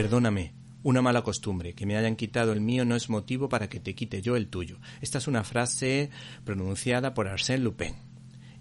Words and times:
Perdóname, 0.00 0.54
una 0.82 1.02
mala 1.02 1.20
costumbre. 1.20 1.74
Que 1.74 1.84
me 1.84 1.94
hayan 1.94 2.16
quitado 2.16 2.54
el 2.54 2.62
mío 2.62 2.86
no 2.86 2.96
es 2.96 3.10
motivo 3.10 3.50
para 3.50 3.68
que 3.68 3.80
te 3.80 3.94
quite 3.94 4.22
yo 4.22 4.34
el 4.34 4.48
tuyo. 4.48 4.78
Esta 5.02 5.18
es 5.18 5.28
una 5.28 5.44
frase 5.44 6.08
pronunciada 6.42 7.12
por 7.12 7.28
Arsène 7.28 7.58
Lupin. 7.58 7.96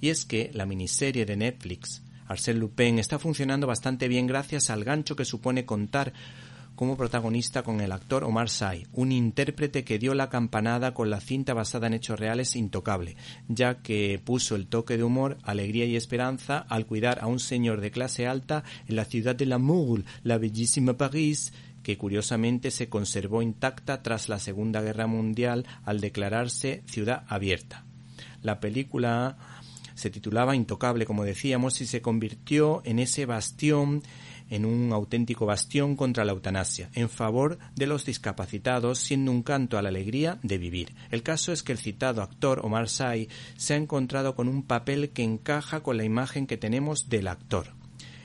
Y 0.01 0.09
es 0.09 0.25
que 0.25 0.51
la 0.53 0.65
miniserie 0.65 1.25
de 1.25 1.37
Netflix, 1.37 2.03
Arsène 2.27 2.59
Lupin, 2.59 2.99
está 2.99 3.19
funcionando 3.19 3.67
bastante 3.67 4.09
bien 4.09 4.27
gracias 4.27 4.69
al 4.69 4.83
gancho 4.83 5.15
que 5.15 5.23
supone 5.23 5.65
contar 5.65 6.11
como 6.79 6.95
protagonista 6.95 7.61
con 7.61 7.81
el 7.81 7.91
actor 7.91 8.23
Omar 8.23 8.47
Sy, 8.47 8.87
un 8.93 9.11
intérprete 9.11 9.83
que 9.83 9.99
dio 9.99 10.13
la 10.13 10.29
campanada 10.29 10.93
con 10.93 11.09
la 11.09 11.19
cinta 11.19 11.53
basada 11.53 11.87
en 11.87 11.93
hechos 11.93 12.17
reales 12.17 12.55
intocable, 12.55 13.17
ya 13.49 13.81
que 13.81 14.21
puso 14.23 14.55
el 14.55 14.67
toque 14.67 14.95
de 14.95 15.03
humor, 15.03 15.37
alegría 15.43 15.83
y 15.83 15.97
esperanza 15.97 16.59
al 16.69 16.85
cuidar 16.85 17.19
a 17.21 17.27
un 17.27 17.41
señor 17.41 17.81
de 17.81 17.91
clase 17.91 18.27
alta 18.27 18.63
en 18.87 18.95
la 18.95 19.03
ciudad 19.03 19.35
de 19.35 19.45
Lamour, 19.45 20.05
la 20.23 20.37
bellísima 20.37 20.95
París, 20.95 21.51
que 21.83 21.97
curiosamente 21.97 22.71
se 22.71 22.87
conservó 22.87 23.41
intacta 23.41 24.01
tras 24.01 24.29
la 24.29 24.39
Segunda 24.39 24.81
Guerra 24.81 25.05
Mundial 25.05 25.65
al 25.83 25.99
declararse 25.99 26.83
ciudad 26.85 27.25
abierta. 27.27 27.83
La 28.41 28.61
película 28.61 29.35
se 29.95 30.09
titulaba 30.09 30.55
Intocable, 30.55 31.05
como 31.05 31.25
decíamos, 31.25 31.81
y 31.81 31.85
se 31.85 32.01
convirtió 32.01 32.81
en 32.85 32.99
ese 32.99 33.25
bastión 33.25 34.01
en 34.49 34.65
un 34.65 34.91
auténtico 34.93 35.45
bastión 35.45 35.95
contra 35.95 36.25
la 36.25 36.31
eutanasia, 36.31 36.89
en 36.93 37.09
favor 37.09 37.59
de 37.75 37.87
los 37.87 38.05
discapacitados, 38.05 38.99
siendo 38.99 39.31
un 39.31 39.43
canto 39.43 39.77
a 39.77 39.81
la 39.81 39.89
alegría 39.89 40.39
de 40.43 40.57
vivir. 40.57 40.93
El 41.11 41.23
caso 41.23 41.51
es 41.51 41.63
que 41.63 41.71
el 41.71 41.77
citado 41.77 42.21
actor 42.21 42.61
Omar 42.63 42.89
Sy 42.89 43.29
se 43.57 43.73
ha 43.73 43.77
encontrado 43.77 44.35
con 44.35 44.47
un 44.47 44.63
papel 44.63 45.09
que 45.09 45.23
encaja 45.23 45.81
con 45.81 45.97
la 45.97 46.03
imagen 46.03 46.47
que 46.47 46.57
tenemos 46.57 47.09
del 47.09 47.27
actor. 47.27 47.67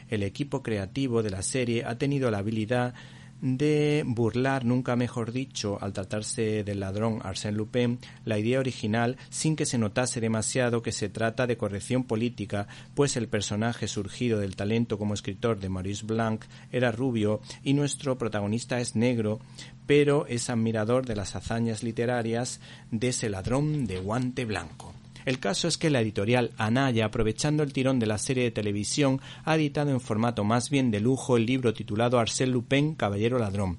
El 0.08 0.22
equipo 0.22 0.62
creativo 0.62 1.22
de 1.22 1.30
la 1.30 1.42
serie 1.42 1.84
ha 1.84 1.98
tenido 1.98 2.30
la 2.30 2.39
habilidad 2.39 2.95
de 3.41 4.03
burlar, 4.07 4.65
nunca 4.65 4.97
mejor 4.97 5.33
dicho, 5.33 5.79
al 5.81 5.93
tratarse 5.93 6.65
del 6.65 6.81
ladrón 6.81 7.21
Arsène 7.23 7.57
Lupin, 7.57 7.98
la 8.25 8.39
idea 8.39 8.58
original 8.58 9.17
sin 9.31 9.57
que 9.57 9.67
se 9.67 9.79
notase 9.79 10.20
demasiado 10.20 10.83
que 10.83 10.92
se 10.92 11.08
trata 11.08 11.47
de 11.47 11.57
corrección 11.57 12.05
política, 12.05 12.67
pues 12.95 13.17
el 13.17 13.29
personaje 13.29 13.89
surgido 13.89 14.39
del 14.39 14.57
talento 14.57 14.98
como 14.98 15.14
escritor 15.14 15.61
de 15.61 15.69
Maurice 15.69 16.07
Blanc 16.07 16.45
era 16.73 16.92
rubio 16.92 17.41
y 17.63 17.75
nuestro 17.75 18.17
protagonista 18.17 18.81
es 18.81 18.97
negro, 18.97 19.41
pero 19.87 20.27
es 20.27 20.48
admirador 20.48 21.05
de 21.05 21.17
las 21.17 21.37
hazañas 21.37 21.83
literarias 21.83 22.61
de 22.91 23.08
ese 23.08 23.29
ladrón 23.29 23.87
de 23.87 23.98
guante 23.98 24.45
blanco. 24.45 24.94
El 25.24 25.39
caso 25.39 25.68
es 25.68 25.79
que 25.79 25.90
la 25.90 26.01
editorial 26.01 26.52
Anaya, 26.58 27.07
aprovechando 27.07 27.62
el 27.62 27.73
tirón 27.73 27.98
de 27.98 28.07
la 28.07 28.18
serie 28.18 28.45
de 28.45 28.51
televisión, 28.51 29.20
ha 29.45 29.57
editado 29.57 29.90
en 29.90 30.01
formato 30.01 30.45
más 30.45 30.70
bien 30.70 30.90
de 30.90 31.01
lujo 31.01 31.36
el 31.36 31.46
libro 31.46 31.73
titulado 31.73 32.18
Arsène 32.18 32.52
Lupin, 32.52 32.95
Caballero 32.95 33.39
Ladrón 33.39 33.79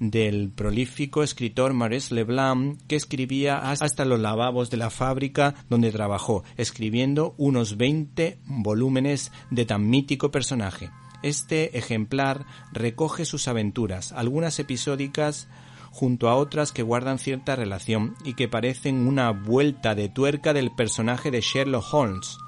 del 0.00 0.48
prolífico 0.48 1.22
escritor 1.22 1.74
Maurice 1.74 2.14
Leblanc, 2.14 2.80
que 2.88 2.96
escribía 2.96 3.70
hasta 3.70 4.06
los 4.06 4.18
lavabos 4.18 4.70
de 4.70 4.78
la 4.78 4.90
fábrica 4.90 5.54
donde 5.68 5.92
trabajó, 5.92 6.42
escribiendo 6.56 7.34
unos 7.36 7.76
20 7.76 8.38
volúmenes 8.46 9.30
de 9.50 9.66
tan 9.66 9.88
mítico 9.88 10.30
personaje. 10.30 10.90
Este 11.22 11.76
ejemplar 11.76 12.46
recoge 12.72 13.26
sus 13.26 13.46
aventuras, 13.46 14.12
algunas 14.12 14.58
episódicas 14.58 15.48
junto 15.90 16.28
a 16.28 16.36
otras 16.36 16.72
que 16.72 16.82
guardan 16.82 17.18
cierta 17.18 17.56
relación 17.56 18.14
y 18.24 18.34
que 18.34 18.48
parecen 18.48 19.06
una 19.06 19.30
vuelta 19.30 19.94
de 19.94 20.08
tuerca 20.08 20.52
del 20.52 20.70
personaje 20.70 21.30
de 21.30 21.40
Sherlock 21.40 21.92
Holmes, 21.92 22.38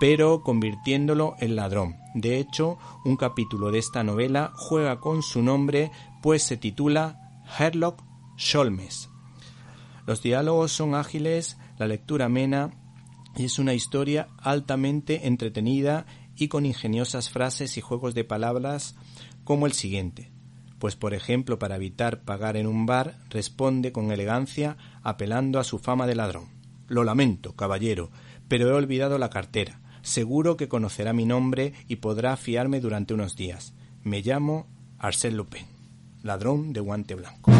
pero 0.00 0.42
convirtiéndolo 0.42 1.36
en 1.38 1.56
ladrón. 1.56 1.96
De 2.14 2.38
hecho, 2.38 2.78
un 3.04 3.16
capítulo 3.16 3.70
de 3.70 3.78
esta 3.78 4.02
novela 4.02 4.52
juega 4.56 4.98
con 5.00 5.22
su 5.22 5.42
nombre, 5.42 5.92
pues 6.20 6.42
se 6.42 6.56
titula 6.56 7.42
Sherlock 7.58 8.02
Holmes. 8.54 9.08
Los 10.06 10.20
diálogos 10.22 10.72
son 10.72 10.96
ágiles, 10.96 11.56
la 11.78 11.86
lectura 11.86 12.26
amena 12.26 12.70
y 13.36 13.44
es 13.44 13.58
una 13.60 13.74
historia 13.74 14.28
altamente 14.38 15.28
entretenida 15.28 16.06
y 16.36 16.48
con 16.48 16.66
ingeniosas 16.66 17.30
frases 17.30 17.78
y 17.78 17.80
juegos 17.80 18.14
de 18.14 18.24
palabras 18.24 18.96
como 19.44 19.66
el 19.66 19.72
siguiente 19.72 20.31
pues 20.82 20.96
por 20.96 21.14
ejemplo 21.14 21.60
para 21.60 21.76
evitar 21.76 22.22
pagar 22.22 22.56
en 22.56 22.66
un 22.66 22.86
bar 22.86 23.14
responde 23.30 23.92
con 23.92 24.10
elegancia 24.10 24.76
apelando 25.04 25.60
a 25.60 25.64
su 25.64 25.78
fama 25.78 26.08
de 26.08 26.16
ladrón. 26.16 26.46
Lo 26.88 27.04
lamento, 27.04 27.54
caballero, 27.54 28.10
pero 28.48 28.68
he 28.68 28.72
olvidado 28.72 29.16
la 29.16 29.30
cartera. 29.30 29.80
Seguro 30.02 30.56
que 30.56 30.66
conocerá 30.66 31.12
mi 31.12 31.24
nombre 31.24 31.72
y 31.86 31.96
podrá 31.96 32.36
fiarme 32.36 32.80
durante 32.80 33.14
unos 33.14 33.36
días. 33.36 33.74
Me 34.02 34.22
llamo 34.22 34.66
Arsène 34.98 35.36
Lupin, 35.36 35.66
ladrón 36.24 36.72
de 36.72 36.80
guante 36.80 37.14
blanco. 37.14 37.52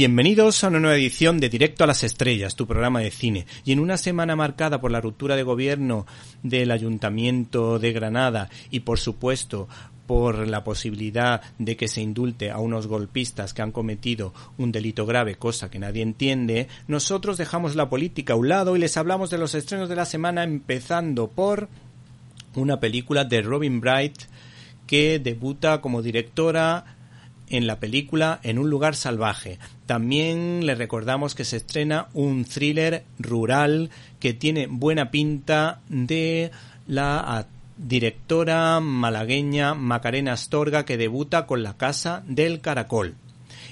Bienvenidos 0.00 0.64
a 0.64 0.68
una 0.68 0.80
nueva 0.80 0.96
edición 0.96 1.40
de 1.40 1.50
Directo 1.50 1.84
a 1.84 1.86
las 1.86 2.04
Estrellas, 2.04 2.56
tu 2.56 2.66
programa 2.66 3.00
de 3.00 3.10
cine. 3.10 3.44
Y 3.66 3.72
en 3.72 3.80
una 3.80 3.98
semana 3.98 4.34
marcada 4.34 4.80
por 4.80 4.90
la 4.90 5.02
ruptura 5.02 5.36
de 5.36 5.42
gobierno 5.42 6.06
del 6.42 6.70
Ayuntamiento 6.70 7.78
de 7.78 7.92
Granada 7.92 8.48
y, 8.70 8.80
por 8.80 8.98
supuesto, 8.98 9.68
por 10.06 10.48
la 10.48 10.64
posibilidad 10.64 11.42
de 11.58 11.76
que 11.76 11.86
se 11.86 12.00
indulte 12.00 12.50
a 12.50 12.60
unos 12.60 12.86
golpistas 12.86 13.52
que 13.52 13.60
han 13.60 13.72
cometido 13.72 14.32
un 14.56 14.72
delito 14.72 15.04
grave, 15.04 15.34
cosa 15.34 15.70
que 15.70 15.78
nadie 15.78 16.00
entiende, 16.00 16.68
nosotros 16.88 17.36
dejamos 17.36 17.76
la 17.76 17.90
política 17.90 18.32
a 18.32 18.36
un 18.36 18.48
lado 18.48 18.76
y 18.76 18.78
les 18.78 18.96
hablamos 18.96 19.28
de 19.28 19.36
los 19.36 19.54
estrenos 19.54 19.90
de 19.90 19.96
la 19.96 20.06
semana, 20.06 20.44
empezando 20.44 21.28
por 21.28 21.68
una 22.54 22.80
película 22.80 23.26
de 23.26 23.42
Robin 23.42 23.82
Bright 23.82 24.16
que 24.86 25.18
debuta 25.18 25.82
como 25.82 26.00
directora 26.00 26.96
en 27.50 27.66
la 27.66 27.80
película 27.80 28.40
En 28.42 28.58
un 28.58 28.70
lugar 28.70 28.96
salvaje. 28.96 29.58
También 29.86 30.64
le 30.64 30.74
recordamos 30.74 31.34
que 31.34 31.44
se 31.44 31.58
estrena 31.58 32.08
un 32.14 32.44
thriller 32.44 33.04
rural 33.18 33.90
que 34.18 34.32
tiene 34.32 34.66
buena 34.66 35.10
pinta 35.10 35.80
de 35.88 36.50
la 36.86 37.46
directora 37.76 38.80
malagueña 38.80 39.74
Macarena 39.74 40.34
Astorga 40.34 40.84
que 40.84 40.96
debuta 40.96 41.46
con 41.46 41.62
La 41.62 41.76
Casa 41.76 42.22
del 42.26 42.60
Caracol. 42.60 43.14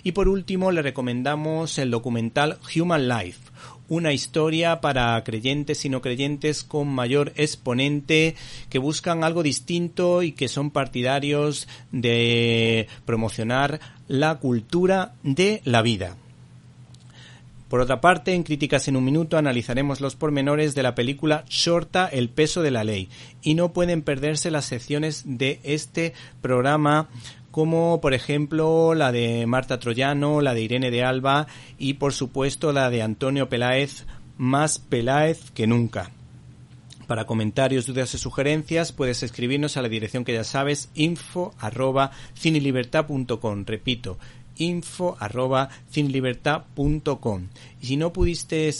Y 0.02 0.12
por 0.12 0.28
último 0.28 0.70
le 0.70 0.82
recomendamos 0.82 1.78
el 1.78 1.90
documental 1.90 2.58
Human 2.74 3.08
Life, 3.08 3.47
una 3.88 4.12
historia 4.12 4.81
para 4.81 5.23
creyentes 5.25 5.85
y 5.85 5.88
no 5.88 6.02
creyentes 6.02 6.62
con 6.62 6.88
mayor 6.88 7.32
exponente 7.37 8.37
que 8.69 8.79
buscan 8.79 9.25
algo 9.25 9.43
distinto 9.43 10.23
y 10.23 10.32
que 10.32 10.49
son 10.49 10.70
partidarios 10.70 11.69
de 11.90 12.87
promocionar 13.05 13.81
la 14.06 14.37
cultura 14.37 15.14
de 15.23 15.61
la 15.64 15.82
vida. 15.82 16.17
Por 17.69 17.81
otra 17.81 18.00
parte, 18.00 18.32
en 18.32 18.44
Críticas 18.44 18.88
en 18.88 18.96
un 18.96 19.05
Minuto 19.05 19.37
analizaremos 19.37 20.00
los 20.00 20.17
pormenores 20.17 20.75
de 20.75 20.82
la 20.82 20.94
película 20.94 21.44
Shorta 21.50 22.06
el 22.06 22.31
peso 22.31 22.62
de 22.62 22.70
la 22.70 22.82
ley 22.82 23.11
y 23.43 23.55
no 23.55 23.75
pueden 23.75 24.00
perderse 24.00 24.50
las 24.50 24.64
secciones 24.64 25.25
de 25.26 25.61
este 25.64 26.14
programa 26.41 27.11
como 27.58 28.00
por 28.00 28.14
ejemplo 28.14 28.94
la 28.94 29.10
de 29.10 29.44
Marta 29.49 29.81
Troyano, 29.81 30.40
la 30.40 30.55
de 30.55 30.60
Irene 30.60 30.93
de 30.93 31.02
Alba 31.02 31.49
y 31.76 31.94
por 31.94 32.12
supuesto 32.12 32.72
la 32.72 32.88
de 32.88 33.02
Antonio 33.02 33.49
Peláez 33.49 34.06
más 34.37 34.78
Peláez 34.78 35.50
que 35.50 35.66
nunca. 35.66 36.12
Para 37.08 37.25
comentarios, 37.25 37.87
dudas 37.87 38.14
y 38.14 38.19
sugerencias 38.19 38.93
puedes 38.93 39.25
escribirnos 39.25 39.76
a 39.76 39.82
la 39.82 39.88
dirección 39.88 40.25
que 40.25 40.34
ya 40.34 40.44
sabes, 40.44 40.88
info 40.94 41.52
arroba 41.58 42.12
cinelibertad.com. 42.37 43.64
Repito, 43.66 44.19
info 44.55 45.16
arroba 45.19 45.69
cinelibertad.com. 45.90 47.49
Y 47.81 47.87
si 47.87 47.96
no 47.96 48.12
pudiste 48.12 48.72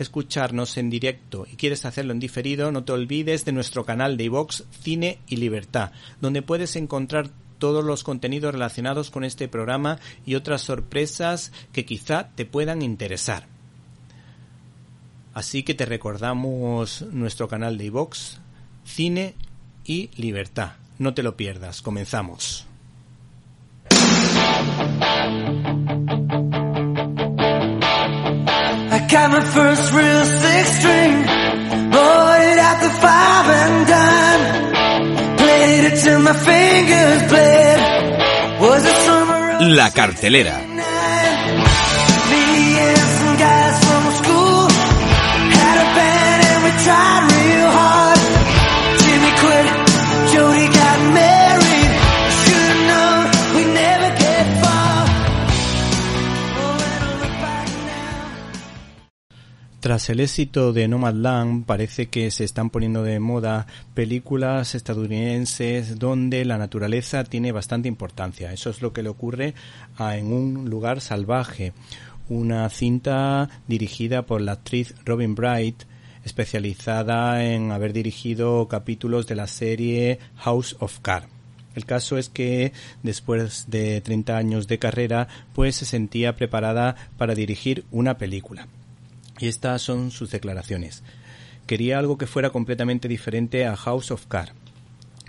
escucharnos 0.00 0.76
en 0.78 0.90
directo 0.90 1.46
y 1.48 1.54
quieres 1.54 1.84
hacerlo 1.84 2.12
en 2.12 2.18
diferido, 2.18 2.72
no 2.72 2.82
te 2.82 2.90
olvides 2.90 3.44
de 3.44 3.52
nuestro 3.52 3.84
canal 3.84 4.16
de 4.16 4.24
iVox 4.24 4.64
Cine 4.82 5.20
y 5.28 5.36
Libertad, 5.36 5.92
donde 6.20 6.42
puedes 6.42 6.74
encontrar 6.74 7.30
todos 7.58 7.84
los 7.84 8.04
contenidos 8.04 8.52
relacionados 8.52 9.10
con 9.10 9.24
este 9.24 9.48
programa 9.48 9.98
y 10.24 10.34
otras 10.34 10.62
sorpresas 10.62 11.52
que 11.72 11.84
quizá 11.84 12.30
te 12.34 12.44
puedan 12.46 12.82
interesar. 12.82 13.46
Así 15.34 15.62
que 15.62 15.74
te 15.74 15.84
recordamos 15.84 17.02
nuestro 17.12 17.46
canal 17.48 17.76
de 17.76 17.84
iVox, 17.84 18.38
Cine 18.84 19.34
y 19.84 20.10
Libertad. 20.16 20.72
No 20.98 21.12
te 21.12 21.22
lo 21.22 21.36
pierdas, 21.36 21.82
comenzamos. 21.82 22.66
La 39.60 39.90
cartelera. 39.90 40.65
Tras 59.96 60.10
el 60.10 60.20
éxito 60.20 60.74
de 60.74 60.88
Nomadland, 60.88 61.64
parece 61.64 62.08
que 62.08 62.30
se 62.30 62.44
están 62.44 62.68
poniendo 62.68 63.02
de 63.02 63.18
moda 63.18 63.66
películas 63.94 64.74
estadounidenses 64.74 65.98
donde 65.98 66.44
la 66.44 66.58
naturaleza 66.58 67.24
tiene 67.24 67.50
bastante 67.50 67.88
importancia. 67.88 68.52
Eso 68.52 68.68
es 68.68 68.82
lo 68.82 68.92
que 68.92 69.02
le 69.02 69.08
ocurre 69.08 69.54
a 69.96 70.18
En 70.18 70.34
un 70.34 70.68
lugar 70.68 71.00
salvaje, 71.00 71.72
una 72.28 72.68
cinta 72.68 73.48
dirigida 73.68 74.26
por 74.26 74.42
la 74.42 74.52
actriz 74.52 74.94
Robin 75.06 75.34
Bright, 75.34 75.84
especializada 76.26 77.42
en 77.42 77.72
haber 77.72 77.94
dirigido 77.94 78.68
capítulos 78.68 79.26
de 79.26 79.36
la 79.36 79.46
serie 79.46 80.18
House 80.36 80.76
of 80.78 80.98
Cards. 81.00 81.28
El 81.74 81.86
caso 81.86 82.18
es 82.18 82.28
que 82.28 82.74
después 83.02 83.70
de 83.70 84.02
30 84.02 84.36
años 84.36 84.66
de 84.66 84.78
carrera, 84.78 85.28
pues 85.54 85.76
se 85.76 85.86
sentía 85.86 86.36
preparada 86.36 86.96
para 87.16 87.34
dirigir 87.34 87.86
una 87.90 88.18
película. 88.18 88.68
Y 89.38 89.48
estas 89.48 89.82
son 89.82 90.10
sus 90.10 90.30
declaraciones. 90.30 91.02
Quería 91.66 91.98
algo 91.98 92.16
que 92.16 92.26
fuera 92.26 92.50
completamente 92.50 93.08
diferente 93.08 93.66
a 93.66 93.76
House 93.76 94.10
of 94.10 94.26
Cards. 94.26 94.52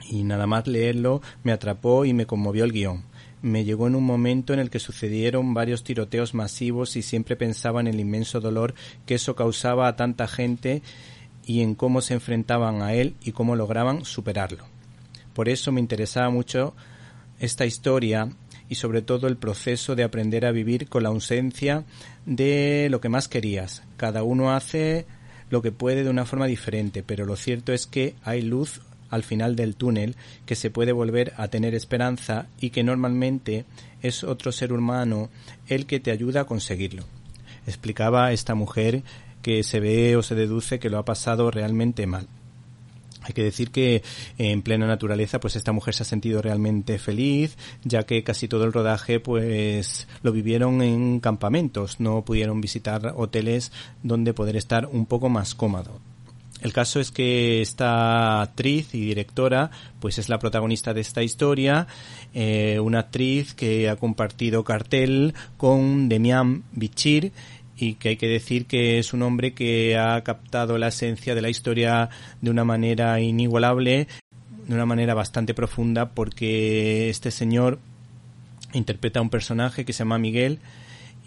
Y 0.09 0.23
nada 0.23 0.47
más 0.47 0.67
leerlo 0.67 1.21
me 1.43 1.51
atrapó 1.51 2.05
y 2.05 2.13
me 2.13 2.25
conmovió 2.25 2.63
el 2.63 2.71
guion. 2.71 3.03
Me 3.41 3.65
llegó 3.65 3.87
en 3.87 3.95
un 3.95 4.03
momento 4.03 4.53
en 4.53 4.59
el 4.59 4.69
que 4.69 4.79
sucedieron 4.79 5.53
varios 5.53 5.83
tiroteos 5.83 6.33
masivos 6.33 6.95
y 6.95 7.01
siempre 7.01 7.35
pensaba 7.35 7.81
en 7.81 7.87
el 7.87 7.99
inmenso 7.99 8.39
dolor 8.39 8.73
que 9.05 9.15
eso 9.15 9.35
causaba 9.35 9.87
a 9.87 9.95
tanta 9.95 10.27
gente 10.27 10.81
y 11.45 11.61
en 11.61 11.75
cómo 11.75 12.01
se 12.01 12.13
enfrentaban 12.13 12.81
a 12.81 12.93
él 12.93 13.15
y 13.21 13.31
cómo 13.31 13.55
lograban 13.55 14.05
superarlo. 14.05 14.65
Por 15.33 15.49
eso 15.49 15.71
me 15.71 15.79
interesaba 15.79 16.29
mucho 16.29 16.73
esta 17.39 17.65
historia 17.65 18.29
y 18.69 18.75
sobre 18.75 19.01
todo 19.01 19.27
el 19.27 19.37
proceso 19.37 19.95
de 19.95 20.03
aprender 20.03 20.45
a 20.45 20.51
vivir 20.51 20.87
con 20.87 21.03
la 21.03 21.09
ausencia 21.09 21.85
de 22.25 22.87
lo 22.91 23.01
que 23.01 23.09
más 23.09 23.27
querías. 23.27 23.83
Cada 23.97 24.23
uno 24.23 24.53
hace 24.53 25.05
lo 25.49 25.61
que 25.61 25.71
puede 25.71 26.03
de 26.03 26.09
una 26.09 26.25
forma 26.25 26.47
diferente, 26.47 27.03
pero 27.03 27.25
lo 27.25 27.35
cierto 27.35 27.73
es 27.73 27.87
que 27.87 28.15
hay 28.23 28.41
luz 28.41 28.81
al 29.09 29.23
final 29.23 29.55
del 29.55 29.75
túnel, 29.75 30.15
que 30.45 30.55
se 30.55 30.69
puede 30.69 30.91
volver 30.91 31.33
a 31.37 31.47
tener 31.47 31.73
esperanza 31.75 32.47
y 32.59 32.71
que 32.71 32.83
normalmente 32.83 33.65
es 34.01 34.23
otro 34.23 34.51
ser 34.51 34.73
humano 34.73 35.29
el 35.67 35.85
que 35.85 35.99
te 35.99 36.11
ayuda 36.11 36.41
a 36.41 36.45
conseguirlo. 36.45 37.03
Explicaba 37.65 38.31
esta 38.31 38.55
mujer 38.55 39.03
que 39.41 39.63
se 39.63 39.79
ve 39.79 40.15
o 40.17 40.23
se 40.23 40.35
deduce 40.35 40.79
que 40.79 40.89
lo 40.89 40.97
ha 40.97 41.05
pasado 41.05 41.51
realmente 41.51 42.05
mal. 42.05 42.27
Hay 43.27 43.33
que 43.33 43.43
decir 43.43 43.71
que 43.71 44.03
en 44.37 44.61
plena 44.61 44.87
naturaleza, 44.87 45.39
pues 45.39 45.57
esta 45.57 45.73
mujer 45.73 45.93
se 45.93 46.03
ha 46.03 46.05
sentido 46.05 46.41
realmente 46.41 46.97
feliz, 46.97 47.57
ya 47.83 48.03
que 48.03 48.23
casi 48.23 48.47
todo 48.47 48.63
el 48.63 48.71
rodaje, 48.71 49.19
pues 49.19 50.07
lo 50.23 50.31
vivieron 50.31 50.81
en 50.81 51.19
campamentos, 51.19 51.99
no 51.99 52.23
pudieron 52.23 52.61
visitar 52.61 53.13
hoteles 53.17 53.73
donde 54.01 54.33
poder 54.33 54.55
estar 54.55 54.85
un 54.85 55.05
poco 55.05 55.27
más 55.27 55.55
cómodo. 55.55 55.99
El 56.61 56.73
caso 56.73 56.99
es 56.99 57.11
que 57.11 57.61
esta 57.61 58.41
actriz 58.41 58.95
y 58.95 59.01
directora, 59.01 59.69
pues 59.99 60.17
es 60.17 60.27
la 60.27 60.39
protagonista 60.39 60.93
de 60.93 61.01
esta 61.01 61.21
historia, 61.21 61.85
eh, 62.33 62.79
una 62.79 62.99
actriz 62.99 63.53
que 63.53 63.89
ha 63.89 63.95
compartido 63.95 64.63
cartel 64.63 65.35
con 65.57 66.09
Demian 66.09 66.63
Bichir, 66.71 67.31
y 67.77 67.95
que 67.95 68.09
hay 68.09 68.17
que 68.17 68.27
decir 68.27 68.65
que 68.65 68.99
es 68.99 69.13
un 69.13 69.21
hombre 69.21 69.53
que 69.53 69.97
ha 69.97 70.21
captado 70.23 70.77
la 70.77 70.87
esencia 70.87 71.35
de 71.35 71.41
la 71.41 71.49
historia 71.49 72.09
de 72.41 72.49
una 72.49 72.63
manera 72.63 73.19
inigualable, 73.19 74.07
de 74.67 74.73
una 74.73 74.85
manera 74.85 75.13
bastante 75.13 75.53
profunda, 75.53 76.09
porque 76.09 77.09
este 77.09 77.31
señor 77.31 77.79
interpreta 78.73 79.19
a 79.19 79.21
un 79.21 79.29
personaje 79.29 79.85
que 79.85 79.93
se 79.93 79.99
llama 79.99 80.17
Miguel 80.17 80.59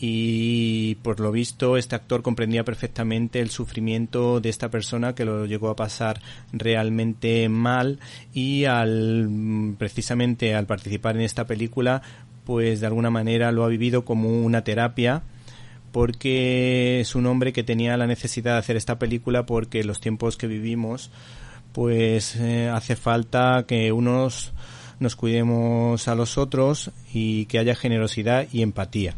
y 0.02 0.94
por 0.96 1.20
lo 1.20 1.30
visto 1.30 1.76
este 1.76 1.94
actor 1.94 2.22
comprendía 2.22 2.64
perfectamente 2.64 3.40
el 3.40 3.50
sufrimiento 3.50 4.40
de 4.40 4.48
esta 4.48 4.70
persona 4.70 5.14
que 5.14 5.26
lo 5.26 5.44
llegó 5.44 5.68
a 5.68 5.76
pasar 5.76 6.22
realmente 6.52 7.48
mal 7.50 7.98
y 8.32 8.64
al 8.64 9.74
precisamente 9.78 10.54
al 10.54 10.64
participar 10.64 11.16
en 11.16 11.22
esta 11.22 11.46
película 11.46 12.00
pues 12.46 12.80
de 12.80 12.86
alguna 12.86 13.10
manera 13.10 13.52
lo 13.52 13.62
ha 13.62 13.68
vivido 13.68 14.06
como 14.06 14.30
una 14.30 14.64
terapia 14.64 15.22
porque 15.92 17.00
es 17.00 17.14
un 17.14 17.26
hombre 17.26 17.52
que 17.52 17.62
tenía 17.62 17.96
la 17.96 18.06
necesidad 18.06 18.52
de 18.52 18.58
hacer 18.58 18.76
esta 18.76 18.98
película 18.98 19.46
porque 19.46 19.84
los 19.84 20.00
tiempos 20.00 20.36
que 20.36 20.46
vivimos 20.46 21.10
pues 21.72 22.36
eh, 22.36 22.68
hace 22.68 22.96
falta 22.96 23.64
que 23.66 23.92
unos 23.92 24.52
nos 24.98 25.16
cuidemos 25.16 26.08
a 26.08 26.14
los 26.14 26.36
otros 26.36 26.90
y 27.12 27.46
que 27.46 27.58
haya 27.58 27.74
generosidad 27.74 28.46
y 28.52 28.62
empatía. 28.62 29.14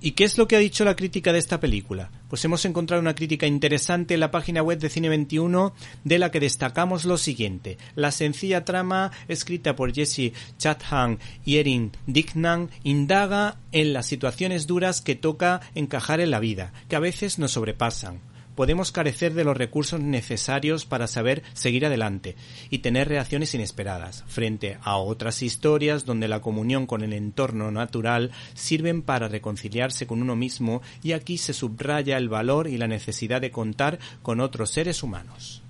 ¿Y 0.00 0.12
qué 0.12 0.24
es 0.24 0.36
lo 0.38 0.46
que 0.46 0.56
ha 0.56 0.60
dicho 0.60 0.84
la 0.84 0.96
crítica 0.96 1.32
de 1.32 1.38
esta 1.38 1.60
película? 1.60 2.10
Pues 2.30 2.44
hemos 2.44 2.64
encontrado 2.64 3.02
una 3.02 3.16
crítica 3.16 3.48
interesante 3.48 4.14
en 4.14 4.20
la 4.20 4.30
página 4.30 4.62
web 4.62 4.78
de 4.78 4.88
Cine 4.88 5.08
21 5.08 5.74
de 6.04 6.18
la 6.20 6.30
que 6.30 6.38
destacamos 6.38 7.04
lo 7.04 7.18
siguiente. 7.18 7.76
La 7.96 8.12
sencilla 8.12 8.64
trama 8.64 9.10
escrita 9.26 9.74
por 9.74 9.92
Jesse 9.92 10.32
Chatham 10.56 11.18
y 11.44 11.56
Erin 11.56 11.90
Dignan 12.06 12.70
indaga 12.84 13.56
en 13.72 13.92
las 13.92 14.06
situaciones 14.06 14.68
duras 14.68 15.00
que 15.00 15.16
toca 15.16 15.60
encajar 15.74 16.20
en 16.20 16.30
la 16.30 16.38
vida, 16.38 16.72
que 16.88 16.94
a 16.94 17.00
veces 17.00 17.40
nos 17.40 17.50
sobrepasan 17.50 18.20
podemos 18.60 18.92
carecer 18.92 19.32
de 19.32 19.42
los 19.42 19.56
recursos 19.56 20.00
necesarios 20.00 20.84
para 20.84 21.06
saber 21.06 21.42
seguir 21.54 21.86
adelante 21.86 22.36
y 22.68 22.80
tener 22.80 23.08
reacciones 23.08 23.54
inesperadas 23.54 24.22
frente 24.28 24.76
a 24.82 24.98
otras 24.98 25.40
historias 25.40 26.04
donde 26.04 26.28
la 26.28 26.42
comunión 26.42 26.84
con 26.84 27.02
el 27.02 27.14
entorno 27.14 27.70
natural 27.70 28.32
sirven 28.52 29.00
para 29.00 29.28
reconciliarse 29.28 30.06
con 30.06 30.20
uno 30.20 30.36
mismo 30.36 30.82
y 31.02 31.12
aquí 31.12 31.38
se 31.38 31.54
subraya 31.54 32.18
el 32.18 32.28
valor 32.28 32.68
y 32.68 32.76
la 32.76 32.86
necesidad 32.86 33.40
de 33.40 33.50
contar 33.50 33.98
con 34.20 34.40
otros 34.40 34.68
seres 34.68 35.02
humanos. 35.02 35.62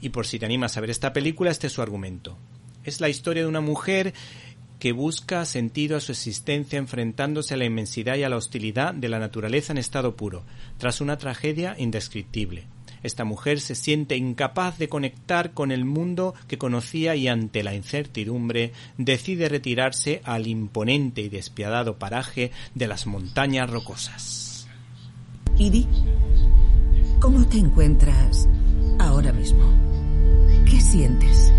Y 0.00 0.08
por 0.08 0.26
si 0.26 0.38
te 0.38 0.46
animas 0.46 0.78
a 0.78 0.80
ver 0.80 0.88
esta 0.88 1.12
película, 1.12 1.50
este 1.50 1.66
es 1.66 1.74
su 1.74 1.82
argumento. 1.82 2.38
Es 2.84 3.02
la 3.02 3.10
historia 3.10 3.42
de 3.42 3.50
una 3.50 3.60
mujer 3.60 4.14
que 4.84 4.92
busca 4.92 5.46
sentido 5.46 5.96
a 5.96 6.00
su 6.00 6.12
existencia 6.12 6.78
enfrentándose 6.78 7.54
a 7.54 7.56
la 7.56 7.64
inmensidad 7.64 8.16
y 8.16 8.22
a 8.22 8.28
la 8.28 8.36
hostilidad 8.36 8.92
de 8.92 9.08
la 9.08 9.18
naturaleza 9.18 9.72
en 9.72 9.78
estado 9.78 10.14
puro, 10.14 10.42
tras 10.76 11.00
una 11.00 11.16
tragedia 11.16 11.74
indescriptible. 11.78 12.66
Esta 13.02 13.24
mujer 13.24 13.60
se 13.60 13.76
siente 13.76 14.18
incapaz 14.18 14.76
de 14.76 14.90
conectar 14.90 15.52
con 15.52 15.72
el 15.72 15.86
mundo 15.86 16.34
que 16.48 16.58
conocía 16.58 17.16
y 17.16 17.28
ante 17.28 17.62
la 17.62 17.74
incertidumbre 17.74 18.72
decide 18.98 19.48
retirarse 19.48 20.20
al 20.22 20.46
imponente 20.46 21.22
y 21.22 21.30
despiadado 21.30 21.96
paraje 21.98 22.50
de 22.74 22.86
las 22.86 23.06
montañas 23.06 23.70
rocosas. 23.70 24.68
Idi, 25.56 25.88
¿cómo 27.20 27.48
te 27.48 27.56
encuentras 27.56 28.46
ahora 28.98 29.32
mismo? 29.32 29.64
¿Qué 30.66 30.78
sientes? 30.78 31.54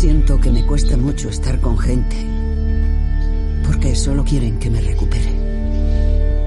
Siento 0.00 0.40
que 0.40 0.50
me 0.50 0.64
cuesta 0.64 0.96
mucho 0.96 1.28
estar 1.28 1.60
con 1.60 1.78
gente. 1.78 2.16
Porque 3.66 3.94
solo 3.94 4.24
quieren 4.24 4.58
que 4.58 4.70
me 4.70 4.80
recupere. 4.80 5.30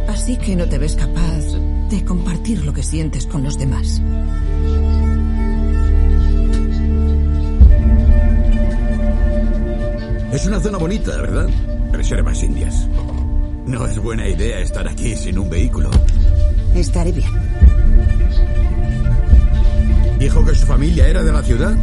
¿Has 0.07 0.21
Así 0.23 0.37
que 0.37 0.55
no 0.55 0.67
te 0.67 0.79
ves 0.79 0.95
capaz 0.95 1.43
de 1.91 2.03
compartir 2.03 2.65
lo 2.65 2.73
que 2.73 2.81
sientes 2.81 3.27
con 3.27 3.43
los 3.43 3.59
demás. 3.59 4.01
Es 10.31 10.47
una 10.47 10.59
zona 10.59 10.79
bonita, 10.79 11.15
¿verdad? 11.17 11.47
Reservas 11.91 12.41
indias. 12.41 12.87
No 13.67 13.85
es 13.85 13.99
buena 13.99 14.27
idea 14.27 14.61
estar 14.61 14.87
aquí 14.87 15.15
sin 15.15 15.37
un 15.37 15.51
vehículo. 15.51 15.91
Estaré 16.73 17.11
bien. 17.11 17.29
¿Dijo 20.17 20.43
que 20.43 20.55
su 20.55 20.65
familia 20.65 21.07
era 21.07 21.21
de 21.21 21.31
la 21.31 21.43
ciudad? 21.43 21.77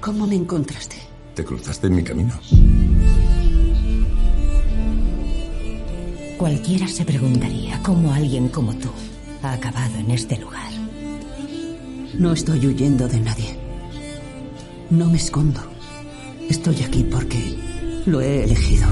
¿Cómo 0.00 0.26
me 0.26 0.34
encontraste? 0.34 0.96
Te 1.34 1.44
cruzaste 1.44 1.86
en 1.86 1.94
mi 1.94 2.02
camino. 2.02 2.34
Cualquiera 6.40 6.88
se 6.88 7.04
preguntaría 7.04 7.82
cómo 7.82 8.14
alguien 8.14 8.48
como 8.48 8.74
tú 8.74 8.88
ha 9.42 9.52
acabado 9.52 9.98
en 9.98 10.10
este 10.10 10.38
lugar. 10.38 10.72
No 12.14 12.32
estoy 12.32 12.66
huyendo 12.66 13.06
de 13.06 13.20
nadie. 13.20 13.58
No 14.88 15.10
me 15.10 15.18
escondo. 15.18 15.60
Estoy 16.48 16.82
aquí 16.82 17.04
porque 17.04 17.58
lo 18.06 18.22
he 18.22 18.44
elegido. 18.44 18.88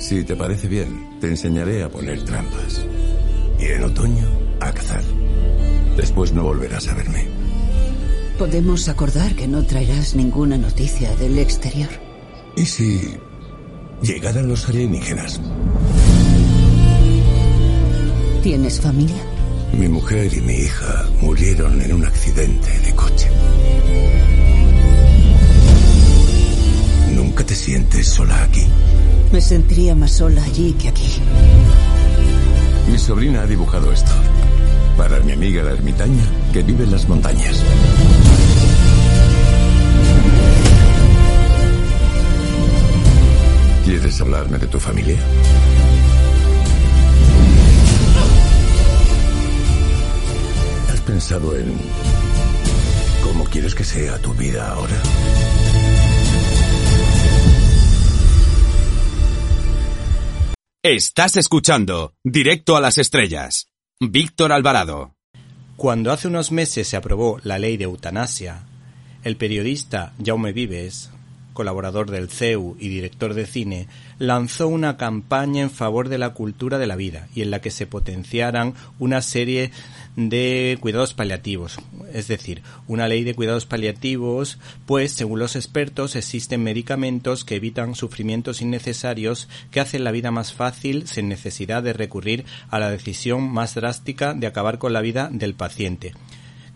Si 0.00 0.24
te 0.24 0.34
parece 0.34 0.66
bien, 0.66 1.20
te 1.20 1.28
enseñaré 1.28 1.84
a 1.84 1.88
poner 1.88 2.24
trampas. 2.24 2.84
Y 3.60 3.66
en 3.66 3.84
otoño, 3.84 4.26
a 4.58 4.72
cazar. 4.72 5.04
Después 5.96 6.32
no 6.32 6.42
volverás 6.42 6.88
a 6.88 6.94
verme. 6.94 7.28
Podemos 8.40 8.88
acordar 8.88 9.36
que 9.36 9.46
no 9.46 9.64
traerás 9.64 10.16
ninguna 10.16 10.58
noticia 10.58 11.14
del 11.14 11.38
exterior. 11.38 11.90
¿Y 12.56 12.66
si 12.66 13.16
llegaran 14.02 14.48
los 14.48 14.68
alienígenas? 14.68 15.40
¿Tienes 18.46 18.80
familia? 18.80 19.20
Mi 19.72 19.88
mujer 19.88 20.32
y 20.32 20.40
mi 20.40 20.52
hija 20.52 21.04
murieron 21.20 21.82
en 21.82 21.92
un 21.92 22.04
accidente 22.04 22.78
de 22.78 22.94
coche. 22.94 23.28
¿Nunca 27.12 27.44
te 27.44 27.56
sientes 27.56 28.06
sola 28.06 28.44
aquí? 28.44 28.62
Me 29.32 29.40
sentiría 29.40 29.96
más 29.96 30.12
sola 30.12 30.44
allí 30.44 30.74
que 30.74 30.90
aquí. 30.90 31.20
Mi 32.88 32.96
sobrina 32.96 33.42
ha 33.42 33.46
dibujado 33.46 33.92
esto. 33.92 34.12
Para 34.96 35.18
mi 35.24 35.32
amiga 35.32 35.64
la 35.64 35.72
ermitaña 35.72 36.22
que 36.52 36.62
vive 36.62 36.84
en 36.84 36.92
las 36.92 37.08
montañas. 37.08 37.64
¿Quieres 43.84 44.20
hablarme 44.20 44.58
de 44.58 44.68
tu 44.68 44.78
familia? 44.78 45.16
Pensado 51.16 51.56
en 51.56 51.74
cómo 53.24 53.44
quieres 53.44 53.74
que 53.74 53.84
sea 53.84 54.18
tu 54.18 54.34
vida 54.34 54.70
ahora? 54.70 55.02
Estás 60.82 61.38
escuchando 61.38 62.12
Directo 62.22 62.76
a 62.76 62.82
las 62.82 62.98
Estrellas. 62.98 63.70
Víctor 63.98 64.52
Alvarado. 64.52 65.16
Cuando 65.76 66.12
hace 66.12 66.28
unos 66.28 66.52
meses 66.52 66.86
se 66.86 66.98
aprobó 66.98 67.40
la 67.42 67.58
ley 67.58 67.78
de 67.78 67.84
eutanasia, 67.84 68.66
el 69.24 69.38
periodista 69.38 70.12
Jaume 70.22 70.52
Vives, 70.52 71.08
colaborador 71.56 72.08
del 72.08 72.30
CEU 72.30 72.76
y 72.78 72.88
director 72.88 73.34
de 73.34 73.46
cine, 73.46 73.88
lanzó 74.20 74.68
una 74.68 74.96
campaña 74.96 75.62
en 75.62 75.70
favor 75.72 76.08
de 76.08 76.18
la 76.18 76.30
cultura 76.30 76.78
de 76.78 76.86
la 76.86 76.94
vida 76.94 77.26
y 77.34 77.42
en 77.42 77.50
la 77.50 77.60
que 77.60 77.72
se 77.72 77.88
potenciaran 77.88 78.74
una 79.00 79.22
serie 79.22 79.72
de 80.14 80.78
cuidados 80.80 81.14
paliativos, 81.14 81.78
es 82.12 82.28
decir, 82.28 82.62
una 82.86 83.08
ley 83.08 83.24
de 83.24 83.34
cuidados 83.34 83.66
paliativos, 83.66 84.58
pues 84.86 85.12
según 85.12 85.40
los 85.40 85.56
expertos 85.56 86.14
existen 86.14 86.62
medicamentos 86.62 87.44
que 87.44 87.56
evitan 87.56 87.96
sufrimientos 87.96 88.62
innecesarios 88.62 89.48
que 89.72 89.80
hacen 89.80 90.04
la 90.04 90.12
vida 90.12 90.30
más 90.30 90.52
fácil 90.52 91.08
sin 91.08 91.28
necesidad 91.28 91.82
de 91.82 91.92
recurrir 91.92 92.44
a 92.70 92.78
la 92.78 92.90
decisión 92.90 93.50
más 93.50 93.74
drástica 93.74 94.34
de 94.34 94.46
acabar 94.46 94.78
con 94.78 94.92
la 94.92 95.00
vida 95.00 95.28
del 95.32 95.54
paciente 95.54 96.12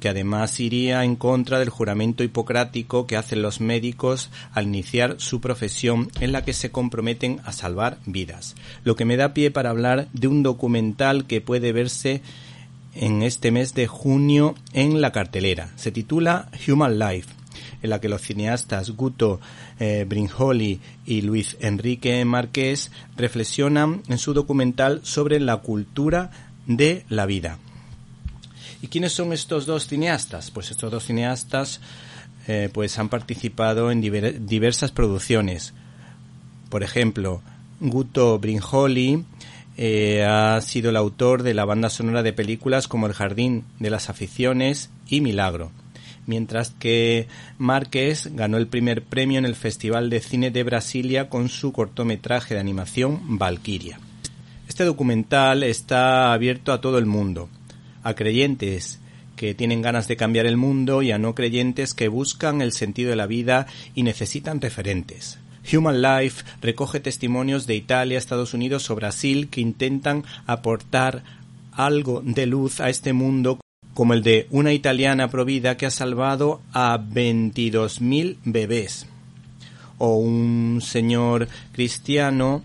que 0.01 0.09
además 0.09 0.59
iría 0.59 1.05
en 1.05 1.15
contra 1.15 1.59
del 1.59 1.69
juramento 1.69 2.25
hipocrático 2.25 3.07
que 3.07 3.17
hacen 3.17 3.43
los 3.43 3.61
médicos 3.61 4.31
al 4.53 4.65
iniciar 4.67 5.17
su 5.19 5.41
profesión 5.41 6.11
en 6.21 6.33
la 6.33 6.45
que 6.45 6.53
se 6.53 6.71
comprometen 6.71 7.41
a 7.45 7.53
salvar 7.53 7.99
vidas. 8.07 8.57
Lo 8.83 8.97
que 8.97 9.05
me 9.05 9.17
da 9.17 9.35
pie 9.35 9.51
para 9.51 9.71
hablar 9.71 10.09
de 10.13 10.27
un 10.27 10.43
documental 10.43 11.27
que 11.27 11.41
puede 11.41 11.73
verse 11.73 12.23
en 12.95 13.23
este 13.23 13.51
mes 13.51 13.75
de 13.75 13.87
junio 13.87 14.55
en 14.73 15.01
la 15.01 15.13
cartelera. 15.13 15.71
Se 15.77 15.93
titula 15.93 16.51
Human 16.67 16.99
Life 16.99 17.29
en 17.83 17.91
la 17.91 18.01
que 18.01 18.09
los 18.09 18.23
cineastas 18.23 18.91
Guto 18.91 19.41
eh, 19.79 20.05
Brinjoli 20.09 20.81
y 21.07 21.23
Luis 21.23 21.57
Enrique 21.61 22.25
Márquez 22.25 22.91
reflexionan 23.17 24.03
en 24.09 24.19
su 24.19 24.35
documental 24.35 25.01
sobre 25.03 25.41
la 25.41 25.59
cultura 25.59 26.31
de 26.67 27.05
la 27.09 27.27
vida. 27.27 27.59
¿Y 28.83 28.89
quiénes 28.89 29.13
son 29.13 29.33
estos 29.33 29.67
dos 29.67 29.87
cineastas? 29.87 30.51
Pues 30.51 30.71
estos 30.71 30.91
dos 30.91 31.05
cineastas 31.05 31.81
eh, 32.49 32.71
pues 32.73 32.99
han 32.99 33.09
participado 33.09 33.91
en 33.91 34.01
diversas 34.01 34.91
producciones. 34.91 35.75
Por 36.71 36.83
ejemplo, 36.83 37.43
Guto 37.81 38.39
Brinjoli 38.39 39.25
eh, 39.77 40.25
ha 40.25 40.61
sido 40.63 40.91
el 40.91 40.97
autor 40.97 41.43
de 41.43 41.55
la 41.55 41.65
banda 41.65 41.91
sonora 41.91 42.23
de 42.23 42.33
películas 42.33 42.89
como 42.89 43.07
El 43.07 43.13
Jardín 43.13 43.65
de 43.79 43.91
las 43.91 44.09
Aficiones 44.09 44.91
y 45.09 45.21
Milagro, 45.21 45.73
mientras 46.27 46.71
que 46.71 47.29
Márquez 47.59 48.31
ganó 48.35 48.57
el 48.57 48.67
primer 48.67 49.05
premio 49.05 49.39
en 49.39 49.45
el 49.45 49.57
Festival 49.57 50.09
de 50.09 50.21
Cine 50.21 50.51
de 50.51 50.63
Brasilia 50.63 51.29
con 51.29 51.51
su 51.51 51.73
cortometraje 51.73 52.55
de 52.55 52.61
animación 52.61 53.39
Valkyria. 53.39 54.01
Este 54.69 54.85
documental 54.85 55.65
está 55.65 56.33
abierto 56.33 56.73
a 56.73 56.81
todo 56.81 56.97
el 56.99 57.07
mundo 57.07 57.51
a 58.03 58.15
creyentes 58.15 59.01
que 59.37 59.55
tienen 59.55 59.81
ganas 59.81 60.07
de 60.07 60.17
cambiar 60.17 60.47
el 60.47 60.57
mundo 60.57 61.03
y 61.03 61.13
a 61.13 61.19
no 61.19 61.35
creyentes 61.35 61.95
que 61.95 62.09
buscan 62.09 62.61
el 62.61 62.73
sentido 62.73 63.11
de 63.11 63.17
la 63.17 63.27
vida 63.27 63.67
y 63.95 64.03
necesitan 64.03 64.61
referentes. 64.61 65.39
Human 65.73 66.03
Life 66.03 66.45
recoge 66.61 67.01
testimonios 67.01 67.67
de 67.67 67.75
Italia, 67.75 68.19
Estados 68.19 68.55
Unidos 68.55 68.91
o 68.91 68.97
Brasil 68.97 69.49
que 69.49 69.61
intentan 69.61 70.25
aportar 70.47 71.23
algo 71.73 72.23
de 72.25 72.47
luz 72.47 72.81
a 72.81 72.91
este 72.91 73.13
mundo 73.13 73.61
como 73.95 74.15
el 74.15 74.23
de 74.23 74.47
una 74.51 74.73
italiana 74.73 75.29
provida 75.29 75.77
que 75.77 75.87
ha 75.87 75.91
salvado 75.91 76.61
a 76.73 76.99
22.000 76.99 78.37
bebés 78.45 79.07
o 79.99 80.17
un 80.17 80.81
señor 80.83 81.49
cristiano 81.73 82.63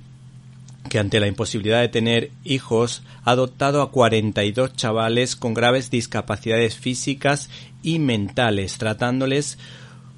que 0.90 1.00
ante 1.00 1.20
la 1.20 1.28
imposibilidad 1.28 1.82
de 1.82 1.90
tener 1.90 2.32
hijos 2.44 3.04
ha 3.24 3.32
adoptado 3.32 3.82
a 3.82 3.92
42 3.92 4.76
chavales 4.76 5.36
con 5.36 5.54
graves 5.54 5.90
discapacidades 5.90 6.78
físicas 6.78 7.50
y 7.82 8.00
mentales, 8.00 8.78
tratándoles 8.78 9.58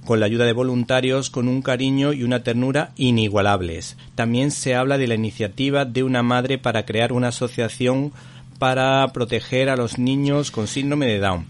con 0.06 0.20
la 0.22 0.26
ayuda 0.26 0.46
de 0.46 0.54
voluntarios 0.54 1.30
con 1.30 1.50
un 1.50 1.62
cariño 1.62 2.14
y 2.14 2.24
una 2.24 2.42
ternura 2.42 2.92
inigualables. 2.96 3.98
También 4.16 4.52
se 4.52 4.74
habla 4.74 4.98
de 4.98 5.08
la 5.08 5.16
iniciativa 5.16 5.84
de 5.84 6.04
una 6.04 6.24
madre 6.24 6.58
para 6.58 6.86
crear 6.86 7.12
una 7.12 7.28
asociación 7.28 8.14
para 8.58 9.06
proteger 9.14 9.70
a 9.70 9.76
los 9.76 10.00
niños 10.00 10.50
con 10.50 10.68
síndrome 10.68 11.08
de 11.08 11.20
Down, 11.20 11.46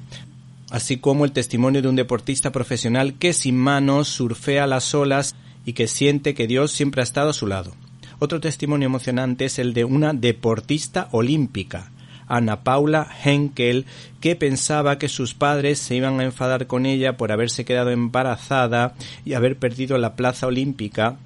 así 0.71 0.97
como 0.97 1.23
el 1.23 1.31
testimonio 1.31 1.81
de 1.81 1.87
un 1.87 1.95
deportista 1.95 2.51
profesional 2.51 3.13
que 3.13 3.33
sin 3.33 3.55
manos 3.57 4.07
surfea 4.07 4.67
las 4.67 4.93
olas 4.93 5.35
y 5.65 5.73
que 5.73 5.87
siente 5.87 6.33
que 6.33 6.47
Dios 6.47 6.71
siempre 6.71 7.01
ha 7.01 7.03
estado 7.03 7.29
a 7.29 7.33
su 7.33 7.47
lado. 7.47 7.73
Otro 8.19 8.39
testimonio 8.39 8.87
emocionante 8.87 9.45
es 9.45 9.59
el 9.59 9.73
de 9.73 9.85
una 9.85 10.13
deportista 10.13 11.07
olímpica, 11.11 11.91
Ana 12.27 12.63
Paula 12.63 13.07
Henkel, 13.23 13.85
que 14.19 14.35
pensaba 14.35 14.97
que 14.97 15.07
sus 15.07 15.35
padres 15.35 15.77
se 15.77 15.95
iban 15.95 16.19
a 16.19 16.23
enfadar 16.23 16.65
con 16.65 16.85
ella 16.85 17.15
por 17.15 17.31
haberse 17.31 17.63
quedado 17.63 17.91
embarazada 17.91 18.95
y 19.23 19.33
haber 19.33 19.57
perdido 19.57 19.97
la 19.97 20.15
plaza 20.15 20.47
olímpica, 20.47 21.17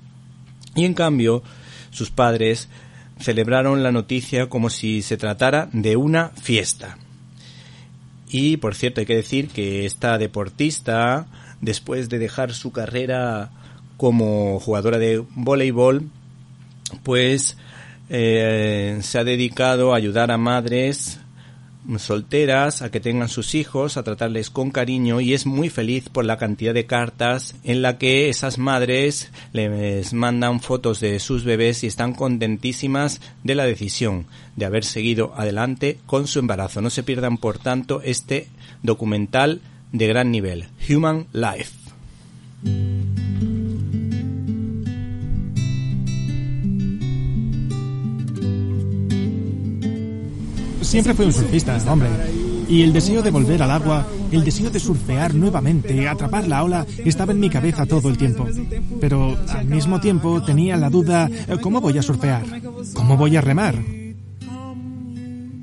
y 0.75 0.85
en 0.85 0.93
cambio 0.93 1.43
sus 1.91 2.11
padres 2.11 2.67
celebraron 3.19 3.83
la 3.83 3.91
noticia 3.91 4.49
como 4.49 4.69
si 4.69 5.01
se 5.01 5.17
tratara 5.17 5.69
de 5.71 5.95
una 5.95 6.29
fiesta. 6.29 6.97
Y 8.29 8.57
por 8.57 8.75
cierto, 8.75 8.99
hay 9.01 9.05
que 9.05 9.15
decir 9.15 9.47
que 9.47 9.85
esta 9.85 10.17
deportista 10.17 11.27
después 11.61 12.09
de 12.09 12.19
dejar 12.19 12.53
su 12.53 12.71
carrera 12.71 13.51
como 13.97 14.59
jugadora 14.59 14.97
de 14.97 15.23
voleibol, 15.35 16.09
pues 17.03 17.57
eh, 18.09 18.99
se 19.01 19.19
ha 19.19 19.23
dedicado 19.23 19.93
a 19.93 19.97
ayudar 19.97 20.31
a 20.31 20.37
madres 20.37 21.19
solteras 21.97 22.81
a 22.81 22.91
que 22.91 22.99
tengan 22.99 23.29
sus 23.29 23.55
hijos, 23.55 23.97
a 23.97 24.03
tratarles 24.03 24.49
con 24.49 24.71
cariño 24.71 25.19
y 25.19 25.33
es 25.33 25.45
muy 25.45 25.69
feliz 25.69 26.09
por 26.09 26.25
la 26.25 26.37
cantidad 26.37 26.73
de 26.73 26.85
cartas 26.85 27.55
en 27.63 27.81
la 27.81 27.97
que 27.97 28.29
esas 28.29 28.57
madres 28.57 29.31
les 29.51 30.13
mandan 30.13 30.61
fotos 30.61 30.99
de 30.99 31.19
sus 31.19 31.43
bebés 31.43 31.83
y 31.83 31.87
están 31.87 32.13
contentísimas 32.13 33.21
de 33.43 33.55
la 33.55 33.65
decisión 33.65 34.25
de 34.55 34.65
haber 34.65 34.85
seguido 34.85 35.33
adelante 35.35 35.97
con 36.05 36.27
su 36.27 36.39
embarazo. 36.39 36.81
No 36.81 36.89
se 36.89 37.03
pierdan, 37.03 37.37
por 37.37 37.57
tanto, 37.57 38.01
este 38.03 38.47
documental 38.83 39.61
de 39.91 40.07
gran 40.07 40.31
nivel, 40.31 40.67
Human 40.89 41.27
Life. 41.33 41.71
Siempre 50.91 51.13
fui 51.13 51.25
un 51.25 51.31
surfista, 51.31 51.77
hombre. 51.89 52.09
Y 52.67 52.81
el 52.81 52.91
deseo 52.91 53.21
de 53.21 53.31
volver 53.31 53.63
al 53.63 53.71
agua, 53.71 54.05
el 54.29 54.43
deseo 54.43 54.69
de 54.69 54.77
surfear 54.77 55.33
nuevamente, 55.33 56.05
atrapar 56.05 56.49
la 56.49 56.65
ola, 56.65 56.85
estaba 57.05 57.31
en 57.31 57.39
mi 57.39 57.49
cabeza 57.49 57.85
todo 57.85 58.09
el 58.09 58.17
tiempo. 58.17 58.45
Pero 58.99 59.37
al 59.47 59.67
mismo 59.67 60.01
tiempo 60.01 60.43
tenía 60.43 60.75
la 60.75 60.89
duda, 60.89 61.29
¿cómo 61.61 61.79
voy 61.79 61.97
a 61.97 62.03
surfear? 62.03 62.43
¿Cómo 62.93 63.15
voy 63.15 63.37
a 63.37 63.41
remar? 63.41 64.00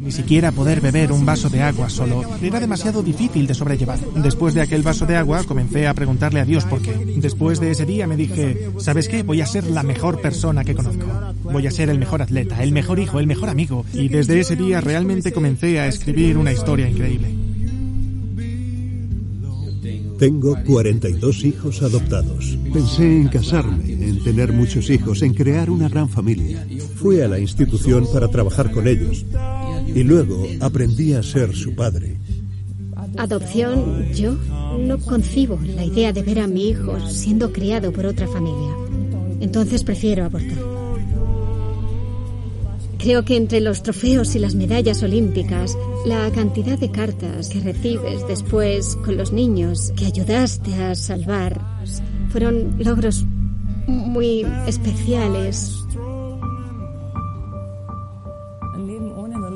Ni 0.09 0.13
siquiera 0.13 0.53
poder 0.53 0.81
beber 0.81 1.13
un 1.13 1.27
vaso 1.27 1.51
de 1.51 1.61
agua 1.61 1.91
solo 1.91 2.23
era 2.41 2.59
demasiado 2.59 3.03
difícil 3.03 3.47
de 3.47 3.53
sobrellevar. 3.53 3.99
Después 4.15 4.55
de 4.55 4.63
aquel 4.63 4.83
vaso 4.83 5.05
de 5.05 5.17
agua 5.17 5.45
comencé 5.45 5.87
a 5.87 5.93
preguntarle 5.93 6.41
a 6.41 6.47
Dios 6.47 6.65
por 6.65 6.81
qué. 6.81 6.95
Después 7.17 7.61
de 7.61 7.73
ese 7.73 7.85
día 7.85 8.07
me 8.07 8.17
dije, 8.17 8.71
¿sabes 8.79 9.07
qué? 9.07 9.23
Voy 9.23 9.43
a 9.43 9.47
ser 9.47 9.67
la 9.67 9.83
mejor 9.83 10.23
persona 10.23 10.65
que 10.65 10.75
conozco. 10.75 11.05
Voy 11.43 11.67
a 11.67 11.71
ser 11.71 11.91
el 11.91 11.99
mejor 11.99 12.23
atleta, 12.23 12.63
el 12.63 12.73
mejor 12.73 13.01
hijo, 13.01 13.21
el 13.21 13.27
mejor 13.27 13.51
amigo. 13.51 13.85
Y 13.93 14.09
desde 14.09 14.41
ese 14.41 14.57
día 14.57 14.81
realmente 14.81 15.31
comencé 15.31 15.79
a 15.79 15.87
escribir 15.87 16.39
una 16.39 16.53
historia 16.53 16.89
increíble. 16.89 17.48
Tengo 20.19 20.57
42 20.67 21.45
hijos 21.45 21.81
adoptados. 21.83 22.59
Pensé 22.73 23.05
en 23.05 23.29
casarme, 23.29 23.93
en 23.93 24.23
tener 24.25 24.53
muchos 24.53 24.91
hijos, 24.91 25.23
en 25.23 25.33
crear 25.33 25.71
una 25.71 25.89
gran 25.89 26.09
familia. 26.09 26.67
Fui 26.97 27.21
a 27.21 27.29
la 27.29 27.39
institución 27.39 28.05
para 28.13 28.29
trabajar 28.29 28.73
con 28.73 28.89
ellos. 28.89 29.25
Y 29.95 30.03
luego 30.03 30.45
aprendí 30.61 31.13
a 31.13 31.23
ser 31.23 31.55
su 31.55 31.75
padre. 31.75 32.17
Adopción, 33.17 34.13
yo 34.13 34.37
no 34.79 34.99
concibo 34.99 35.59
la 35.63 35.85
idea 35.85 36.13
de 36.13 36.23
ver 36.23 36.41
a 36.41 36.47
mi 36.49 36.69
hijo 36.69 36.99
siendo 37.09 37.53
criado 37.53 37.93
por 37.93 38.07
otra 38.07 38.27
familia. 38.27 38.73
Entonces 39.41 39.85
prefiero 39.85 40.25
abortar. 40.25 40.78
Creo 42.99 43.25
que 43.25 43.37
entre 43.37 43.61
los 43.61 43.85
trofeos 43.85 44.35
y 44.35 44.41
las 44.41 44.57
medallas 44.57 45.05
olímpicas, 45.05 45.79
la 46.05 46.31
cantidad 46.33 46.77
de 46.77 46.91
cartas 46.91 47.49
que 47.49 47.61
recibes 47.61 48.27
después 48.27 48.97
con 49.05 49.17
los 49.17 49.33
niños 49.33 49.93
que 49.97 50.07
ayudaste 50.07 50.75
a 50.83 50.97
salvar 50.97 51.61
fueron 52.31 52.75
logros 52.79 53.25
muy 53.87 54.45
especiales. 54.67 55.75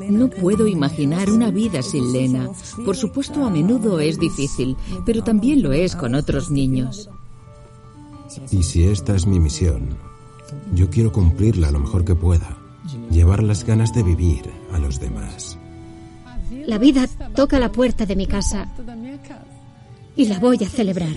No 0.09 0.29
puedo 0.29 0.65
imaginar 0.65 1.29
una 1.29 1.51
vida 1.51 1.81
sin 1.81 2.13
Lena. 2.13 2.49
Por 2.85 2.95
supuesto, 2.95 3.45
a 3.45 3.49
menudo 3.49 3.99
es 3.99 4.19
difícil, 4.19 4.77
pero 5.05 5.21
también 5.21 5.61
lo 5.61 5.73
es 5.73 5.95
con 5.97 6.15
otros 6.15 6.49
niños. 6.49 7.09
Y 8.51 8.63
si 8.63 8.85
esta 8.85 9.15
es 9.15 9.27
mi 9.27 9.39
misión, 9.39 9.97
yo 10.73 10.89
quiero 10.89 11.11
cumplirla 11.11 11.71
lo 11.71 11.79
mejor 11.79 12.05
que 12.05 12.15
pueda. 12.15 12.62
Llevar 13.11 13.43
las 13.43 13.63
ganas 13.63 13.93
de 13.93 14.03
vivir 14.03 14.49
a 14.73 14.79
los 14.79 14.99
demás. 14.99 15.57
La 16.65 16.77
vida 16.77 17.07
toca 17.35 17.59
la 17.59 17.71
puerta 17.71 18.05
de 18.05 18.15
mi 18.15 18.27
casa 18.27 18.67
y 20.15 20.25
la 20.25 20.39
voy 20.39 20.63
a 20.63 20.69
celebrar. 20.69 21.13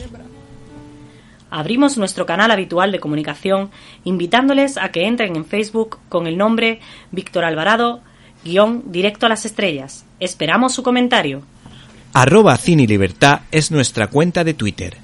Abrimos 1.51 1.97
nuestro 1.97 2.27
canal 2.27 2.51
habitual 2.51 2.93
de 2.93 3.01
comunicación 3.01 3.71
invitándoles 4.05 4.79
a 4.79 4.91
que 4.91 5.07
entren 5.07 5.37
en 5.37 5.45
Facebook 5.45 5.99
con 6.09 6.27
el 6.27 6.37
nombre 6.37 6.81
Víctor 7.13 7.45
Alvarado 7.45 8.01
guion 8.45 8.85
directo 8.87 9.27
a 9.27 9.29
las 9.29 9.45
estrellas. 9.45 10.05
Esperamos 10.21 10.75
su 10.75 10.83
comentario. 10.83 11.43
Arroba 12.13 12.57
Cine 12.57 12.87
Libertad 12.87 13.41
es 13.51 13.71
nuestra 13.71 14.07
cuenta 14.07 14.45
de 14.45 14.55
Twitter. 14.55 14.97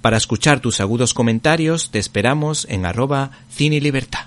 Para 0.00 0.16
escuchar 0.16 0.60
tus 0.60 0.80
agudos 0.80 1.14
comentarios 1.14 1.90
te 1.90 1.98
esperamos 1.98 2.66
en 2.68 2.86
arroba 2.86 3.30
Cine 3.50 3.80
Libertad. 3.80 4.26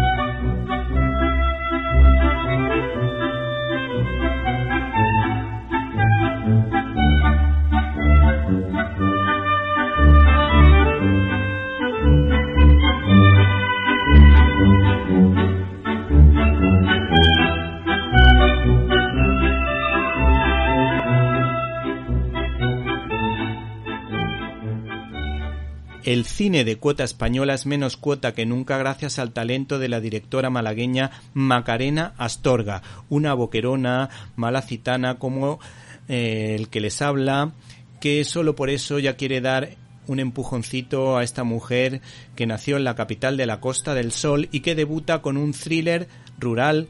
El 26.03 26.25
cine 26.25 26.63
de 26.63 26.77
cuota 26.77 27.03
española 27.03 27.53
es 27.53 27.67
menos 27.67 27.95
cuota 27.95 28.33
que 28.33 28.47
nunca 28.47 28.79
gracias 28.79 29.19
al 29.19 29.33
talento 29.33 29.77
de 29.77 29.87
la 29.87 29.99
directora 29.99 30.49
malagueña 30.49 31.11
Macarena 31.35 32.15
Astorga, 32.17 32.81
una 33.09 33.35
boquerona 33.35 34.09
malacitana 34.35 35.19
como 35.19 35.59
eh, 36.07 36.55
el 36.57 36.69
que 36.69 36.81
les 36.81 37.03
habla, 37.03 37.51
que 37.99 38.23
solo 38.23 38.55
por 38.55 38.71
eso 38.71 38.97
ya 38.97 39.15
quiere 39.15 39.41
dar 39.41 39.77
un 40.07 40.19
empujoncito 40.19 41.17
a 41.17 41.23
esta 41.23 41.43
mujer 41.43 42.01
que 42.35 42.47
nació 42.47 42.77
en 42.77 42.83
la 42.83 42.95
capital 42.95 43.37
de 43.37 43.45
la 43.45 43.59
Costa 43.59 43.93
del 43.93 44.11
Sol 44.11 44.49
y 44.51 44.61
que 44.61 44.73
debuta 44.73 45.21
con 45.21 45.37
un 45.37 45.53
thriller 45.53 46.07
rural 46.39 46.87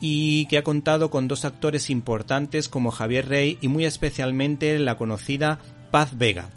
y 0.00 0.46
que 0.46 0.56
ha 0.56 0.64
contado 0.64 1.10
con 1.10 1.28
dos 1.28 1.44
actores 1.44 1.90
importantes 1.90 2.70
como 2.70 2.92
Javier 2.92 3.28
Rey 3.28 3.58
y 3.60 3.68
muy 3.68 3.84
especialmente 3.84 4.78
la 4.78 4.96
conocida 4.96 5.58
Paz 5.90 6.16
Vega. 6.16 6.48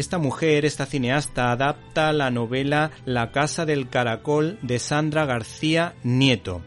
Esta 0.00 0.16
mujer, 0.16 0.64
esta 0.64 0.86
cineasta, 0.86 1.52
adapta 1.52 2.14
la 2.14 2.30
novela 2.30 2.90
La 3.04 3.32
Casa 3.32 3.66
del 3.66 3.90
Caracol 3.90 4.58
de 4.62 4.78
Sandra 4.78 5.26
García 5.26 5.92
Nieto. 6.04 6.62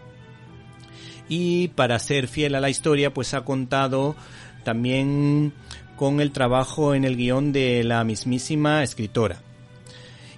Y 1.28 1.70
para 1.70 1.98
ser 1.98 2.28
fiel 2.28 2.54
a 2.54 2.62
la 2.62 2.70
historia, 2.70 3.12
pues 3.12 3.34
ha 3.34 3.44
contado 3.44 4.16
también 4.64 5.52
con 5.96 6.22
el 6.22 6.32
trabajo 6.32 6.94
en 6.94 7.06
el 7.06 7.18
guion 7.18 7.54
de 7.54 7.84
la 7.84 8.04
mismísima 8.04 8.84
escritora. 8.84 9.42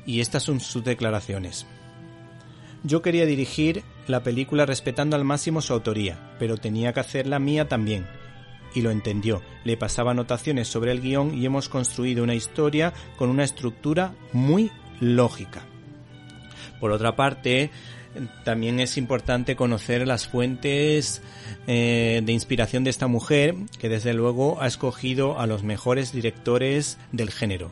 Y 0.05 0.21
estas 0.21 0.43
son 0.43 0.61
sus 0.61 0.85
declaraciones. 0.85 1.65
Yo 2.85 3.01
quería 3.01 3.25
dirigir 3.25 3.83
la 4.07 4.23
película 4.23 4.65
respetando 4.65 5.17
al 5.17 5.25
máximo 5.25 5.59
su 5.61 5.73
autoría, 5.73 6.17
pero 6.39 6.55
tenía 6.55 6.93
que 6.93 7.01
hacer 7.01 7.27
la 7.27 7.39
mía 7.39 7.67
también 7.67 8.07
y 8.75 8.81
lo 8.81 8.91
entendió. 8.91 9.41
Le 9.63 9.77
pasaba 9.77 10.11
anotaciones 10.11 10.67
sobre 10.67 10.91
el 10.91 11.01
guion 11.01 11.33
y 11.33 11.45
hemos 11.45 11.69
construido 11.69 12.23
una 12.23 12.35
historia 12.35 12.93
con 13.17 13.29
una 13.29 13.43
estructura 13.43 14.13
muy 14.33 14.71
lógica. 14.99 15.63
Por 16.79 16.91
otra 16.91 17.15
parte, 17.15 17.71
también 18.43 18.79
es 18.79 18.97
importante 18.97 19.55
conocer 19.55 20.07
las 20.07 20.27
fuentes 20.27 21.21
eh, 21.67 22.21
de 22.23 22.31
inspiración 22.31 22.83
de 22.83 22.89
esta 22.89 23.07
mujer, 23.07 23.55
que 23.79 23.89
desde 23.89 24.13
luego 24.13 24.61
ha 24.61 24.67
escogido 24.67 25.39
a 25.39 25.47
los 25.47 25.63
mejores 25.63 26.11
directores 26.11 26.97
del 27.11 27.31
género. 27.31 27.71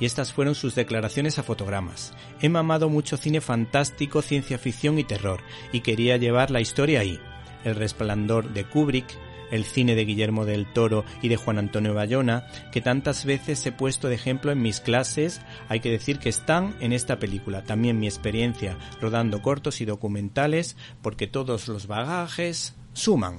Y 0.00 0.06
estas 0.06 0.32
fueron 0.32 0.54
sus 0.54 0.74
declaraciones 0.76 1.38
a 1.38 1.42
fotogramas. 1.42 2.12
He 2.40 2.48
mamado 2.48 2.88
mucho 2.88 3.16
cine 3.16 3.40
fantástico, 3.40 4.22
ciencia 4.22 4.58
ficción 4.58 4.98
y 4.98 5.04
terror, 5.04 5.40
y 5.72 5.80
quería 5.80 6.16
llevar 6.16 6.50
la 6.50 6.60
historia 6.60 7.00
ahí. 7.00 7.18
El 7.64 7.74
resplandor 7.74 8.52
de 8.52 8.64
Kubrick, 8.64 9.06
el 9.50 9.64
cine 9.64 9.94
de 9.94 10.04
Guillermo 10.04 10.44
del 10.44 10.66
Toro 10.66 11.04
y 11.22 11.28
de 11.28 11.36
Juan 11.36 11.58
Antonio 11.58 11.94
Bayona, 11.94 12.46
que 12.72 12.80
tantas 12.80 13.24
veces 13.24 13.64
he 13.66 13.72
puesto 13.72 14.08
de 14.08 14.14
ejemplo 14.14 14.52
en 14.52 14.62
mis 14.62 14.80
clases, 14.80 15.40
hay 15.68 15.80
que 15.80 15.90
decir 15.90 16.18
que 16.18 16.28
están 16.28 16.74
en 16.80 16.92
esta 16.92 17.18
película. 17.18 17.62
También 17.62 17.98
mi 17.98 18.06
experiencia 18.06 18.76
rodando 19.00 19.42
cortos 19.42 19.80
y 19.80 19.84
documentales, 19.84 20.76
porque 21.02 21.26
todos 21.26 21.68
los 21.68 21.86
bagajes 21.86 22.74
suman. 22.92 23.38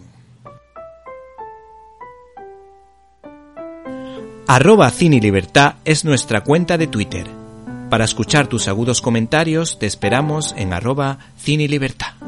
Arroba 4.48 4.90
Cine 4.90 5.20
Libertad 5.20 5.76
es 5.86 6.06
nuestra 6.06 6.42
cuenta 6.42 6.78
de 6.78 6.88
Twitter. 6.88 7.28
Para 7.90 8.06
escuchar 8.06 8.48
tus 8.48 8.68
agudos 8.68 9.02
comentarios 9.02 9.80
te 9.80 9.86
esperamos 9.86 10.56
en 10.58 10.74
arroba 10.74 11.20
cine 11.38 11.64
y 11.64 11.68
libertad. 11.68 12.19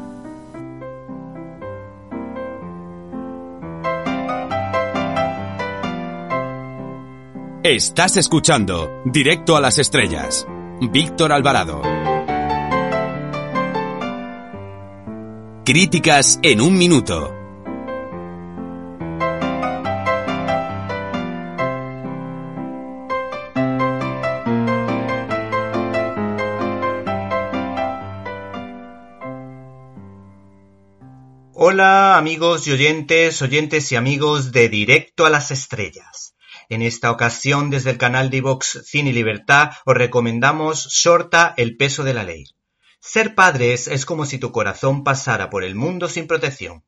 Estás 7.74 8.18
escuchando 8.18 9.00
Directo 9.06 9.56
a 9.56 9.60
las 9.62 9.78
Estrellas. 9.78 10.46
Víctor 10.90 11.32
Alvarado. 11.32 11.80
Críticas 15.64 16.38
en 16.42 16.60
un 16.60 16.76
minuto. 16.76 17.34
Hola 31.54 32.18
amigos 32.18 32.66
y 32.66 32.72
oyentes, 32.72 33.40
oyentes 33.40 33.90
y 33.92 33.96
amigos 33.96 34.52
de 34.52 34.68
Directo 34.68 35.24
a 35.24 35.30
las 35.30 35.50
Estrellas. 35.50 36.31
En 36.72 36.80
esta 36.80 37.10
ocasión, 37.10 37.68
desde 37.68 37.90
el 37.90 37.98
canal 37.98 38.30
de 38.30 38.40
Vox 38.40 38.80
Cine 38.86 39.10
y 39.10 39.12
Libertad, 39.12 39.72
os 39.84 39.94
recomendamos 39.94 40.88
Shorta 40.88 41.52
el 41.58 41.76
peso 41.76 42.02
de 42.02 42.14
la 42.14 42.24
ley. 42.24 42.46
Ser 42.98 43.34
padres 43.34 43.88
es 43.88 44.06
como 44.06 44.24
si 44.24 44.38
tu 44.38 44.52
corazón 44.52 45.04
pasara 45.04 45.50
por 45.50 45.64
el 45.64 45.74
mundo 45.74 46.08
sin 46.08 46.26
protección. 46.26 46.82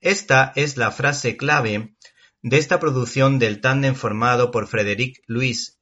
Esta 0.00 0.52
es 0.56 0.76
la 0.76 0.90
frase 0.90 1.36
clave 1.36 1.94
de 2.42 2.58
esta 2.58 2.80
producción 2.80 3.38
del 3.38 3.60
tándem 3.60 3.94
formado 3.94 4.50
por 4.50 4.66
Frederick 4.66 5.22
Luis 5.28 5.78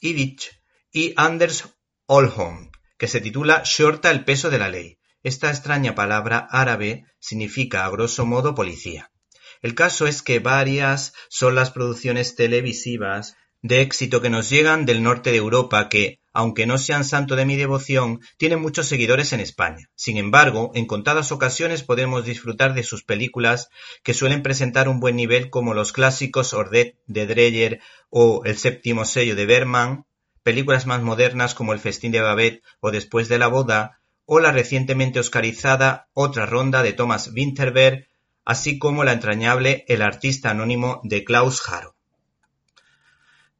Ivich 0.00 0.50
y 0.90 1.14
Anders 1.16 1.68
Olholm, 2.06 2.72
que 2.98 3.06
se 3.06 3.20
titula 3.20 3.62
Shorta 3.64 4.10
el 4.10 4.24
peso 4.24 4.50
de 4.50 4.58
la 4.58 4.68
ley. 4.68 4.98
Esta 5.22 5.50
extraña 5.50 5.94
palabra 5.94 6.48
árabe 6.50 7.04
significa, 7.20 7.84
a 7.84 7.90
grosso 7.90 8.26
modo, 8.26 8.56
policía. 8.56 9.12
El 9.62 9.74
caso 9.74 10.06
es 10.06 10.22
que 10.22 10.38
varias 10.38 11.12
son 11.28 11.54
las 11.54 11.70
producciones 11.70 12.34
televisivas 12.34 13.36
de 13.62 13.82
éxito 13.82 14.22
que 14.22 14.30
nos 14.30 14.48
llegan 14.48 14.86
del 14.86 15.02
norte 15.02 15.30
de 15.30 15.36
Europa 15.36 15.88
que, 15.88 16.20
aunque 16.32 16.66
no 16.66 16.78
sean 16.78 17.04
santo 17.04 17.36
de 17.36 17.44
mi 17.44 17.56
devoción, 17.56 18.20
tienen 18.38 18.62
muchos 18.62 18.86
seguidores 18.86 19.32
en 19.32 19.40
España. 19.40 19.90
Sin 19.94 20.16
embargo, 20.16 20.70
en 20.74 20.86
contadas 20.86 21.32
ocasiones 21.32 21.82
podemos 21.82 22.24
disfrutar 22.24 22.74
de 22.74 22.82
sus 22.82 23.04
películas 23.04 23.68
que 24.02 24.14
suelen 24.14 24.42
presentar 24.42 24.88
un 24.88 25.00
buen 25.00 25.16
nivel 25.16 25.50
como 25.50 25.74
los 25.74 25.92
clásicos 25.92 26.54
Ordet 26.54 26.96
de 27.06 27.26
Dreyer 27.26 27.80
o 28.08 28.42
El 28.44 28.56
séptimo 28.56 29.04
sello 29.04 29.36
de 29.36 29.46
Berman, 29.46 30.06
películas 30.42 30.86
más 30.86 31.02
modernas 31.02 31.54
como 31.54 31.72
El 31.72 31.80
festín 31.80 32.12
de 32.12 32.20
Babette 32.20 32.62
o 32.80 32.90
Después 32.90 33.28
de 33.28 33.38
la 33.38 33.48
boda, 33.48 34.00
o 34.24 34.38
la 34.38 34.52
recientemente 34.52 35.20
oscarizada 35.20 36.08
Otra 36.14 36.46
ronda 36.46 36.82
de 36.82 36.92
Thomas 36.92 37.30
Winterberg, 37.34 38.06
así 38.44 38.78
como 38.78 39.04
la 39.04 39.12
entrañable 39.12 39.84
El 39.88 40.02
artista 40.02 40.50
anónimo 40.50 41.00
de 41.04 41.24
Klaus 41.24 41.62
Haro. 41.68 41.96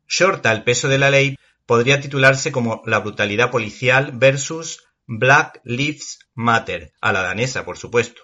Shorta 0.08 0.52
el 0.52 0.64
peso 0.64 0.88
de 0.88 0.98
la 0.98 1.10
ley 1.10 1.36
podría 1.66 2.00
titularse 2.00 2.50
como 2.50 2.82
La 2.84 2.98
brutalidad 2.98 3.50
policial 3.50 4.10
versus 4.12 4.82
Black 5.06 5.60
Lives 5.64 6.18
Matter, 6.34 6.92
a 7.00 7.12
la 7.12 7.22
danesa, 7.22 7.64
por 7.64 7.78
supuesto. 7.78 8.22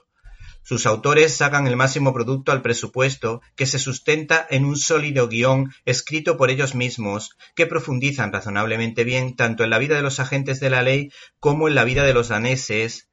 Sus 0.69 0.85
autores 0.85 1.37
sacan 1.37 1.69
el 1.69 1.77
máximo 1.77 2.13
producto 2.13 2.51
al 2.51 2.61
presupuesto 2.61 3.41
que 3.55 3.67
se 3.67 3.79
sustenta 3.79 4.45
en 4.51 4.65
un 4.65 4.77
sólido 4.77 5.29
guion 5.29 5.73
escrito 5.85 6.37
por 6.37 6.51
ellos 6.51 6.75
mismos 6.75 7.37
que 7.55 7.67
profundizan 7.67 8.33
razonablemente 8.33 9.05
bien 9.05 9.37
tanto 9.37 9.63
en 9.63 9.71
la 9.71 9.79
vida 9.79 9.95
de 9.95 10.03
los 10.03 10.19
agentes 10.19 10.59
de 10.59 10.71
la 10.71 10.83
ley 10.83 11.13
como 11.39 11.69
en 11.69 11.77
la 11.77 11.85
vida 11.85 12.03
de 12.03 12.15
los 12.15 12.31
daneses 12.31 13.09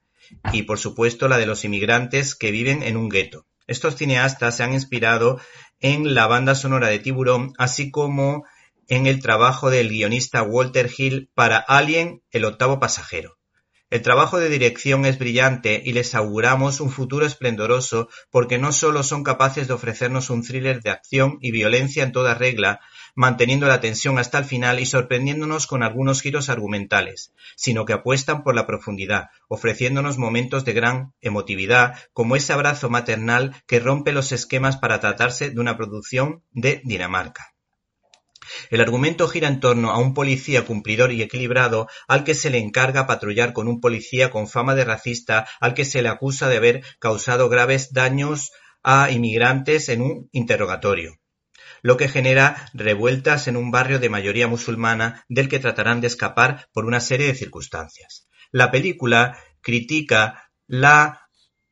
y 0.52 0.64
por 0.64 0.80
supuesto 0.80 1.28
la 1.28 1.38
de 1.38 1.46
los 1.46 1.66
inmigrantes 1.66 2.36
que 2.36 2.52
viven 2.52 2.84
en 2.84 2.98
un 2.98 3.10
gueto. 3.10 3.46
Estos 3.68 3.96
cineastas 3.96 4.58
se 4.58 4.64
han 4.64 4.74
inspirado 4.74 5.40
en 5.80 6.14
la 6.14 6.28
banda 6.28 6.56
sonora 6.56 6.88
de 6.88 7.00
Tiburón 7.00 7.54
así 7.58 7.92
como 7.92 8.44
en 8.88 9.08
el 9.08 9.22
trabajo 9.22 9.70
del 9.70 9.90
guionista 9.90 10.44
Walter 10.44 10.90
Hill 10.96 11.30
para 11.34 11.58
Alien, 11.58 12.22
el 12.32 12.46
octavo 12.46 12.80
pasajero. 12.80 13.38
El 13.94 14.02
trabajo 14.02 14.40
de 14.40 14.50
dirección 14.50 15.06
es 15.06 15.20
brillante 15.20 15.80
y 15.86 15.94
les 15.94 16.16
auguramos 16.16 16.82
un 16.82 16.90
futuro 16.90 17.28
esplendoroso 17.28 18.10
porque 18.32 18.58
no 18.58 18.72
solo 18.72 19.04
son 19.04 19.24
capaces 19.24 19.68
de 19.68 19.76
ofrecernos 19.76 20.32
un 20.32 20.42
thriller 20.42 20.82
de 20.82 20.90
acción 20.90 21.38
y 21.42 21.52
violencia 21.52 22.04
en 22.04 22.12
toda 22.12 22.34
regla, 22.34 22.80
manteniendo 23.14 23.68
la 23.68 23.82
tensión 23.82 24.18
hasta 24.18 24.40
el 24.40 24.46
final 24.46 24.80
y 24.80 24.88
sorprendiéndonos 24.88 25.68
con 25.68 25.84
algunos 25.84 26.24
giros 26.24 26.50
argumentales, 26.50 27.34
sino 27.56 27.86
que 27.86 27.94
apuestan 27.94 28.42
por 28.42 28.56
la 28.56 28.66
profundidad, 28.66 29.30
ofreciéndonos 29.48 30.18
momentos 30.18 30.66
de 30.66 30.74
gran 30.74 31.14
emotividad, 31.22 31.96
como 32.14 32.36
ese 32.36 32.52
abrazo 32.52 32.90
maternal 32.90 33.56
que 33.68 33.80
rompe 33.80 34.12
los 34.12 34.32
esquemas 34.32 34.76
para 34.76 35.02
tratarse 35.02 35.52
de 35.52 35.62
una 35.62 35.78
producción 35.78 36.42
de 36.52 36.82
Dinamarca. 36.84 37.53
El 38.70 38.82
argumento 38.82 39.28
gira 39.28 39.48
en 39.48 39.60
torno 39.60 39.92
a 39.92 39.98
un 39.98 40.14
policía 40.14 40.66
cumplidor 40.66 41.12
y 41.12 41.22
equilibrado 41.22 41.88
al 42.08 42.24
que 42.24 42.36
se 42.36 42.50
le 42.50 42.60
encarga 42.60 43.08
patrullar 43.08 43.54
con 43.54 43.68
un 43.68 43.80
policía 43.80 44.30
con 44.30 44.48
fama 44.48 44.76
de 44.76 44.86
racista 44.86 45.48
al 45.60 45.74
que 45.74 45.86
se 45.86 46.02
le 46.02 46.10
acusa 46.10 46.50
de 46.50 46.58
haber 46.58 46.84
causado 47.00 47.50
graves 47.50 47.94
daños 47.94 48.52
a 48.84 49.12
inmigrantes 49.12 49.90
en 49.90 50.02
un 50.02 50.30
interrogatorio 50.32 51.20
lo 51.84 51.98
que 51.98 52.08
genera 52.08 52.70
revueltas 52.74 53.48
en 53.48 53.58
un 53.58 53.70
barrio 53.70 54.00
de 54.00 54.10
mayoría 54.10 54.48
musulmana 54.48 55.26
del 55.28 55.50
que 55.50 55.60
tratarán 55.60 56.00
de 56.00 56.08
escapar 56.08 56.70
por 56.72 56.86
una 56.86 57.02
serie 57.02 57.28
de 57.28 57.36
circunstancias. 57.36 58.28
La 58.52 58.72
película 58.72 59.38
critica 59.62 60.50
la 60.66 61.28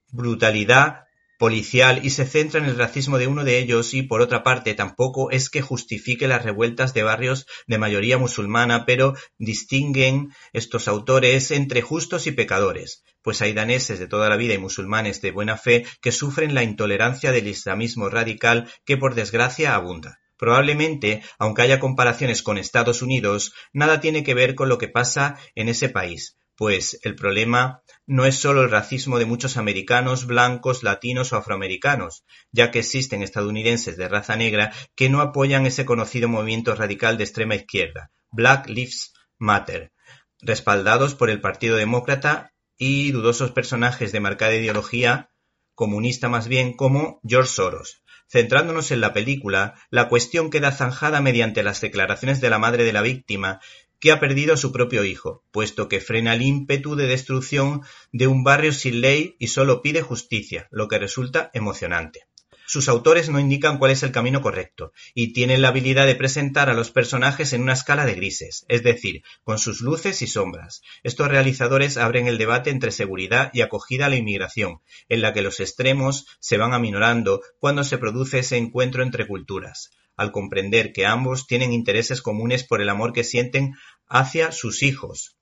brutalidad 0.09 1.05
policial 1.41 2.01
y 2.03 2.11
se 2.11 2.27
centra 2.27 2.59
en 2.59 2.67
el 2.67 2.77
racismo 2.77 3.17
de 3.17 3.25
uno 3.25 3.43
de 3.43 3.57
ellos 3.57 3.95
y, 3.95 4.03
por 4.03 4.21
otra 4.21 4.43
parte, 4.43 4.75
tampoco 4.75 5.31
es 5.31 5.49
que 5.49 5.63
justifique 5.63 6.27
las 6.27 6.43
revueltas 6.43 6.93
de 6.93 7.01
barrios 7.01 7.47
de 7.65 7.79
mayoría 7.79 8.19
musulmana, 8.19 8.85
pero 8.85 9.15
distinguen 9.39 10.29
estos 10.53 10.87
autores 10.87 11.49
entre 11.49 11.81
justos 11.81 12.27
y 12.27 12.31
pecadores, 12.31 13.03
pues 13.23 13.41
hay 13.41 13.53
daneses 13.53 13.97
de 13.97 14.05
toda 14.05 14.29
la 14.29 14.35
vida 14.35 14.53
y 14.53 14.59
musulmanes 14.59 15.19
de 15.23 15.31
buena 15.31 15.57
fe 15.57 15.83
que 15.99 16.11
sufren 16.11 16.53
la 16.53 16.61
intolerancia 16.61 17.31
del 17.31 17.47
islamismo 17.47 18.07
radical 18.07 18.69
que, 18.85 18.97
por 18.97 19.15
desgracia, 19.15 19.73
abunda. 19.73 20.19
Probablemente, 20.37 21.23
aunque 21.39 21.63
haya 21.63 21.79
comparaciones 21.79 22.43
con 22.43 22.59
Estados 22.59 23.01
Unidos, 23.01 23.51
nada 23.73 23.99
tiene 23.99 24.23
que 24.23 24.35
ver 24.35 24.53
con 24.53 24.69
lo 24.69 24.77
que 24.77 24.89
pasa 24.89 25.39
en 25.55 25.69
ese 25.69 25.89
país, 25.89 26.37
pues 26.61 26.99
el 27.01 27.15
problema 27.15 27.81
no 28.05 28.23
es 28.23 28.35
solo 28.35 28.61
el 28.61 28.69
racismo 28.69 29.17
de 29.17 29.25
muchos 29.25 29.57
americanos, 29.57 30.27
blancos, 30.27 30.83
latinos 30.83 31.33
o 31.33 31.37
afroamericanos, 31.37 32.23
ya 32.51 32.69
que 32.69 32.77
existen 32.77 33.23
estadounidenses 33.23 33.97
de 33.97 34.07
raza 34.07 34.35
negra 34.35 34.71
que 34.95 35.09
no 35.09 35.21
apoyan 35.21 35.65
ese 35.65 35.85
conocido 35.85 36.29
movimiento 36.29 36.75
radical 36.75 37.17
de 37.17 37.23
extrema 37.23 37.55
izquierda, 37.55 38.11
Black 38.29 38.69
Lives 38.69 39.11
Matter, 39.39 39.91
respaldados 40.39 41.15
por 41.15 41.31
el 41.31 41.41
Partido 41.41 41.77
Demócrata 41.77 42.53
y 42.77 43.11
dudosos 43.11 43.49
personajes 43.49 44.11
de 44.11 44.19
marcada 44.19 44.53
ideología 44.53 45.31
comunista 45.73 46.29
más 46.29 46.47
bien 46.47 46.73
como 46.73 47.21
George 47.27 47.49
Soros. 47.49 48.03
Centrándonos 48.29 48.91
en 48.91 49.01
la 49.01 49.13
película, 49.13 49.73
la 49.89 50.09
cuestión 50.09 50.51
queda 50.51 50.71
zanjada 50.71 51.21
mediante 51.21 51.63
las 51.63 51.81
declaraciones 51.81 52.39
de 52.39 52.51
la 52.51 52.59
madre 52.59 52.83
de 52.83 52.93
la 52.93 53.01
víctima, 53.01 53.59
que 54.01 54.11
ha 54.11 54.19
perdido 54.19 54.55
a 54.55 54.57
su 54.57 54.71
propio 54.73 55.05
hijo, 55.05 55.43
puesto 55.51 55.87
que 55.87 56.01
frena 56.01 56.33
el 56.33 56.41
ímpetu 56.41 56.95
de 56.95 57.05
destrucción 57.05 57.83
de 58.11 58.27
un 58.27 58.43
barrio 58.43 58.73
sin 58.73 58.99
ley 58.99 59.35
y 59.39 59.47
solo 59.47 59.81
pide 59.83 60.01
justicia, 60.01 60.67
lo 60.71 60.87
que 60.87 60.97
resulta 60.97 61.51
emocionante. 61.53 62.25
Sus 62.65 62.87
autores 62.87 63.29
no 63.29 63.39
indican 63.39 63.77
cuál 63.77 63.91
es 63.91 64.01
el 64.01 64.13
camino 64.13 64.41
correcto, 64.41 64.93
y 65.13 65.33
tienen 65.33 65.61
la 65.61 65.67
habilidad 65.67 66.07
de 66.07 66.15
presentar 66.15 66.69
a 66.69 66.73
los 66.73 66.89
personajes 66.89 67.53
en 67.53 67.61
una 67.61 67.73
escala 67.73 68.05
de 68.05 68.15
grises, 68.15 68.65
es 68.69 68.81
decir, 68.81 69.23
con 69.43 69.59
sus 69.59 69.81
luces 69.81 70.21
y 70.21 70.27
sombras. 70.27 70.81
Estos 71.03 71.27
realizadores 71.27 71.97
abren 71.97 72.27
el 72.27 72.37
debate 72.37 72.69
entre 72.69 72.91
seguridad 72.91 73.51
y 73.53 73.61
acogida 73.61 74.05
a 74.07 74.09
la 74.09 74.15
inmigración, 74.15 74.79
en 75.09 75.21
la 75.21 75.33
que 75.33 75.41
los 75.41 75.59
extremos 75.59 76.25
se 76.39 76.57
van 76.57 76.73
aminorando 76.73 77.41
cuando 77.59 77.83
se 77.83 77.97
produce 77.97 78.39
ese 78.39 78.57
encuentro 78.57 79.03
entre 79.03 79.27
culturas 79.27 79.91
al 80.21 80.31
comprender 80.31 80.93
que 80.93 81.07
ambos 81.07 81.47
tienen 81.47 81.73
intereses 81.73 82.21
comunes 82.21 82.63
por 82.63 82.79
el 82.79 82.89
amor 82.89 83.11
que 83.11 83.23
sienten 83.23 83.73
hacia 84.11 84.51
sus 84.51 84.83
hijos. 84.83 85.37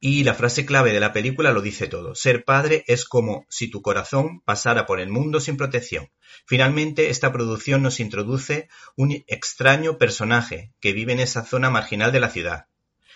Y 0.00 0.24
la 0.24 0.34
frase 0.34 0.66
clave 0.66 0.92
de 0.92 1.00
la 1.00 1.12
película 1.12 1.52
lo 1.52 1.62
dice 1.62 1.86
todo. 1.86 2.14
Ser 2.14 2.44
padre 2.44 2.84
es 2.88 3.04
como 3.04 3.46
si 3.48 3.70
tu 3.70 3.80
corazón 3.80 4.40
pasara 4.44 4.86
por 4.86 5.00
el 5.00 5.08
mundo 5.08 5.40
sin 5.40 5.56
protección. 5.56 6.10
Finalmente, 6.46 7.10
esta 7.10 7.32
producción 7.32 7.82
nos 7.82 8.00
introduce 8.00 8.68
un 8.96 9.24
extraño 9.26 9.98
personaje 9.98 10.72
que 10.80 10.92
vive 10.92 11.12
en 11.12 11.20
esa 11.20 11.44
zona 11.44 11.70
marginal 11.70 12.12
de 12.12 12.20
la 12.20 12.30
ciudad, 12.30 12.66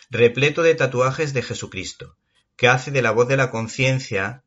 repleto 0.08 0.62
de 0.62 0.74
tatuajes 0.74 1.32
de 1.34 1.42
Jesucristo, 1.42 2.16
que 2.56 2.68
hace 2.68 2.90
de 2.90 3.02
la 3.02 3.10
voz 3.10 3.28
de 3.28 3.36
la 3.36 3.50
conciencia 3.50 4.44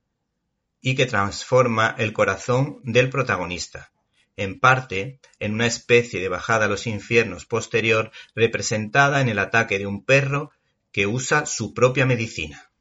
y 0.82 0.96
que 0.96 1.06
transforma 1.06 1.96
el 1.98 2.14
corazón 2.14 2.80
del 2.84 3.10
protagonista 3.10 3.92
en 4.38 4.60
parte 4.60 5.20
en 5.40 5.54
una 5.54 5.66
especie 5.66 6.20
de 6.20 6.30
bajada 6.30 6.66
a 6.66 6.70
los 6.70 6.88
infiernos 6.88 7.46
posterior 7.46 8.12
representada 8.36 9.22
en 9.22 9.30
el 9.30 9.40
ataque 9.40 9.80
de 9.80 9.88
un 9.88 10.04
perro 10.04 10.52
que 10.92 11.08
usa 11.08 11.46
su 11.46 11.74
propia 11.74 12.06
medicina. 12.06 12.72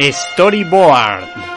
Storyboard. 0.00 1.49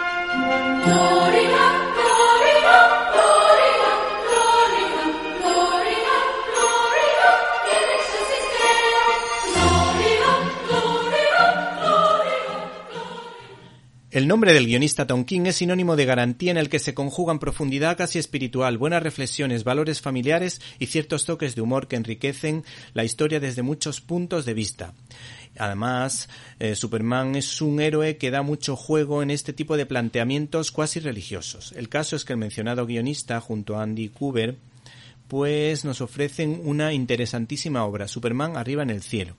El 14.14 14.28
nombre 14.28 14.54
del 14.54 14.68
guionista 14.68 15.08
Tom 15.08 15.26
King 15.26 15.48
es 15.48 15.56
sinónimo 15.56 15.96
de 15.96 16.06
garantía 16.06 16.52
en 16.52 16.58
el 16.58 16.70
que 16.70 16.78
se 16.78 16.94
conjugan 16.94 17.40
profundidad 17.40 17.98
casi 17.98 18.20
espiritual, 18.20 18.78
buenas 18.78 19.02
reflexiones, 19.02 19.64
valores 19.64 20.02
familiares 20.02 20.62
y 20.78 20.86
ciertos 20.86 21.26
toques 21.26 21.56
de 21.56 21.62
humor 21.64 21.88
que 21.88 21.96
enriquecen 21.96 22.64
la 22.94 23.04
historia 23.04 23.40
desde 23.40 23.64
muchos 23.64 24.02
puntos 24.02 24.46
de 24.46 24.54
vista. 24.54 24.94
Además, 25.58 26.30
eh, 26.60 26.76
Superman 26.76 27.36
es 27.36 27.60
un 27.60 27.82
héroe 27.82 28.18
que 28.18 28.30
da 28.30 28.44
mucho 28.44 28.76
juego 28.76 29.24
en 29.24 29.32
este 29.32 29.52
tipo 29.52 29.78
de 29.78 29.88
planteamientos 29.88 30.72
cuasi 30.72 31.00
religiosos. 31.00 31.74
El 31.76 31.90
caso 31.90 32.16
es 32.16 32.24
que 32.24 32.34
el 32.34 32.40
mencionado 32.40 32.86
guionista, 32.86 33.42
junto 33.42 33.80
a 33.80 33.82
Andy 33.82 34.10
Cooper, 34.10 34.58
pues 35.28 35.86
nos 35.86 36.02
ofrecen 36.02 36.62
una 36.66 36.94
interesantísima 36.94 37.84
obra, 37.84 38.08
Superman 38.08 38.58
arriba 38.58 38.84
en 38.84 38.92
el 38.92 39.02
cielo. 39.02 39.36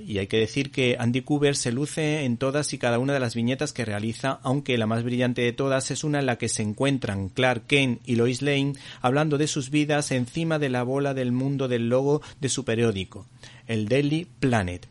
Y 0.00 0.18
hay 0.18 0.26
que 0.26 0.38
decir 0.38 0.70
que 0.70 0.96
Andy 0.98 1.22
Cooper 1.22 1.56
se 1.56 1.72
luce 1.72 2.24
en 2.24 2.36
todas 2.36 2.72
y 2.72 2.78
cada 2.78 2.98
una 2.98 3.12
de 3.12 3.20
las 3.20 3.34
viñetas 3.34 3.72
que 3.72 3.84
realiza, 3.84 4.40
aunque 4.42 4.78
la 4.78 4.86
más 4.86 5.04
brillante 5.04 5.42
de 5.42 5.52
todas 5.52 5.90
es 5.90 6.04
una 6.04 6.20
en 6.20 6.26
la 6.26 6.36
que 6.36 6.48
se 6.48 6.62
encuentran 6.62 7.28
Clark 7.28 7.66
Kent 7.66 8.00
y 8.04 8.16
Lois 8.16 8.42
Lane 8.42 8.74
hablando 9.00 9.38
de 9.38 9.46
sus 9.46 9.70
vidas 9.70 10.10
encima 10.10 10.58
de 10.58 10.68
la 10.68 10.82
bola 10.82 11.14
del 11.14 11.32
mundo 11.32 11.68
del 11.68 11.88
logo 11.88 12.22
de 12.40 12.48
su 12.48 12.64
periódico, 12.64 13.26
el 13.66 13.88
Daily 13.88 14.26
Planet 14.40 14.88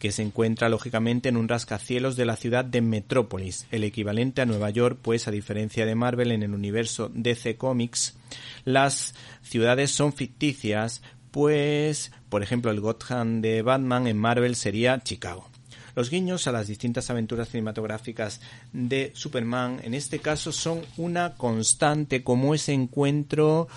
que 0.00 0.10
se 0.12 0.22
encuentra 0.22 0.70
lógicamente 0.70 1.28
en 1.28 1.36
un 1.36 1.46
rascacielos 1.46 2.16
de 2.16 2.24
la 2.24 2.34
ciudad 2.34 2.64
de 2.64 2.80
Metrópolis, 2.80 3.66
el 3.70 3.84
equivalente 3.84 4.40
a 4.40 4.46
Nueva 4.46 4.70
York, 4.70 4.98
pues 5.00 5.28
a 5.28 5.30
diferencia 5.30 5.84
de 5.84 5.94
Marvel 5.94 6.32
en 6.32 6.42
el 6.42 6.54
universo 6.54 7.10
DC 7.14 7.56
Comics, 7.56 8.16
las 8.64 9.14
ciudades 9.42 9.90
son 9.90 10.14
ficticias, 10.14 11.02
pues, 11.30 12.12
por 12.28 12.42
ejemplo, 12.42 12.70
el 12.70 12.80
Gotham 12.80 13.40
de 13.40 13.62
Batman 13.62 14.06
en 14.06 14.18
Marvel 14.18 14.56
sería 14.56 15.00
Chicago. 15.00 15.48
Los 15.96 16.10
guiños 16.10 16.46
a 16.46 16.52
las 16.52 16.68
distintas 16.68 17.10
aventuras 17.10 17.48
cinematográficas 17.48 18.40
de 18.72 19.10
Superman 19.14 19.80
en 19.82 19.94
este 19.94 20.20
caso 20.20 20.52
son 20.52 20.82
una 20.96 21.34
constante 21.34 22.22
como 22.22 22.54
ese 22.54 22.72
encuentro 22.72 23.68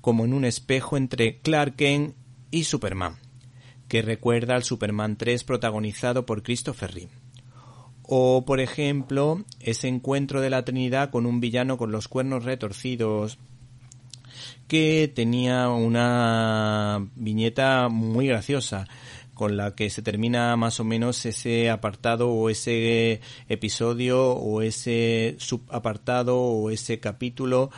como 0.00 0.24
en 0.24 0.32
un 0.32 0.44
espejo 0.44 0.96
entre 0.96 1.38
Clark 1.38 1.76
Kent 1.76 2.14
y 2.50 2.64
Superman 2.64 3.16
que 3.90 4.02
recuerda 4.02 4.54
al 4.54 4.62
Superman 4.62 5.16
3 5.16 5.42
protagonizado 5.42 6.24
por 6.24 6.44
Christopher 6.44 6.94
Reeve. 6.94 7.10
O, 8.02 8.44
por 8.44 8.60
ejemplo, 8.60 9.44
ese 9.58 9.88
encuentro 9.88 10.40
de 10.40 10.48
la 10.48 10.64
Trinidad 10.64 11.10
con 11.10 11.26
un 11.26 11.40
villano 11.40 11.76
con 11.76 11.90
los 11.90 12.06
cuernos 12.06 12.44
retorcidos 12.44 13.38
que 14.70 15.10
tenía 15.12 15.68
una 15.68 17.04
viñeta 17.16 17.88
muy 17.88 18.28
graciosa 18.28 18.86
con 19.34 19.56
la 19.56 19.74
que 19.74 19.90
se 19.90 20.00
termina 20.00 20.54
más 20.54 20.78
o 20.78 20.84
menos 20.84 21.26
ese 21.26 21.70
apartado 21.70 22.30
o 22.30 22.48
ese 22.48 23.20
episodio 23.48 24.30
o 24.30 24.62
ese 24.62 25.34
subapartado 25.40 26.38
o 26.38 26.70
ese 26.70 27.00
capítulo 27.00 27.72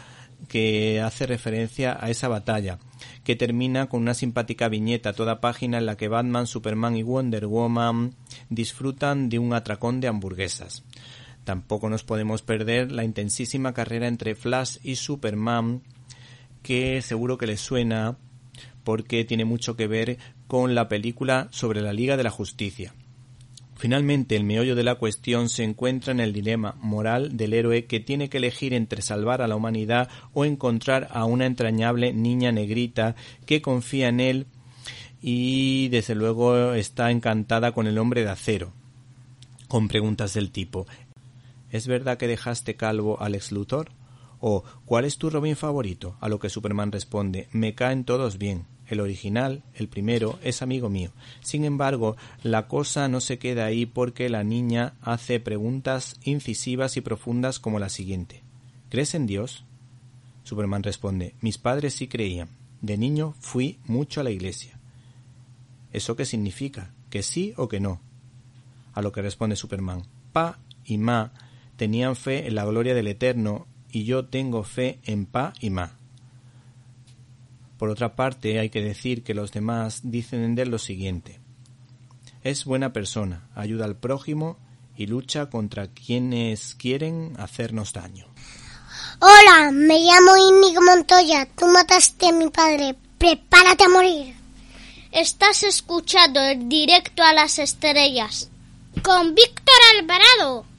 que 0.49 1.01
hace 1.01 1.25
referencia 1.25 1.97
a 1.99 2.11
esa 2.11 2.29
batalla 2.29 2.79
que 3.25 3.37
termina 3.37 3.89
con 3.89 4.03
una 4.03 4.13
simpática 4.13 4.69
viñeta 4.69 5.15
toda 5.15 5.41
página 5.41 5.79
en 5.79 5.87
la 5.87 5.97
que 5.97 6.09
Batman, 6.09 6.47
Superman 6.47 6.95
y 6.95 7.03
Wonder 7.03 7.47
Woman 7.47 8.17
disfrutan 8.51 9.31
de 9.31 9.39
un 9.39 9.55
atracón 9.55 10.03
de 10.03 10.09
hamburguesas. 10.09 10.85
Tampoco 11.45 11.89
nos 11.89 12.05
podemos 12.05 12.43
perder 12.43 12.93
la 12.93 13.03
intensísima 13.03 13.73
carrera 13.73 14.09
entre 14.09 14.35
Flash 14.35 14.77
y 14.83 14.97
Superman, 14.97 15.81
que 16.63 17.03
seguro 17.03 17.39
que 17.39 17.47
les 17.47 17.61
suena 17.61 18.17
porque 18.85 19.25
tiene 19.25 19.45
mucho 19.45 19.77
que 19.77 19.87
ver 19.87 20.19
con 20.47 20.75
la 20.75 20.89
película 20.89 21.49
sobre 21.51 21.81
la 21.81 21.93
Liga 21.93 22.17
de 22.17 22.25
la 22.25 22.31
Justicia. 22.31 22.95
Finalmente, 23.77 24.37
el 24.37 24.45
meollo 24.45 24.77
de 24.77 24.85
la 24.85 24.95
cuestión 24.95 25.49
se 25.49 25.65
encuentra 25.65 26.13
en 26.13 26.21
el 26.21 26.33
dilema 26.33 26.77
moral 26.81 27.37
del 27.37 27.53
héroe 27.53 27.87
que 27.87 27.99
tiene 27.99 28.29
que 28.29 28.39
elegir 28.39 28.75
entre 28.75 29.03
salvar 29.03 29.43
a 29.43 29.49
la 29.49 29.57
humanidad 29.57 30.09
o 30.35 30.45
encontrar 30.45 31.09
a 31.11 31.25
una 31.25 31.47
entrañable 31.47 32.13
niña 32.13 32.53
negrita 32.53 33.17
que 33.45 33.61
confía 33.61 34.09
en 34.09 34.21
él 34.21 34.47
y 35.21 35.89
desde 35.89 36.15
luego 36.15 36.75
está 36.75 37.11
encantada 37.11 37.73
con 37.73 37.89
el 37.89 37.99
hombre 37.99 38.23
de 38.23 38.31
acero. 38.31 38.73
Con 39.67 39.89
preguntas 39.89 40.35
del 40.35 40.53
tipo 40.53 40.87
¿Es 41.73 41.87
verdad 41.87 42.19
que 42.19 42.29
dejaste 42.29 42.77
calvo 42.77 43.21
al 43.21 43.35
ex 43.35 43.51
Luthor? 43.51 43.91
O 44.43 44.65
¿Cuál 44.85 45.05
es 45.05 45.17
tu 45.19 45.31
Robin 45.31 45.57
favorito? 45.57 46.17
A 46.21 46.29
lo 46.29 46.41
que 46.41 46.51
Superman 46.51 46.91
responde 46.91 47.49
Me 47.53 47.75
caen 47.75 48.05
todos 48.05 48.39
bien. 48.39 48.67
El 48.89 49.01
original, 49.01 49.63
el 49.73 49.89
primero, 49.89 50.39
es 50.43 50.61
amigo 50.61 50.91
mío. 50.91 51.13
Sin 51.41 51.65
embargo, 51.65 52.17
la 52.43 52.67
cosa 52.67 53.09
no 53.09 53.21
se 53.21 53.39
queda 53.39 53.65
ahí 53.65 53.87
porque 53.87 54.29
la 54.29 54.43
niña 54.43 54.95
hace 55.01 55.39
preguntas 55.39 56.17
incisivas 56.25 56.97
y 56.97 57.01
profundas 57.01 57.61
como 57.61 57.79
la 57.79 57.89
siguiente. 57.89 58.43
¿Crees 58.91 59.15
en 59.15 59.27
Dios? 59.27 59.65
Superman 60.43 60.83
responde 60.83 61.35
Mis 61.41 61.57
padres 61.57 61.95
sí 61.95 62.09
creían. 62.09 62.49
De 62.81 62.99
niño 62.99 63.37
fui 63.39 63.79
mucho 63.87 64.21
a 64.21 64.25
la 64.25 64.33
iglesia. 64.33 64.79
¿Eso 65.93 66.17
qué 66.17 66.25
significa? 66.25 66.93
¿Que 67.11 67.23
sí 67.23 67.55
o 67.57 67.69
que 67.69 67.79
no? 67.79 68.01
A 68.93 69.03
lo 69.03 69.13
que 69.13 69.23
responde 69.23 69.55
Superman 69.55 70.03
Pa 70.33 70.59
y 70.85 70.99
Ma 70.99 71.33
tenían 71.77 72.17
fe 72.17 72.49
en 72.49 72.57
la 72.57 72.65
gloria 72.65 72.95
del 72.95 73.07
Eterno 73.07 73.69
y 73.93 74.05
yo 74.05 74.25
tengo 74.25 74.65
fe 74.65 74.99
en 75.05 75.27
Pa 75.27 75.53
y 75.61 75.71
Ma. 75.71 75.93
Por 77.79 77.91
otra 77.91 78.17
parte, 78.17 78.59
hay 78.59 78.71
que 78.71 78.81
decir 78.81 79.23
que 79.23 79.35
los 79.35 79.53
demás 79.53 80.01
dicen 80.03 80.55
de 80.55 80.63
él 80.63 80.71
lo 80.71 80.79
siguiente. 80.79 81.41
Es 82.43 82.65
buena 82.65 82.93
persona, 82.93 83.49
ayuda 83.55 83.85
al 83.85 83.97
prójimo 83.97 84.57
y 84.97 85.07
lucha 85.07 85.51
contra 85.51 85.89
quienes 85.89 86.75
quieren 86.75 87.35
hacernos 87.39 87.93
daño. 87.93 88.27
Hola, 89.21 89.71
me 89.73 90.01
llamo 90.01 90.37
Inigo 90.37 90.83
Montoya. 90.83 91.47
Tú 91.47 91.67
mataste 91.67 92.29
a 92.29 92.33
mi 92.33 92.49
padre. 92.49 92.97
Prepárate 93.19 93.85
a 93.85 93.89
morir. 93.89 94.35
Estás 95.13 95.63
escuchando 95.63 96.41
el 96.41 96.69
directo 96.69 97.23
a 97.23 97.33
las 97.33 97.59
estrellas 97.59 98.49
con 99.03 99.35
Víctor 99.35 99.75
Alvarado. 99.99 100.72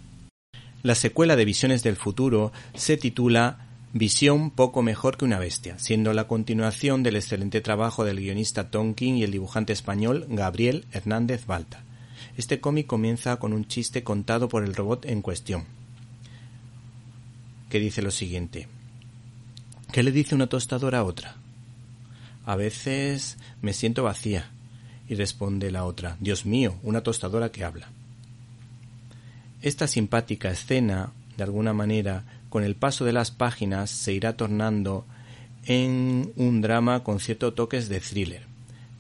La 0.84 0.96
secuela 0.96 1.38
de 1.38 1.46
Visiones 1.46 1.82
del 1.82 1.96
Futuro 1.96 2.52
se 2.74 2.98
titula 2.98 3.68
Visión 3.94 4.52
poco 4.52 4.82
mejor 4.82 5.16
que 5.16 5.24
una 5.24 5.40
bestia, 5.40 5.80
siendo 5.80 6.12
la 6.12 6.28
continuación 6.28 7.04
del 7.04 7.16
excelente 7.16 7.62
trabajo 7.62 8.04
del 8.04 8.20
guionista 8.20 8.70
Tom 8.70 8.94
King 8.94 9.14
y 9.14 9.24
el 9.24 9.32
dibujante 9.32 9.72
español 9.72 10.26
Gabriel 10.28 10.84
Hernández 10.92 11.46
Balta. 11.46 11.86
Este 12.36 12.60
cómic 12.60 12.86
comienza 12.86 13.38
con 13.38 13.54
un 13.54 13.66
chiste 13.66 14.04
contado 14.04 14.50
por 14.50 14.66
el 14.66 14.76
robot 14.76 15.06
en 15.06 15.22
cuestión, 15.22 15.64
que 17.70 17.80
dice 17.80 18.02
lo 18.02 18.12
siguiente. 18.12 18.68
¿Qué 19.94 20.04
le 20.04 20.12
dice 20.12 20.36
una 20.36 20.48
tostadora 20.48 21.00
a 21.00 21.04
otra? 21.06 21.38
A 22.46 22.58
veces 22.58 23.38
me 23.62 23.72
siento 23.72 24.04
vacía. 24.04 24.52
Y 25.08 25.16
responde 25.16 25.72
la 25.72 25.86
otra, 25.86 26.18
Dios 26.20 26.46
mío, 26.46 26.76
una 26.84 27.04
tostadora 27.04 27.54
que 27.54 27.64
habla. 27.64 27.90
Esta 29.64 29.88
simpática 29.88 30.52
escena, 30.52 31.14
de 31.38 31.44
alguna 31.46 31.72
manera, 31.72 32.26
con 32.50 32.66
el 32.66 32.76
paso 32.76 33.06
de 33.06 33.14
las 33.14 33.32
páginas 33.32 33.90
se 33.90 34.12
irá 34.12 34.36
tornando 34.36 35.06
en 35.66 36.34
un 36.36 36.60
drama 36.60 37.02
con 37.02 37.22
ciertos 37.22 37.56
toques 37.56 37.88
de 37.88 38.02
thriller, 38.02 38.42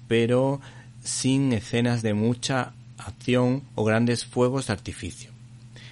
pero 0.07 0.61
sin 1.03 1.51
escenas 1.51 2.01
de 2.01 2.13
mucha 2.13 2.71
acción 2.97 3.63
o 3.75 3.83
grandes 3.83 4.23
fuegos 4.23 4.67
de 4.67 4.73
artificio, 4.73 5.31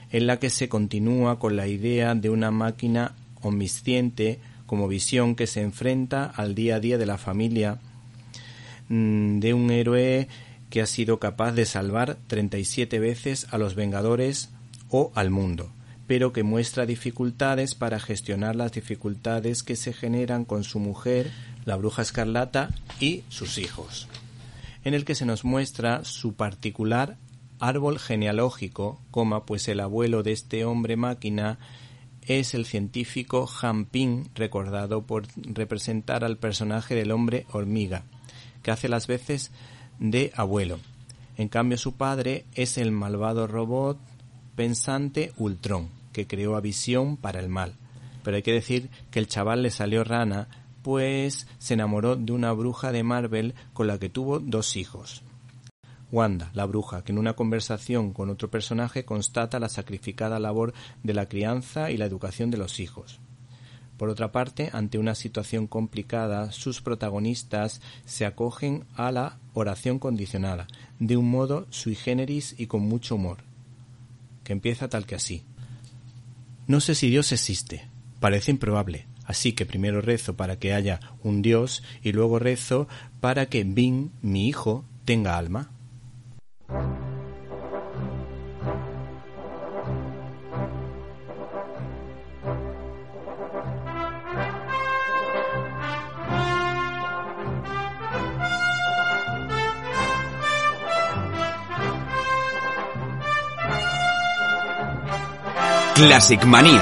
en 0.10 0.26
la 0.26 0.40
que 0.40 0.50
se 0.50 0.70
continúa 0.70 1.38
con 1.38 1.58
la 1.58 1.68
idea 1.68 2.16
de 2.16 2.30
una 2.30 2.50
máquina 2.50 3.14
omnisciente 3.42 4.40
como 4.68 4.88
visión 4.88 5.36
que 5.36 5.48
se 5.48 5.60
enfrenta 5.60 6.24
al 6.24 6.56
día 6.56 6.78
a 6.78 6.80
día 6.80 6.98
de 6.98 7.06
la 7.06 7.18
familia 7.18 7.80
mm, 8.88 9.40
de 9.40 9.54
un 9.54 9.70
héroe 9.70 10.30
que 10.70 10.82
ha 10.82 10.86
sido 10.86 11.20
capaz 11.20 11.52
de 11.52 11.66
salvar 11.66 12.18
37 12.28 13.00
veces 13.00 13.48
a 13.52 13.58
los 13.58 13.76
Vengadores 13.76 14.50
o 14.92 15.12
al 15.16 15.32
mundo 15.32 15.72
pero 16.12 16.34
que 16.34 16.44
muestra 16.44 16.86
dificultades 16.86 17.74
para 17.74 17.98
gestionar 17.98 18.58
las 18.58 18.74
dificultades 18.74 19.64
que 19.64 19.78
se 19.78 19.94
generan 19.94 20.44
con 20.44 20.66
su 20.66 20.78
mujer 20.78 21.32
la 21.64 21.78
bruja 21.78 22.02
escarlata 22.02 22.70
y 23.00 23.24
sus 23.30 23.58
hijos, 23.58 24.10
en 24.84 24.94
el 24.94 25.06
que 25.06 25.16
se 25.16 25.26
nos 25.26 25.46
muestra 25.46 26.04
su 26.04 26.34
particular 26.34 27.18
árbol 27.60 27.98
genealógico, 27.98 29.00
coma, 29.10 29.46
pues 29.46 29.70
el 29.70 29.80
abuelo 29.80 30.22
de 30.22 30.34
este 30.34 30.66
hombre 30.66 30.98
máquina 30.98 31.60
es 32.28 32.54
el 32.56 32.66
científico 32.66 33.50
Han 33.62 33.86
Ping, 33.86 34.26
recordado 34.36 35.04
por 35.04 35.28
representar 35.38 36.26
al 36.26 36.36
personaje 36.36 36.94
del 36.94 37.12
hombre 37.12 37.46
hormiga, 37.54 38.04
que 38.64 38.72
hace 38.72 38.90
las 38.90 39.08
veces 39.08 39.52
de 40.00 40.34
abuelo. 40.36 40.78
En 41.38 41.48
cambio, 41.48 41.78
su 41.78 41.94
padre 41.94 42.44
es 42.54 42.78
el 42.78 42.92
malvado 42.92 43.48
robot 43.48 43.98
pensante 44.62 45.34
Ultron, 45.38 45.90
que 46.14 46.28
creó 46.28 46.56
a 46.56 46.62
Visión 46.62 47.18
para 47.18 47.40
el 47.40 47.50
mal. 47.50 47.74
Pero 48.24 48.38
hay 48.38 48.44
que 48.44 48.54
decir 48.54 48.92
que 49.10 49.18
el 49.18 49.26
chaval 49.26 49.64
le 49.64 49.72
salió 49.72 50.04
rana, 50.04 50.50
pues 50.84 51.48
se 51.58 51.74
enamoró 51.74 52.16
de 52.16 52.32
una 52.32 52.52
bruja 52.52 52.92
de 52.92 53.02
Marvel 53.02 53.56
con 53.74 53.88
la 53.88 53.98
que 53.98 54.10
tuvo 54.10 54.40
dos 54.40 54.76
hijos. 54.76 55.24
Wanda, 56.12 56.52
la 56.54 56.68
bruja, 56.68 57.04
que 57.04 57.12
en 57.12 57.18
una 57.18 57.34
conversación 57.34 58.14
con 58.14 58.30
otro 58.30 58.52
personaje 58.52 59.04
constata 59.04 59.60
la 59.60 59.68
sacrificada 59.68 60.40
labor 60.40 60.76
de 61.02 61.16
la 61.16 61.28
crianza 61.28 61.90
y 61.90 61.98
la 61.98 62.06
educación 62.06 62.52
de 62.52 62.60
los 62.60 62.80
hijos. 62.80 63.20
Por 63.98 64.10
otra 64.10 64.32
parte, 64.32 64.70
ante 64.74 65.00
una 65.00 65.16
situación 65.16 65.66
complicada, 65.66 66.52
sus 66.52 66.84
protagonistas 66.84 67.82
se 68.06 68.28
acogen 68.28 68.86
a 68.94 69.12
la 69.12 69.40
oración 69.56 69.98
condicionada, 69.98 70.68
de 71.00 71.18
un 71.18 71.32
modo 71.32 71.66
sui 71.72 71.96
generis 71.96 72.54
y 72.60 72.68
con 72.68 72.82
mucho 72.84 73.16
humor, 73.16 73.40
empieza 74.52 74.90
tal 74.90 75.06
que 75.06 75.16
así. 75.16 75.44
No 76.68 76.80
sé 76.80 76.96
si 76.96 77.10
Dios 77.10 77.32
existe, 77.32 77.88
parece 78.20 78.52
improbable, 78.52 79.08
así 79.26 79.54
que 79.54 79.66
primero 79.66 80.02
rezo 80.02 80.36
para 80.36 80.58
que 80.58 80.74
haya 80.74 81.00
un 81.24 81.42
Dios 81.42 81.84
y 82.02 82.12
luego 82.12 82.40
rezo 82.40 82.88
para 83.20 83.48
que 83.48 83.64
Bin, 83.64 84.12
mi 84.22 84.48
hijo, 84.48 84.86
tenga 85.06 85.38
alma. 85.38 85.72
Classic 106.02 106.44
Manía. 106.46 106.82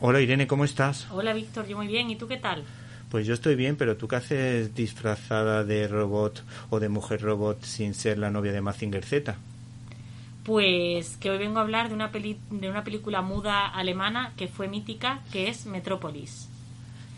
Hola 0.00 0.20
Irene, 0.20 0.46
¿cómo 0.46 0.64
estás? 0.64 1.08
Hola 1.10 1.32
Víctor, 1.32 1.66
yo 1.66 1.76
muy 1.76 1.88
bien. 1.88 2.10
¿Y 2.10 2.14
tú 2.14 2.28
qué 2.28 2.36
tal? 2.36 2.62
Pues 3.10 3.26
yo 3.26 3.34
estoy 3.34 3.56
bien, 3.56 3.74
pero 3.74 3.96
¿tú 3.96 4.06
qué 4.06 4.14
haces 4.14 4.76
disfrazada 4.76 5.64
de 5.64 5.88
robot 5.88 6.44
o 6.70 6.78
de 6.78 6.88
mujer 6.88 7.20
robot 7.22 7.64
sin 7.64 7.94
ser 7.94 8.18
la 8.18 8.30
novia 8.30 8.52
de 8.52 8.60
Mazinger 8.60 9.04
Z? 9.04 9.36
Pues 10.48 11.18
que 11.18 11.28
hoy 11.28 11.36
vengo 11.36 11.58
a 11.58 11.60
hablar 11.60 11.90
de 11.90 11.94
una, 11.94 12.10
peli 12.10 12.38
de 12.48 12.70
una 12.70 12.82
película 12.82 13.20
muda 13.20 13.66
alemana 13.66 14.32
que 14.34 14.48
fue 14.48 14.66
mítica, 14.66 15.20
que 15.30 15.50
es 15.50 15.66
Metrópolis. 15.66 16.48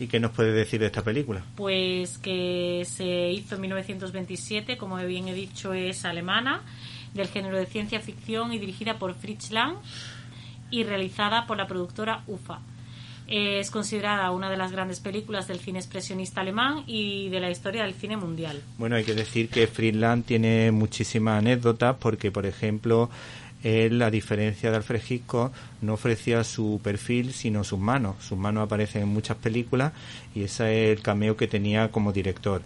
¿Y 0.01 0.07
qué 0.07 0.19
nos 0.19 0.31
puedes 0.31 0.53
decir 0.53 0.81
de 0.81 0.87
esta 0.87 1.01
película? 1.01 1.41
Pues 1.55 2.17
que 2.17 2.83
se 2.85 3.31
hizo 3.31 3.55
en 3.55 3.61
1927, 3.61 4.77
como 4.77 4.97
bien 4.97 5.29
he 5.29 5.33
dicho, 5.33 5.71
es 5.71 6.03
alemana, 6.03 6.61
del 7.13 7.29
género 7.29 7.57
de 7.57 7.67
ciencia 7.67 8.01
ficción 8.01 8.51
y 8.51 8.59
dirigida 8.59 8.99
por 8.99 9.15
Fritz 9.15 9.51
Lang 9.51 9.75
y 10.69 10.83
realizada 10.83 11.47
por 11.47 11.55
la 11.55 11.67
productora 11.67 12.25
UFA. 12.27 12.59
Es 13.31 13.71
considerada 13.71 14.29
una 14.31 14.49
de 14.49 14.57
las 14.57 14.73
grandes 14.73 14.99
películas 14.99 15.47
del 15.47 15.59
cine 15.59 15.79
expresionista 15.79 16.41
alemán 16.41 16.83
y 16.85 17.29
de 17.29 17.39
la 17.39 17.49
historia 17.49 17.83
del 17.83 17.93
cine 17.93 18.17
mundial. 18.17 18.61
Bueno, 18.77 18.97
hay 18.97 19.05
que 19.05 19.13
decir 19.13 19.47
que 19.47 19.67
Friedland 19.67 20.25
tiene 20.25 20.69
muchísimas 20.71 21.39
anécdotas 21.39 21.95
porque, 21.97 22.29
por 22.29 22.45
ejemplo, 22.45 23.09
él, 23.63 24.01
a 24.01 24.11
diferencia 24.11 24.69
de 24.69 24.75
Alfred 24.75 25.01
Hitchcock, 25.07 25.53
no 25.81 25.93
ofrecía 25.93 26.43
su 26.43 26.81
perfil 26.83 27.31
sino 27.31 27.63
sus 27.63 27.79
manos. 27.79 28.17
Sus 28.19 28.37
manos 28.37 28.65
aparecen 28.65 29.03
en 29.03 29.07
muchas 29.07 29.37
películas 29.37 29.93
y 30.35 30.43
ese 30.43 30.91
es 30.91 30.97
el 30.97 31.01
cameo 31.01 31.37
que 31.37 31.47
tenía 31.47 31.89
como 31.89 32.11
director. 32.11 32.61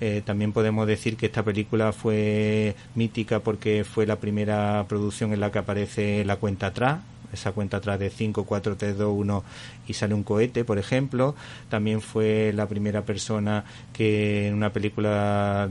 Eh, 0.00 0.22
también 0.24 0.52
podemos 0.52 0.88
decir 0.88 1.16
que 1.16 1.26
esta 1.26 1.44
película 1.44 1.92
fue 1.92 2.74
mítica 2.96 3.38
porque 3.38 3.84
fue 3.84 4.06
la 4.06 4.16
primera 4.16 4.84
producción 4.88 5.32
en 5.32 5.38
la 5.38 5.52
que 5.52 5.60
aparece 5.60 6.24
la 6.24 6.34
cuenta 6.34 6.68
atrás, 6.68 7.00
esa 7.32 7.52
cuenta 7.52 7.78
atrás 7.78 7.98
de 7.98 8.10
5, 8.10 8.44
4, 8.44 8.76
3, 8.76 8.98
2, 8.98 9.14
1 9.16 9.44
y 9.88 9.94
sale 9.94 10.14
un 10.14 10.22
cohete, 10.22 10.64
por 10.64 10.78
ejemplo. 10.78 11.34
También 11.68 12.00
fue 12.00 12.52
la 12.54 12.66
primera 12.66 13.02
persona 13.02 13.64
que 13.92 14.48
en 14.48 14.54
una 14.54 14.72
película 14.72 15.68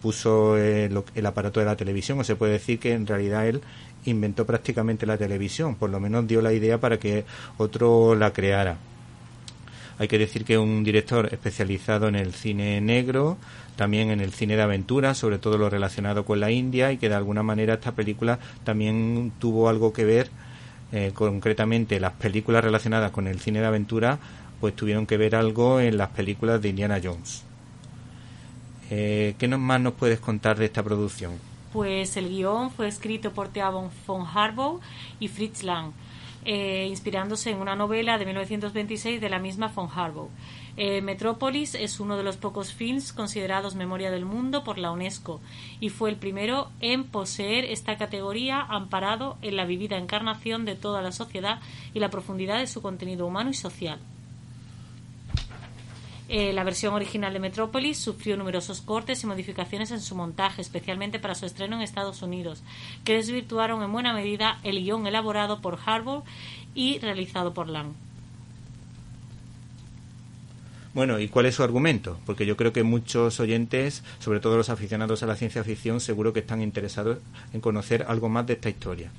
puso 0.00 0.56
el, 0.56 1.02
el, 1.14 1.26
aparato 1.26 1.60
de 1.60 1.66
la 1.66 1.76
televisión, 1.76 2.20
o 2.20 2.24
se 2.24 2.36
puede 2.36 2.52
decir 2.52 2.78
que 2.78 2.92
en 2.92 3.06
realidad 3.06 3.46
él 3.48 3.60
inventó 4.04 4.46
prácticamente 4.46 5.06
la 5.06 5.16
televisión, 5.16 5.74
por 5.74 5.90
lo 5.90 5.98
menos 6.00 6.26
dio 6.26 6.40
la 6.42 6.52
idea 6.52 6.78
para 6.78 6.98
que 6.98 7.24
otro 7.58 8.14
la 8.14 8.32
creara. 8.32 8.76
Hay 9.98 10.08
que 10.08 10.18
decir 10.18 10.44
que 10.44 10.58
un 10.58 10.84
director 10.84 11.28
especializado 11.32 12.08
en 12.08 12.16
el 12.16 12.34
cine 12.34 12.80
negro, 12.80 13.38
también 13.76 14.10
en 14.10 14.20
el 14.20 14.32
cine 14.32 14.56
de 14.56 14.62
aventura, 14.62 15.14
sobre 15.14 15.38
todo 15.38 15.56
lo 15.56 15.70
relacionado 15.70 16.24
con 16.24 16.38
la 16.38 16.50
India, 16.50 16.92
y 16.92 16.98
que 16.98 17.08
de 17.08 17.14
alguna 17.14 17.42
manera 17.42 17.74
esta 17.74 17.92
película 17.92 18.38
también 18.64 19.32
tuvo 19.38 19.68
algo 19.68 19.92
que 19.92 20.04
ver 20.04 20.30
eh, 20.92 21.10
concretamente 21.14 21.98
las 21.98 22.12
películas 22.12 22.62
relacionadas 22.62 23.10
con 23.10 23.26
el 23.26 23.40
cine 23.40 23.60
de 23.60 23.66
aventura, 23.66 24.18
pues 24.60 24.74
tuvieron 24.74 25.06
que 25.06 25.16
ver 25.16 25.34
algo 25.34 25.80
en 25.80 25.96
las 25.96 26.10
películas 26.10 26.62
de 26.62 26.68
Indiana 26.68 27.00
Jones. 27.02 27.44
Eh, 28.90 29.34
¿Qué 29.38 29.48
más 29.48 29.80
nos 29.80 29.94
puedes 29.94 30.20
contar 30.20 30.58
de 30.58 30.66
esta 30.66 30.82
producción? 30.82 31.32
Pues 31.72 32.16
el 32.16 32.28
guion 32.28 32.70
fue 32.70 32.88
escrito 32.88 33.32
por 33.32 33.48
Thea 33.48 33.70
von 33.70 33.90
Harbaugh 34.32 34.80
y 35.18 35.28
Fritz 35.28 35.62
Lang, 35.62 35.90
eh, 36.44 36.86
inspirándose 36.88 37.50
en 37.50 37.58
una 37.58 37.74
novela 37.74 38.16
de 38.16 38.24
1926 38.24 39.20
de 39.20 39.28
la 39.28 39.40
misma 39.40 39.68
von 39.68 39.88
Harbaugh. 39.92 40.30
Eh, 40.76 41.00
Metrópolis 41.00 41.74
es 41.74 42.00
uno 42.00 42.18
de 42.18 42.22
los 42.22 42.36
pocos 42.36 42.74
films 42.74 43.14
considerados 43.14 43.74
Memoria 43.74 44.10
del 44.10 44.26
Mundo 44.26 44.62
por 44.62 44.76
la 44.76 44.90
UNESCO 44.90 45.40
y 45.80 45.88
fue 45.88 46.10
el 46.10 46.16
primero 46.16 46.70
en 46.80 47.04
poseer 47.04 47.64
esta 47.64 47.96
categoría 47.96 48.60
amparado 48.60 49.38
en 49.40 49.56
la 49.56 49.64
vivida 49.64 49.96
encarnación 49.96 50.66
de 50.66 50.74
toda 50.74 51.00
la 51.00 51.12
sociedad 51.12 51.60
y 51.94 52.00
la 52.00 52.10
profundidad 52.10 52.58
de 52.58 52.66
su 52.66 52.82
contenido 52.82 53.26
humano 53.26 53.50
y 53.50 53.54
social. 53.54 53.98
Eh, 56.28 56.52
la 56.52 56.64
versión 56.64 56.92
original 56.92 57.32
de 57.32 57.38
Metrópolis 57.38 57.98
sufrió 57.98 58.36
numerosos 58.36 58.82
cortes 58.82 59.22
y 59.22 59.26
modificaciones 59.26 59.92
en 59.92 60.00
su 60.00 60.14
montaje, 60.16 60.60
especialmente 60.60 61.20
para 61.20 61.36
su 61.36 61.46
estreno 61.46 61.76
en 61.76 61.82
Estados 61.82 62.20
Unidos, 62.20 62.62
que 63.04 63.14
desvirtuaron 63.14 63.82
en 63.82 63.92
buena 63.92 64.12
medida 64.12 64.58
el 64.64 64.82
guion 64.82 65.06
elaborado 65.06 65.60
por 65.60 65.78
Harbour 65.86 66.24
y 66.74 66.98
realizado 66.98 67.54
por 67.54 67.68
Lang. 67.68 67.94
Bueno, 70.96 71.20
¿y 71.20 71.28
cuál 71.28 71.44
es 71.44 71.54
su 71.54 71.62
argumento? 71.62 72.18
Porque 72.24 72.46
yo 72.46 72.56
creo 72.56 72.72
que 72.72 72.82
muchos 72.82 73.38
oyentes, 73.38 74.02
sobre 74.18 74.40
todo 74.40 74.56
los 74.56 74.70
aficionados 74.70 75.22
a 75.22 75.26
la 75.26 75.36
ciencia 75.36 75.62
ficción, 75.62 76.00
seguro 76.00 76.32
que 76.32 76.40
están 76.40 76.62
interesados 76.62 77.18
en 77.52 77.60
conocer 77.60 78.06
algo 78.08 78.30
más 78.30 78.46
de 78.46 78.54
esta 78.54 78.70
historia. 78.70 79.12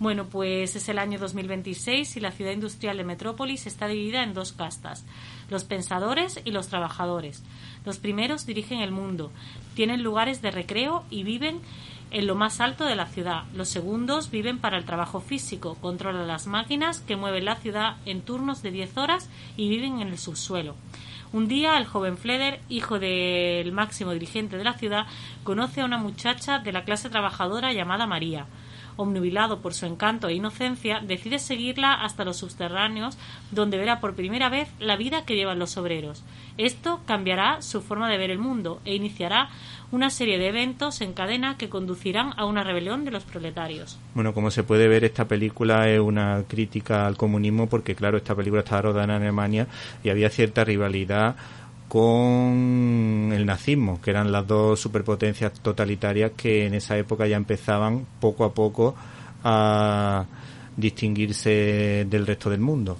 Bueno, 0.00 0.26
pues 0.26 0.74
es 0.74 0.88
el 0.88 0.98
año 0.98 1.20
2026 1.20 2.16
y 2.16 2.20
la 2.20 2.32
ciudad 2.32 2.50
industrial 2.50 2.96
de 2.96 3.04
Metrópolis 3.04 3.68
está 3.68 3.86
dividida 3.86 4.24
en 4.24 4.34
dos 4.34 4.50
castas, 4.50 5.04
los 5.50 5.62
pensadores 5.62 6.40
y 6.44 6.50
los 6.50 6.66
trabajadores. 6.66 7.44
Los 7.84 7.98
primeros 7.98 8.44
dirigen 8.44 8.80
el 8.80 8.90
mundo, 8.90 9.30
tienen 9.76 10.02
lugares 10.02 10.42
de 10.42 10.50
recreo 10.50 11.04
y 11.10 11.22
viven 11.22 11.60
en 12.10 12.26
lo 12.26 12.34
más 12.34 12.60
alto 12.60 12.84
de 12.84 12.96
la 12.96 13.06
ciudad. 13.06 13.44
Los 13.54 13.68
segundos 13.68 14.32
viven 14.32 14.58
para 14.58 14.78
el 14.78 14.84
trabajo 14.84 15.20
físico, 15.20 15.76
controlan 15.80 16.26
las 16.26 16.48
máquinas 16.48 16.98
que 16.98 17.14
mueven 17.14 17.44
la 17.44 17.54
ciudad 17.54 17.98
en 18.04 18.22
turnos 18.22 18.62
de 18.62 18.72
10 18.72 18.96
horas 18.96 19.30
y 19.56 19.68
viven 19.68 20.00
en 20.00 20.08
el 20.08 20.18
subsuelo. 20.18 20.74
Un 21.32 21.46
día 21.46 21.78
el 21.78 21.86
joven 21.86 22.18
Fleder, 22.18 22.60
hijo 22.68 22.98
del 22.98 23.70
máximo 23.70 24.12
dirigente 24.12 24.56
de 24.56 24.64
la 24.64 24.72
ciudad, 24.72 25.06
conoce 25.44 25.80
a 25.80 25.84
una 25.84 25.98
muchacha 25.98 26.58
de 26.58 26.72
la 26.72 26.84
clase 26.84 27.08
trabajadora 27.08 27.72
llamada 27.72 28.08
María 28.08 28.46
obnubilado 29.00 29.60
por 29.60 29.74
su 29.74 29.86
encanto 29.86 30.28
e 30.28 30.34
inocencia, 30.34 31.00
decide 31.00 31.38
seguirla 31.38 31.94
hasta 31.94 32.24
los 32.24 32.36
subterráneos, 32.36 33.16
donde 33.50 33.78
verá 33.78 34.00
por 34.00 34.14
primera 34.14 34.48
vez 34.48 34.68
la 34.78 34.96
vida 34.96 35.24
que 35.24 35.36
llevan 35.36 35.58
los 35.58 35.76
obreros. 35.76 36.22
Esto 36.58 37.00
cambiará 37.06 37.62
su 37.62 37.80
forma 37.80 38.10
de 38.10 38.18
ver 38.18 38.30
el 38.30 38.38
mundo 38.38 38.80
e 38.84 38.94
iniciará 38.94 39.48
una 39.92 40.10
serie 40.10 40.38
de 40.38 40.48
eventos 40.48 41.00
en 41.00 41.14
cadena 41.14 41.56
que 41.56 41.68
conducirán 41.68 42.32
a 42.36 42.44
una 42.44 42.62
rebelión 42.62 43.04
de 43.04 43.10
los 43.10 43.24
proletarios. 43.24 43.98
Bueno, 44.14 44.34
como 44.34 44.50
se 44.50 44.62
puede 44.62 44.86
ver, 44.86 45.04
esta 45.04 45.26
película 45.26 45.88
es 45.88 45.98
una 45.98 46.44
crítica 46.46 47.06
al 47.06 47.16
comunismo 47.16 47.68
porque, 47.68 47.94
claro, 47.94 48.18
esta 48.18 48.34
película 48.34 48.60
estaba 48.60 48.82
rodada 48.82 49.04
en 49.04 49.22
Alemania 49.22 49.66
y 50.04 50.10
había 50.10 50.30
cierta 50.30 50.62
rivalidad 50.62 51.36
con 51.90 53.32
el 53.34 53.44
nazismo, 53.44 54.00
que 54.00 54.10
eran 54.10 54.30
las 54.30 54.46
dos 54.46 54.78
superpotencias 54.78 55.52
totalitarias 55.54 56.30
que 56.36 56.64
en 56.64 56.74
esa 56.74 56.96
época 56.96 57.26
ya 57.26 57.36
empezaban 57.36 58.06
poco 58.20 58.44
a 58.44 58.54
poco 58.54 58.94
a 59.42 60.24
distinguirse 60.76 62.06
del 62.08 62.28
resto 62.28 62.48
del 62.48 62.60
mundo. 62.60 62.96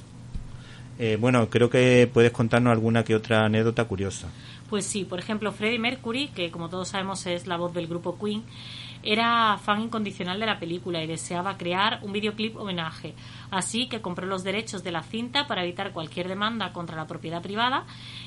Eh, 0.98 1.16
bueno, 1.20 1.48
creo 1.48 1.70
que 1.70 2.10
puedes 2.12 2.32
contarnos 2.32 2.72
alguna 2.72 3.04
que 3.04 3.14
otra 3.14 3.44
anécdota 3.44 3.84
curiosa. 3.84 4.26
Pues 4.68 4.86
sí, 4.86 5.04
por 5.04 5.20
ejemplo, 5.20 5.52
Freddie 5.52 5.78
Mercury, 5.78 6.26
que 6.34 6.50
como 6.50 6.68
todos 6.68 6.88
sabemos 6.88 7.24
es 7.26 7.46
la 7.46 7.56
voz 7.56 7.72
del 7.72 7.86
grupo 7.86 8.18
Queen, 8.18 8.42
era 9.04 9.56
fan 9.64 9.82
incondicional 9.82 10.40
de 10.40 10.46
la 10.46 10.58
película 10.58 11.00
y 11.02 11.06
deseaba 11.06 11.56
crear 11.56 12.00
un 12.02 12.12
videoclip 12.12 12.56
homenaje. 12.56 13.14
Así 13.50 13.88
que 13.88 14.00
compró 14.00 14.26
los 14.26 14.44
derechos 14.44 14.84
de 14.84 14.92
la 14.92 15.02
cinta 15.02 15.46
para 15.46 15.64
evitar 15.64 15.92
cualquier 15.92 16.28
demanda 16.28 16.72
contra 16.72 16.96
la 16.96 17.06
propiedad 17.06 17.42
privada 17.42 17.84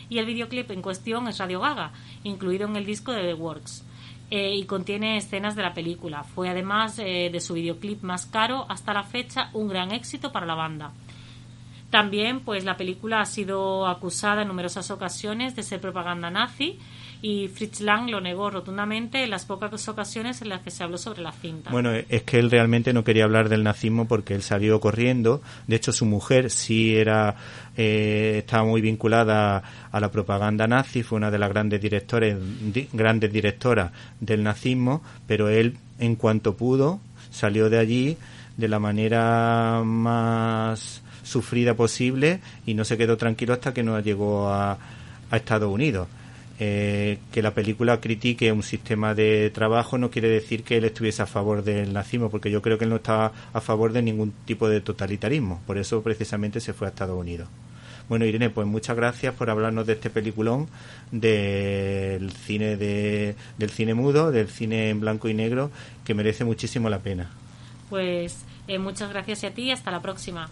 y 0.10 0.18
el 0.18 0.26
videoclip 0.26 0.70
en 0.72 0.82
cuestión 0.82 1.28
es 1.28 1.38
Radio 1.38 1.62
Gaga, 1.62 1.92
incluido 2.24 2.68
en 2.68 2.76
el 2.76 2.86
disco 2.86 3.12
de 3.12 3.24
The 3.24 3.34
Works. 3.34 3.86
Eh, 4.32 4.56
y 4.56 4.66
contiene 4.66 5.18
escenas 5.18 5.56
de 5.56 5.62
la 5.62 5.74
película. 5.74 6.24
Fue 6.24 6.50
además 6.50 6.98
eh, 6.98 7.30
de 7.32 7.40
su 7.40 7.54
videoclip 7.54 8.02
más 8.02 8.26
caro 8.26 8.66
hasta 8.68 8.94
la 8.94 9.04
fecha 9.04 9.50
un 9.54 9.68
gran 9.68 9.92
éxito 9.92 10.32
para 10.32 10.48
la 10.48 10.56
banda. 10.56 10.92
También, 11.92 12.40
pues 12.40 12.64
la 12.64 12.76
película 12.76 13.22
ha 13.22 13.26
sido 13.26 13.86
acusada 13.86 14.42
en 14.42 14.48
numerosas 14.48 14.90
ocasiones 14.90 15.56
de 15.56 15.62
ser 15.62 15.80
propaganda 15.80 16.32
nazi 16.32 16.80
y 17.24 17.48
Fritz 17.48 17.80
Lang 17.80 18.10
lo 18.10 18.20
negó 18.20 18.50
rotundamente 18.50 19.24
en 19.24 19.30
las 19.30 19.46
pocas 19.46 19.88
ocasiones 19.88 20.42
en 20.42 20.50
las 20.50 20.60
que 20.60 20.72
se 20.72 20.84
habló 20.84 20.98
sobre 20.98 21.22
la 21.22 21.32
cinta. 21.32 21.72
Bueno, 21.72 21.94
es 21.94 22.24
que 22.24 22.38
él 22.38 22.52
realmente 22.52 22.92
no 22.92 23.06
quería 23.06 23.24
hablar 23.24 23.48
del 23.48 23.64
nazismo 23.64 24.10
porque 24.10 24.36
él 24.36 24.42
salió 24.42 24.82
corriendo. 24.82 25.42
De 25.66 25.78
hecho, 25.78 25.94
su 25.94 26.06
mujer 26.06 26.52
sí 26.52 26.98
era 26.98 27.38
eh, 27.78 28.40
estaba 28.40 28.66
muy 28.66 28.82
vinculada 28.82 29.64
a 29.90 30.00
la 30.02 30.12
propaganda 30.12 30.68
nazi, 30.68 31.02
fue 31.02 31.16
una 31.16 31.32
de 31.32 31.40
las 31.40 31.48
grandes 31.48 31.82
directores, 31.82 32.38
grandes 32.92 33.32
directoras 33.32 33.94
del 34.20 34.44
nazismo, 34.44 35.02
pero 35.26 35.48
él, 35.48 35.78
en 36.00 36.16
cuanto 36.16 36.58
pudo, 36.58 37.00
salió 37.32 37.70
de 37.70 37.80
allí 37.80 38.18
de 38.58 38.68
la 38.68 38.80
manera 38.80 39.82
más 39.86 41.02
sufrida 41.24 41.74
posible 41.74 42.42
y 42.66 42.74
no 42.74 42.84
se 42.84 42.98
quedó 42.98 43.16
tranquilo 43.16 43.54
hasta 43.54 43.74
que 43.74 43.82
no 43.82 43.98
llegó 44.02 44.50
a 44.50 44.78
Estados 45.32 45.72
Unidos. 45.74 46.10
Eh, 46.60 47.18
que 47.32 47.42
la 47.42 47.56
película 47.56 48.00
critique 48.00 48.52
un 48.52 48.62
sistema 48.62 49.16
de 49.16 49.50
trabajo 49.50 49.98
no 49.98 50.12
quiere 50.12 50.30
decir 50.30 50.64
que 50.64 50.78
él 50.78 50.86
estuviese 50.86 51.24
a 51.24 51.26
favor 51.26 51.64
del 51.64 51.94
nazismo, 51.94 52.30
porque 52.30 52.52
yo 52.52 52.62
creo 52.62 52.78
que 52.78 52.84
él 52.84 52.92
no 52.92 52.98
estaba 52.98 53.32
a 53.54 53.60
favor 53.60 53.92
de 53.92 54.04
ningún 54.04 54.34
tipo 54.46 54.70
de 54.70 54.80
totalitarismo. 54.80 55.62
Por 55.66 55.78
eso 55.80 56.04
precisamente 56.04 56.60
se 56.60 56.74
fue 56.74 56.88
a 56.88 56.92
Estados 56.92 57.20
Unidos. 57.20 57.50
Bueno, 58.08 58.26
Irene, 58.26 58.50
pues 58.50 58.68
muchas 58.68 58.96
gracias 58.96 59.34
por 59.34 59.50
hablarnos 59.50 59.88
de 59.88 59.94
este 59.94 60.10
peliculón 60.10 60.68
del 61.12 62.32
cine 62.32 62.78
de, 62.78 63.36
del 63.58 63.70
cine 63.70 63.94
mudo, 63.94 64.32
del 64.32 64.50
cine 64.50 64.90
en 64.90 65.00
blanco 65.00 65.30
y 65.30 65.34
negro, 65.34 65.72
que 66.04 66.14
merece 66.14 66.44
muchísimo 66.44 66.90
la 66.90 67.00
pena. 67.00 67.32
Pues 67.90 68.46
eh, 68.68 68.78
muchas 68.78 69.10
gracias 69.10 69.44
a 69.44 69.52
ti 69.52 69.64
y 69.64 69.72
hasta 69.72 69.90
la 69.90 70.02
próxima. 70.02 70.50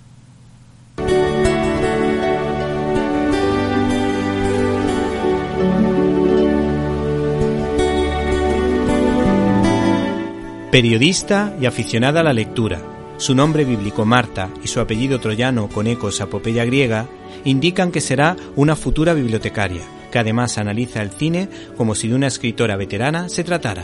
Periodista 10.71 11.53
y 11.59 11.65
aficionada 11.65 12.21
a 12.21 12.23
la 12.23 12.31
lectura, 12.31 12.79
su 13.17 13.35
nombre 13.35 13.65
bíblico 13.65 14.05
Marta 14.05 14.49
y 14.63 14.69
su 14.69 14.79
apellido 14.79 15.19
troyano 15.19 15.67
con 15.67 15.85
ecos 15.85 16.21
a 16.21 16.23
apopeya 16.23 16.63
griega 16.63 17.07
indican 17.43 17.91
que 17.91 17.99
será 17.99 18.37
una 18.55 18.77
futura 18.77 19.13
bibliotecaria, 19.13 19.81
que 20.13 20.19
además 20.19 20.57
analiza 20.57 21.01
el 21.01 21.09
cine 21.09 21.49
como 21.75 21.93
si 21.93 22.07
de 22.07 22.15
una 22.15 22.27
escritora 22.27 22.77
veterana 22.77 23.27
se 23.27 23.43
tratara. 23.43 23.83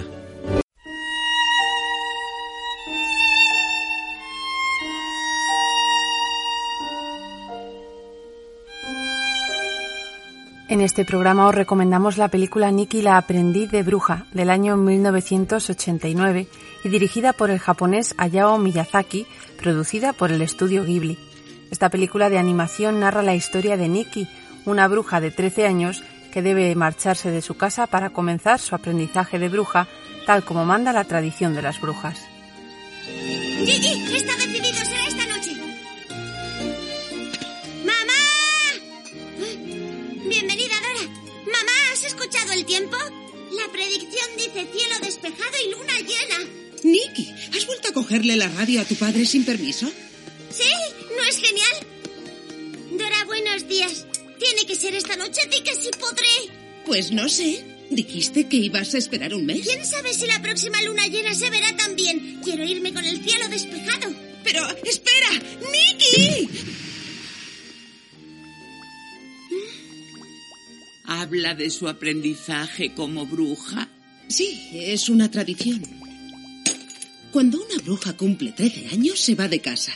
En 10.70 10.82
este 10.82 11.04
programa 11.04 11.48
os 11.48 11.56
recomendamos 11.56 12.18
la 12.18 12.30
película 12.30 12.72
Nikki 12.72 13.02
la 13.02 13.18
aprendiz 13.18 13.72
de 13.72 13.84
bruja 13.84 14.26
del 14.32 14.50
año 14.50 14.78
1989 14.78 16.48
y 16.84 16.89
dirigida 16.89 17.34
por 17.34 17.49
el 17.49 17.59
japonés 17.59 18.13
Hayao 18.17 18.57
Miyazaki, 18.57 19.28
producida 19.57 20.13
por 20.13 20.32
el 20.32 20.41
estudio 20.41 20.84
Ghibli. 20.84 21.17
Esta 21.71 21.89
película 21.89 22.30
de 22.30 22.38
animación 22.38 22.99
narra 22.99 23.23
la 23.23 23.36
historia 23.36 23.78
de 23.78 23.88
Nikki, 23.89 24.28
una 24.65 24.88
bruja 24.88 25.19
de 25.19 25.32
13 25.32 25.65
años 25.65 26.03
que 26.32 26.41
debe 26.41 26.75
marcharse 26.75 27.32
de 27.32 27.41
su 27.41 27.55
casa 27.55 27.88
para 27.88 28.11
comenzar 28.11 28.59
su 28.59 28.75
aprendizaje 28.75 29.39
de 29.39 29.49
bruja, 29.49 29.88
tal 30.25 30.43
como 30.43 30.65
manda 30.65 30.93
la 30.93 31.03
tradición 31.03 31.53
de 31.55 31.61
las 31.61 31.82
brujas. 31.82 32.19
Gigi, 33.65 34.15
está 34.15 34.36
decidido, 34.36 34.86
será 34.86 35.07
esta 35.07 35.25
noche. 35.25 35.53
¡Mamá! 37.84 38.13
Bienvenida, 40.30 40.75
Dora. 40.82 41.11
Mamá, 41.45 41.71
¿has 41.91 42.03
escuchado 42.03 42.53
el 42.53 42.65
tiempo? 42.65 42.97
La 43.51 43.71
predicción 43.71 44.30
dice 44.38 44.67
cielo 44.71 44.95
despejado 45.01 45.55
y 45.65 45.71
luna 45.71 45.93
llena. 45.99 46.66
Nicky, 46.84 47.34
¿has 47.55 47.65
vuelto 47.65 47.89
a 47.89 47.93
cogerle 47.93 48.36
la 48.36 48.49
radio 48.49 48.82
a 48.82 48.86
tu 48.86 48.95
padre 48.95 49.25
sin 49.25 49.43
permiso? 49.45 49.88
¿Sí? 50.51 50.69
¿No 51.15 51.23
es 51.23 51.38
genial? 51.38 51.88
Dora, 52.91 53.25
buenos 53.25 53.67
días. 53.67 54.05
Tiene 54.39 54.65
que 54.65 54.75
ser 54.75 54.93
esta 54.95 55.15
noche, 55.15 55.41
di 55.51 55.61
que 55.63 55.75
sí 55.75 55.89
podré. 55.99 56.53
Pues 56.86 57.11
no 57.11 57.28
sé. 57.28 57.63
Dijiste 57.89 58.47
que 58.47 58.57
ibas 58.57 58.93
a 58.93 58.97
esperar 58.97 59.34
un 59.34 59.45
mes. 59.45 59.61
¿Quién 59.65 59.86
sabe 59.86 60.13
si 60.13 60.28
la 60.28 60.41
próxima 60.41 60.82
luna 60.84 61.07
llena 61.07 61.34
se 61.34 61.49
verá 61.49 61.75
también? 61.75 62.39
Quiero 62.43 62.63
irme 62.65 62.93
con 62.93 63.05
el 63.05 63.23
cielo 63.23 63.47
despejado. 63.47 64.13
Pero, 64.43 64.67
espera, 64.84 65.30
Nicky. 65.71 66.49
¿Habla 71.05 71.55
de 71.55 71.69
su 71.69 71.88
aprendizaje 71.88 72.93
como 72.93 73.25
bruja? 73.25 73.89
Sí, 74.28 74.69
es 74.73 75.07
una 75.07 75.32
tradición. 75.32 75.82
Cuando 77.38 77.62
una 77.62 77.78
bruja 77.84 78.18
cumple 78.18 78.52
13 78.52 78.88
años, 78.88 79.20
se 79.20 79.36
va 79.36 79.48
de 79.48 79.60
casa. 79.60 79.92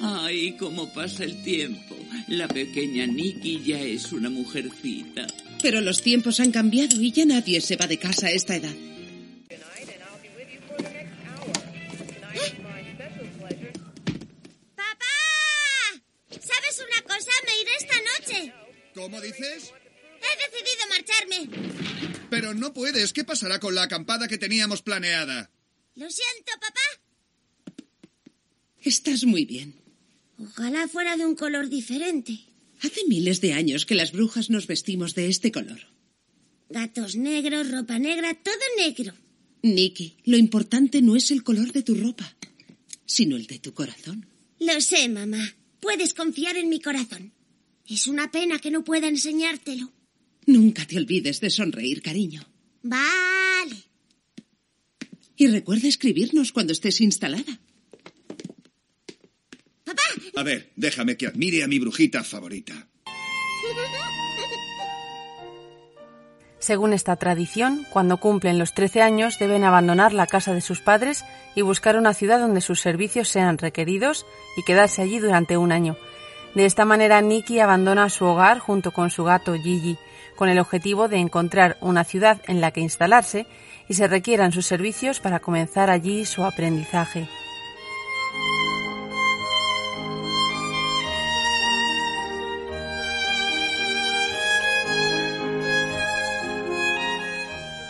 Ay, 0.00 0.56
cómo 0.56 0.92
pasa 0.92 1.24
el 1.24 1.42
tiempo. 1.42 1.96
La 2.28 2.46
pequeña 2.46 3.04
Nikki 3.04 3.64
ya 3.64 3.80
es 3.80 4.12
una 4.12 4.30
mujercita. 4.30 5.26
Pero 5.60 5.80
los 5.80 6.02
tiempos 6.02 6.38
han 6.38 6.52
cambiado 6.52 7.02
y 7.02 7.10
ya 7.10 7.24
nadie 7.24 7.60
se 7.60 7.74
va 7.74 7.88
de 7.88 7.98
casa 7.98 8.28
a 8.28 8.30
esta 8.30 8.54
edad. 8.54 8.72
¡Papá! 14.76 15.18
¿Sabes 16.30 16.84
una 16.86 17.02
cosa? 17.02 17.30
Me 17.44 17.60
iré 17.60 17.72
esta 17.80 17.96
noche. 18.12 18.52
¿Cómo 18.94 19.20
dices? 19.20 19.72
He 20.20 20.32
decidido 20.46 20.86
marcharme. 20.90 22.20
Pero 22.30 22.54
no 22.54 22.72
puedes. 22.72 23.12
¿Qué 23.12 23.24
pasará 23.24 23.58
con 23.58 23.74
la 23.74 23.82
acampada 23.82 24.28
que 24.28 24.38
teníamos 24.38 24.80
planeada? 24.80 25.50
Lo 25.94 26.08
siento, 26.10 26.52
papá. 26.60 27.84
Estás 28.80 29.24
muy 29.24 29.44
bien. 29.44 29.74
Ojalá 30.38 30.88
fuera 30.88 31.16
de 31.16 31.26
un 31.26 31.36
color 31.36 31.68
diferente. 31.68 32.38
Hace 32.80 33.02
miles 33.08 33.40
de 33.40 33.52
años 33.52 33.86
que 33.86 33.94
las 33.94 34.12
brujas 34.12 34.50
nos 34.50 34.66
vestimos 34.66 35.14
de 35.14 35.28
este 35.28 35.52
color. 35.52 35.80
Gatos 36.68 37.16
negros, 37.16 37.70
ropa 37.70 37.98
negra, 37.98 38.34
todo 38.34 38.54
negro. 38.76 39.12
Nicky, 39.62 40.16
lo 40.24 40.36
importante 40.36 41.02
no 41.02 41.14
es 41.14 41.30
el 41.30 41.44
color 41.44 41.72
de 41.72 41.82
tu 41.82 41.94
ropa, 41.94 42.36
sino 43.06 43.36
el 43.36 43.46
de 43.46 43.60
tu 43.60 43.72
corazón. 43.74 44.26
Lo 44.58 44.80
sé, 44.80 45.08
mamá. 45.08 45.54
Puedes 45.78 46.14
confiar 46.14 46.56
en 46.56 46.68
mi 46.68 46.80
corazón. 46.80 47.32
Es 47.86 48.06
una 48.06 48.30
pena 48.32 48.58
que 48.58 48.70
no 48.70 48.82
pueda 48.82 49.08
enseñártelo. 49.08 49.92
Nunca 50.46 50.86
te 50.86 50.96
olvides 50.96 51.40
de 51.40 51.50
sonreír, 51.50 52.02
cariño. 52.02 52.44
Vale. 52.82 53.41
Y 55.36 55.48
recuerda 55.48 55.88
escribirnos 55.88 56.52
cuando 56.52 56.72
estés 56.72 57.00
instalada. 57.00 57.60
Papá. 59.84 60.02
A 60.36 60.42
ver, 60.42 60.72
déjame 60.76 61.16
que 61.16 61.26
admire 61.26 61.62
a 61.62 61.68
mi 61.68 61.78
brujita 61.78 62.22
favorita. 62.22 62.88
Según 66.62 66.92
esta 66.92 67.16
tradición, 67.16 67.84
cuando 67.90 68.18
cumplen 68.18 68.56
los 68.56 68.72
13 68.72 69.02
años 69.02 69.40
deben 69.40 69.64
abandonar 69.64 70.12
la 70.12 70.28
casa 70.28 70.54
de 70.54 70.60
sus 70.60 70.80
padres 70.80 71.24
y 71.56 71.62
buscar 71.62 71.96
una 71.96 72.14
ciudad 72.14 72.38
donde 72.38 72.60
sus 72.60 72.80
servicios 72.80 73.28
sean 73.28 73.58
requeridos 73.58 74.26
y 74.56 74.62
quedarse 74.62 75.02
allí 75.02 75.18
durante 75.18 75.56
un 75.56 75.72
año. 75.72 75.96
De 76.54 76.64
esta 76.64 76.84
manera, 76.84 77.20
Nikki 77.20 77.58
abandona 77.58 78.08
su 78.10 78.26
hogar 78.26 78.60
junto 78.60 78.92
con 78.92 79.10
su 79.10 79.24
gato 79.24 79.54
Gigi, 79.54 79.98
con 80.36 80.48
el 80.48 80.60
objetivo 80.60 81.08
de 81.08 81.16
encontrar 81.16 81.78
una 81.80 82.04
ciudad 82.04 82.40
en 82.46 82.60
la 82.60 82.70
que 82.70 82.80
instalarse 82.80 83.46
y 83.92 83.94
se 83.94 84.08
requieran 84.08 84.52
sus 84.52 84.64
servicios 84.64 85.20
para 85.20 85.40
comenzar 85.40 85.90
allí 85.90 86.24
su 86.24 86.46
aprendizaje. 86.46 87.28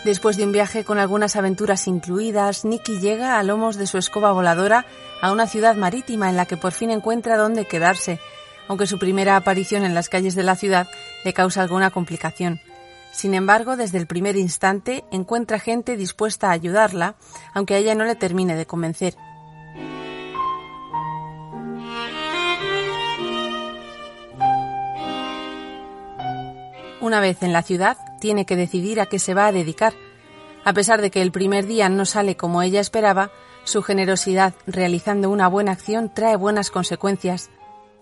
Después 0.05 0.37
de 0.37 0.45
un 0.45 0.51
viaje 0.51 0.83
con 0.83 0.99
algunas 0.99 1.37
aventuras 1.37 1.87
incluidas, 1.87 2.65
Nicky 2.65 2.99
llega 2.99 3.39
a 3.39 3.43
lomos 3.45 3.77
de 3.77 3.87
su 3.87 3.97
escoba 3.97 4.33
voladora 4.33 4.85
a 5.21 5.31
una 5.31 5.47
ciudad 5.47 5.77
marítima 5.77 6.29
en 6.29 6.37
la 6.37 6.47
que 6.47 6.57
por 6.57 6.73
fin 6.73 6.91
encuentra 6.91 7.37
dónde 7.37 7.65
quedarse, 7.65 8.19
aunque 8.67 8.89
su 8.89 8.99
primera 8.99 9.37
aparición 9.37 9.85
en 9.85 9.95
las 9.95 10.09
calles 10.09 10.35
de 10.35 10.43
la 10.43 10.57
ciudad 10.57 10.89
le 11.25 11.33
causa 11.33 11.63
alguna 11.63 11.91
complicación. 11.91 12.61
Sin 13.13 13.35
embargo, 13.35 13.77
desde 13.77 13.99
el 13.99 14.07
primer 14.07 14.37
instante 14.37 15.05
encuentra 15.13 15.59
gente 15.59 15.97
dispuesta 15.97 16.49
a 16.49 16.53
ayudarla, 16.53 17.15
aunque 17.53 17.75
a 17.75 17.79
ella 17.79 17.95
no 17.95 18.05
le 18.05 18.17
termine 18.17 18.57
de 18.57 18.67
convencer. 18.67 19.17
Una 27.03 27.21
vez 27.21 27.43
en 27.43 27.53
la 27.53 27.63
ciudad, 27.63 27.99
tiene 28.21 28.47
que 28.47 28.57
decidir 28.57 29.01
a 29.01 29.07
qué 29.07 29.19
se 29.19 29.35
va 29.35 29.47
a 29.47 29.53
dedicar. 29.53 29.93
A 30.65 30.73
pesar 30.73 31.03
de 31.03 31.11
que 31.11 31.21
el 31.21 31.33
primer 31.33 31.67
día 31.67 31.89
no 31.89 32.07
sale 32.07 32.37
como 32.37 32.63
ella 32.63 32.81
esperaba, 32.81 33.31
su 33.65 33.83
generosidad 33.83 34.55
realizando 34.67 35.29
una 35.29 35.49
buena 35.49 35.73
acción 35.73 36.15
trae 36.15 36.37
buenas 36.37 36.71
consecuencias. 36.71 37.51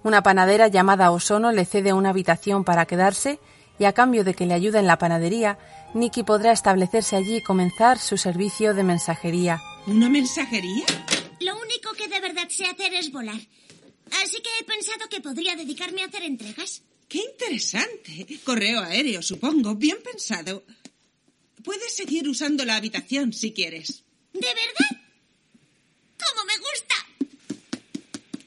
Una 0.02 0.22
panadera 0.22 0.68
llamada 0.68 1.10
Osono 1.10 1.50
le 1.50 1.64
cede 1.64 1.92
una 1.92 2.10
habitación 2.10 2.62
para 2.62 2.86
quedarse 2.86 3.40
y 3.80 3.86
a 3.86 3.94
cambio 3.94 4.24
de 4.24 4.34
que 4.34 4.44
le 4.44 4.52
ayude 4.52 4.78
en 4.78 4.86
la 4.86 4.98
panadería, 4.98 5.58
Nicky 5.94 6.22
podrá 6.22 6.52
establecerse 6.52 7.16
allí 7.16 7.36
y 7.36 7.42
comenzar 7.42 7.98
su 7.98 8.18
servicio 8.18 8.74
de 8.74 8.84
mensajería. 8.84 9.58
¿Una 9.86 10.10
mensajería? 10.10 10.84
Lo 11.40 11.58
único 11.58 11.94
que 11.94 12.06
de 12.06 12.20
verdad 12.20 12.46
sé 12.50 12.66
hacer 12.66 12.92
es 12.92 13.10
volar. 13.10 13.40
Así 14.22 14.36
que 14.42 14.50
he 14.60 14.64
pensado 14.64 15.08
que 15.08 15.22
podría 15.22 15.56
dedicarme 15.56 16.02
a 16.02 16.06
hacer 16.08 16.24
entregas. 16.24 16.82
¡Qué 17.08 17.22
interesante! 17.32 18.26
Correo 18.44 18.80
aéreo, 18.80 19.22
supongo. 19.22 19.74
Bien 19.74 19.96
pensado. 20.04 20.62
Puedes 21.64 21.96
seguir 21.96 22.28
usando 22.28 22.66
la 22.66 22.76
habitación 22.76 23.32
si 23.32 23.54
quieres. 23.54 24.04
¿De 24.34 24.40
verdad? 24.40 25.00
¡Cómo 26.18 26.44
me 26.44 26.58
gusta! 26.58 26.94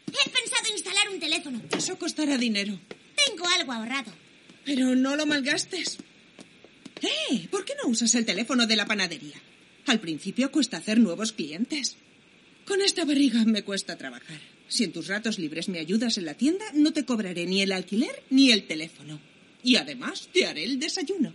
He 0.10 0.30
pensado 0.30 0.70
instalar 0.72 1.10
un 1.10 1.20
teléfono. 1.20 1.60
Eso 1.76 1.98
costará 1.98 2.38
dinero. 2.38 2.80
Tengo 3.16 3.48
algo 3.48 3.72
ahorrado. 3.72 4.23
Pero 4.66 4.95
no 4.95 5.16
lo 5.16 5.26
malgastes. 5.26 5.97
¡Eh! 7.01 7.47
¿Por 7.51 7.66
qué 7.66 7.74
no 7.82 7.89
usas 7.89 8.16
el 8.16 8.26
teléfono 8.26 8.66
de 8.66 8.76
la 8.76 8.86
panadería? 8.86 9.36
Al 9.86 9.99
principio 9.99 10.51
cuesta 10.51 10.78
hacer 10.78 10.99
nuevos 10.99 11.34
clientes. 11.34 11.97
Con 12.66 12.82
esta 12.82 13.03
barriga 13.03 13.43
me 13.45 13.64
cuesta 13.64 13.97
trabajar. 13.97 14.39
Si 14.70 14.86
en 14.86 14.93
tus 14.93 15.07
ratos 15.07 15.38
libres 15.38 15.68
me 15.68 15.80
ayudas 15.80 16.18
en 16.18 16.26
la 16.26 16.36
tienda, 16.36 16.66
no 16.74 16.93
te 16.93 17.03
cobraré 17.03 17.45
ni 17.45 17.61
el 17.61 17.74
alquiler 17.74 18.24
ni 18.30 18.51
el 18.51 18.66
teléfono. 18.66 19.20
Y 19.64 19.76
además 19.76 20.30
te 20.32 20.45
haré 20.45 20.64
el 20.64 20.80
desayuno. 20.80 21.34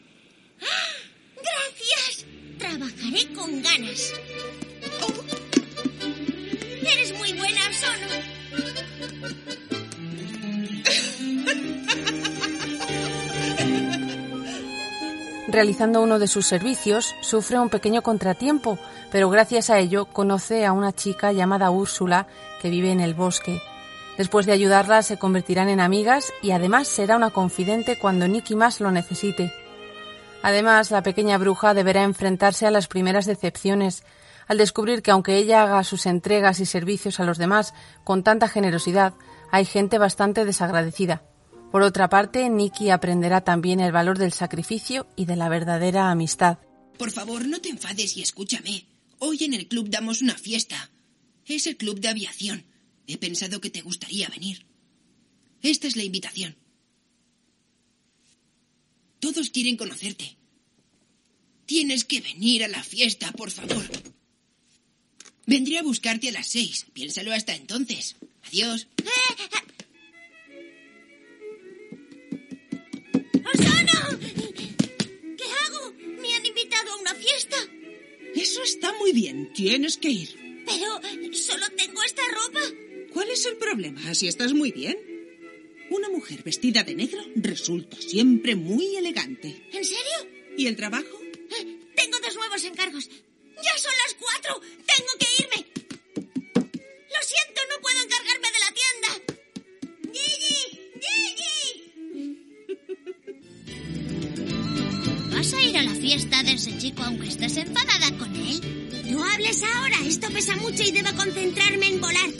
¡Ah! 0.61 0.97
¡Gracias! 1.37 2.27
Trabajaré 2.59 3.27
con 3.35 3.63
ganas. 3.63 4.13
Eres 6.83 7.15
muy 7.19 7.33
buena, 7.35 7.61
Sono. 7.73 8.09
Realizando 15.51 16.03
uno 16.03 16.19
de 16.19 16.27
sus 16.27 16.47
servicios, 16.47 17.17
sufre 17.23 17.59
un 17.59 17.71
pequeño 17.71 18.03
contratiempo, 18.03 18.79
pero 19.11 19.31
gracias 19.31 19.71
a 19.71 19.79
ello 19.79 20.05
conoce 20.05 20.67
a 20.67 20.73
una 20.73 20.93
chica 20.93 21.33
llamada 21.33 21.71
Úrsula 21.71 22.27
que 22.61 22.69
vive 22.69 22.93
en 22.93 23.01
el 23.01 23.15
bosque. 23.15 23.63
Después 24.19 24.45
de 24.45 24.53
ayudarla 24.53 25.03
se 25.03 25.19
convertirán 25.19 25.71
en 25.71 25.81
amigas 25.81 26.35
y 26.43 26.51
además 26.51 26.87
será 26.87 27.17
una 27.17 27.31
confidente 27.31 27.99
cuando 27.99 28.29
Nicky 28.29 28.57
más 28.57 28.79
lo 28.81 28.91
necesite. 28.91 29.51
Además, 30.43 30.91
la 30.91 31.03
pequeña 31.03 31.39
bruja 31.39 31.73
deberá 31.73 32.03
enfrentarse 32.03 32.67
a 32.67 32.71
las 32.71 32.87
primeras 32.87 33.25
decepciones, 33.25 34.05
al 34.49 34.59
descubrir 34.59 35.01
que 35.01 35.13
aunque 35.13 35.37
ella 35.37 35.63
haga 35.63 35.83
sus 35.83 36.05
entregas 36.05 36.61
y 36.61 36.67
servicios 36.67 37.21
a 37.21 37.25
los 37.25 37.39
demás 37.39 37.73
con 38.05 38.23
tanta 38.23 38.49
generosidad, 38.49 39.15
hay 39.51 39.65
gente 39.65 39.97
bastante 39.97 40.45
desagradecida. 40.45 41.23
Por 41.71 41.83
otra 41.83 42.09
parte, 42.09 42.49
Nicky 42.49 42.91
aprenderá 42.91 43.43
también 43.43 43.81
el 43.81 43.93
valor 43.93 44.19
del 44.19 44.33
sacrificio 44.33 45.07
y 45.17 45.27
de 45.27 45.37
la 45.37 45.49
verdadera 45.49 46.11
amistad. 46.11 46.59
Por 46.97 47.11
favor, 47.11 47.47
no 47.47 47.61
te 47.61 47.69
enfades 47.69 48.17
y 48.17 48.23
escúchame. 48.23 48.87
Hoy 49.19 49.45
en 49.45 49.55
el 49.55 49.69
club 49.69 49.91
damos 49.91 50.23
una 50.23 50.35
fiesta. 50.35 50.91
Es 51.45 51.67
el 51.67 51.77
club 51.77 52.01
de 52.01 52.09
aviación. 52.09 52.65
He 53.07 53.19
pensado 53.19 53.61
que 53.61 53.71
te 53.71 53.83
gustaría 53.83 54.29
venir. 54.29 54.67
Esta 55.63 55.87
es 55.87 55.97
la 55.97 56.05
invitación. 56.05 56.57
Todos 59.21 59.51
quieren 59.51 59.77
conocerte. 59.77 60.37
Tienes 61.67 62.05
que 62.05 62.21
venir 62.21 62.65
a 62.65 62.69
la 62.69 62.83
fiesta, 62.83 63.31
por 63.33 63.51
favor. 63.51 63.85
Vendré 65.47 65.79
a 65.79 65.83
buscarte 65.83 66.31
a 66.31 66.33
las 66.33 66.49
seis. 66.49 66.87
Piénsalo 66.95 67.33
hasta 67.33 67.55
entonces. 67.55 68.17
Adiós. 68.45 68.89
invitado 76.79 76.93
a 76.93 77.01
una 77.01 77.15
fiesta. 77.15 77.57
Eso 78.35 78.63
está 78.63 78.93
muy 78.99 79.13
bien. 79.13 79.53
Tienes 79.53 79.97
que 79.97 80.11
ir. 80.11 80.63
Pero 80.67 81.35
solo 81.35 81.67
tengo 81.77 82.03
esta 82.03 82.23
ropa. 82.29 82.61
¿Cuál 83.13 83.31
es 83.31 83.47
el 83.47 83.57
problema? 83.57 84.15
Si 84.15 84.29
estás 84.29 84.53
muy 84.53 84.71
bien. 84.73 84.97
Una 85.91 86.11
mujer 86.11 86.43
vestida 86.43 86.83
de 86.83 86.95
negro 86.95 87.21
resulta 87.37 87.97
siempre 87.97 88.55
muy 88.55 88.97
elegante. 88.97 89.67
¿En 89.73 89.85
serio? 89.85 90.29
¿Y 90.57 90.67
el 90.67 90.77
trabajo? 90.77 91.19
Eh, 91.59 91.79
Tengo 91.97 92.19
dos 92.21 92.35
nuevos 92.35 92.63
encargos. 92.65 93.09
¡Ya 93.09 93.77
son 93.79 93.93
las 94.05 94.15
cuatro! 94.15 94.61
¡Tengo 94.61 95.11
que 95.19 95.43
irme! 95.43 95.68
¿Vas 105.39 105.55
a 105.55 105.63
ir 105.63 105.79
a 105.79 105.85
la 105.85 105.95
fiesta 105.95 106.43
de 106.43 106.55
ese 106.55 106.77
chico 106.79 107.01
aunque 107.05 107.29
estés 107.29 107.59
enfadada 107.59 108.11
con 108.19 108.35
él? 108.35 109.05
No 109.09 109.23
hables 109.23 109.63
ahora, 109.63 109.97
esto 110.05 110.27
pesa 110.33 110.57
mucho 110.57 110.83
y 110.83 110.91
debo 110.91 111.17
concentrarme 111.17 111.87
en 111.87 112.01
volar. 112.01 112.31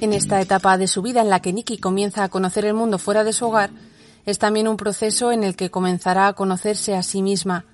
En 0.00 0.12
esta 0.12 0.40
etapa 0.40 0.76
de 0.76 0.88
su 0.88 1.02
vida 1.02 1.20
en 1.20 1.30
la 1.30 1.40
que 1.40 1.52
Nicky 1.52 1.78
comienza 1.78 2.24
a 2.24 2.28
conocer 2.28 2.64
el 2.64 2.74
mundo 2.74 2.98
fuera 2.98 3.22
de 3.22 3.32
su 3.32 3.46
hogar, 3.46 3.70
es 4.26 4.40
también 4.40 4.66
un 4.66 4.76
proceso 4.76 5.30
en 5.30 5.44
el 5.44 5.54
que 5.54 5.70
comenzará 5.70 6.26
a 6.26 6.32
conocerse 6.32 6.96
a 6.96 7.04
sí 7.04 7.22
misma. 7.22 7.64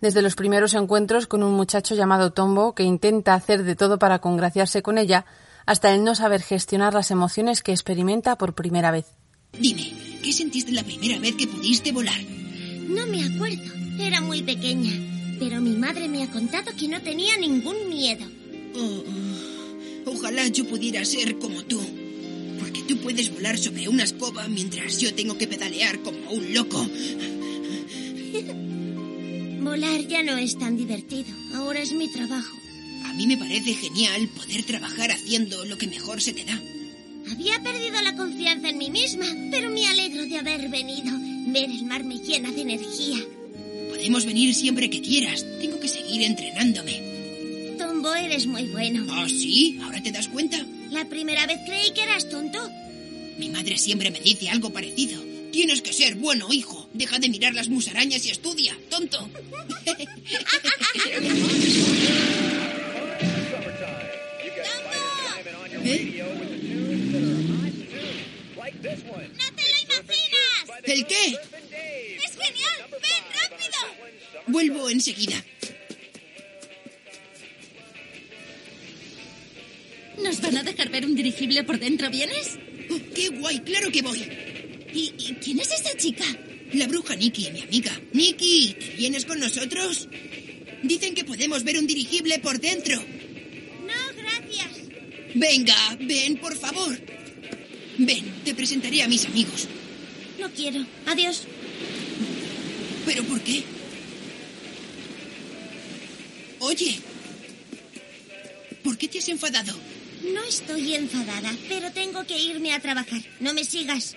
Desde 0.00 0.22
los 0.22 0.36
primeros 0.36 0.72
encuentros 0.72 1.26
con 1.26 1.42
un 1.42 1.52
muchacho 1.52 1.94
llamado 1.94 2.32
Tombo 2.32 2.74
que 2.74 2.84
intenta 2.84 3.34
hacer 3.34 3.64
de 3.64 3.76
todo 3.76 3.98
para 3.98 4.20
congraciarse 4.20 4.80
con 4.80 4.96
ella, 4.96 5.26
hasta 5.66 5.92
el 5.92 6.02
no 6.02 6.14
saber 6.14 6.40
gestionar 6.40 6.94
las 6.94 7.10
emociones 7.10 7.62
que 7.62 7.72
experimenta 7.72 8.38
por 8.38 8.54
primera 8.54 8.90
vez. 8.90 9.04
Dime, 9.52 9.92
¿qué 10.22 10.32
sentiste 10.32 10.72
la 10.72 10.82
primera 10.82 11.18
vez 11.18 11.34
que 11.34 11.46
pudiste 11.46 11.92
volar? 11.92 12.39
No 12.90 13.06
me 13.06 13.24
acuerdo, 13.24 13.72
era 14.00 14.20
muy 14.20 14.42
pequeña, 14.42 14.90
pero 15.38 15.60
mi 15.60 15.76
madre 15.76 16.08
me 16.08 16.24
ha 16.24 16.30
contado 16.30 16.74
que 16.76 16.88
no 16.88 17.00
tenía 17.00 17.36
ningún 17.36 17.88
miedo. 17.88 18.26
Oh, 18.74 19.04
oh, 19.06 20.10
ojalá 20.10 20.48
yo 20.48 20.66
pudiera 20.66 21.04
ser 21.04 21.38
como 21.38 21.62
tú. 21.62 21.80
Porque 22.58 22.82
tú 22.82 22.96
puedes 22.98 23.32
volar 23.32 23.56
sobre 23.58 23.88
una 23.88 24.02
escoba 24.02 24.48
mientras 24.48 24.98
yo 24.98 25.14
tengo 25.14 25.38
que 25.38 25.46
pedalear 25.46 26.00
como 26.00 26.18
un 26.30 26.52
loco. 26.52 26.84
Volar 29.62 30.00
ya 30.08 30.24
no 30.24 30.36
es 30.36 30.58
tan 30.58 30.76
divertido, 30.76 31.32
ahora 31.54 31.80
es 31.80 31.92
mi 31.92 32.10
trabajo. 32.10 32.56
A 33.04 33.12
mí 33.12 33.28
me 33.28 33.36
parece 33.36 33.74
genial 33.74 34.28
poder 34.28 34.64
trabajar 34.64 35.12
haciendo 35.12 35.64
lo 35.64 35.78
que 35.78 35.86
mejor 35.86 36.20
se 36.20 36.32
te 36.32 36.44
da. 36.44 36.60
Había 37.30 37.62
perdido 37.62 38.02
la 38.02 38.16
confianza 38.16 38.68
en 38.68 38.78
mí 38.78 38.90
misma, 38.90 39.26
pero 39.52 39.70
me 39.70 39.86
alegro 39.86 40.26
de 40.26 40.38
haber 40.38 40.68
venido. 40.68 41.29
Ver 41.46 41.70
el 41.70 41.84
mar 41.84 42.04
me 42.04 42.18
llena 42.18 42.50
de 42.50 42.62
energía. 42.62 43.18
Podemos 43.88 44.24
venir 44.24 44.54
siempre 44.54 44.88
que 44.88 45.00
quieras. 45.00 45.44
Tengo 45.60 45.80
que 45.80 45.88
seguir 45.88 46.22
entrenándome. 46.22 47.74
Tombo, 47.78 48.14
eres 48.14 48.46
muy 48.46 48.64
bueno. 48.64 49.06
¿Ah, 49.10 49.26
sí? 49.28 49.78
¿Ahora 49.82 50.02
te 50.02 50.12
das 50.12 50.28
cuenta? 50.28 50.64
La 50.90 51.08
primera 51.08 51.46
vez 51.46 51.58
creí 51.66 51.92
que 51.92 52.02
eras 52.02 52.28
tonto. 52.28 52.58
Mi 53.38 53.48
madre 53.48 53.78
siempre 53.78 54.10
me 54.10 54.20
dice 54.20 54.48
algo 54.48 54.70
parecido. 54.70 55.22
Tienes 55.50 55.82
que 55.82 55.92
ser 55.92 56.14
bueno, 56.14 56.52
hijo. 56.52 56.88
Deja 56.92 57.18
de 57.18 57.28
mirar 57.28 57.54
las 57.54 57.68
musarañas 57.68 58.24
y 58.26 58.30
estudia, 58.30 58.76
tonto. 58.88 59.28
¿El 70.84 71.06
qué? 71.06 71.38
¡Es 72.24 72.32
genial! 72.32 72.86
¡Ven 72.90 73.24
rápido! 73.34 74.42
Vuelvo 74.46 74.90
enseguida. 74.90 75.44
¿Nos 80.22 80.40
van 80.40 80.58
a 80.58 80.62
dejar 80.62 80.90
ver 80.90 81.04
un 81.04 81.14
dirigible 81.14 81.64
por 81.64 81.78
dentro? 81.78 82.10
¿Vienes? 82.10 82.58
Oh, 82.90 82.98
¡Qué 83.14 83.28
guay! 83.28 83.60
¡Claro 83.60 83.90
que 83.90 84.02
voy! 84.02 84.20
¿Y, 84.92 85.12
y 85.18 85.36
quién 85.42 85.60
es 85.60 85.70
esa 85.70 85.96
chica? 85.96 86.24
La 86.72 86.86
bruja 86.86 87.16
Nikki, 87.16 87.50
mi 87.50 87.62
amiga. 87.62 88.00
Nikki, 88.12 88.76
¿te 88.78 88.96
vienes 88.96 89.24
con 89.24 89.40
nosotros? 89.40 90.08
Dicen 90.82 91.14
que 91.14 91.24
podemos 91.24 91.64
ver 91.64 91.78
un 91.78 91.86
dirigible 91.86 92.38
por 92.38 92.60
dentro. 92.60 92.96
No, 92.96 94.16
gracias. 94.16 94.68
Venga, 95.34 95.96
ven, 96.00 96.36
por 96.36 96.56
favor. 96.56 96.98
Ven, 97.98 98.42
te 98.44 98.54
presentaré 98.54 99.02
a 99.02 99.08
mis 99.08 99.26
amigos. 99.26 99.68
No 100.40 100.50
quiero. 100.50 100.84
Adiós. 101.06 101.42
¿Pero 103.04 103.22
por 103.24 103.40
qué? 103.42 103.62
Oye, 106.60 106.98
¿por 108.82 108.96
qué 108.96 109.08
te 109.08 109.18
has 109.18 109.28
enfadado? 109.28 109.72
No 110.34 110.42
estoy 110.44 110.94
enfadada, 110.94 111.54
pero 111.68 111.92
tengo 111.92 112.24
que 112.24 112.38
irme 112.38 112.72
a 112.72 112.80
trabajar. 112.80 113.22
No 113.40 113.52
me 113.54 113.64
sigas. 113.64 114.16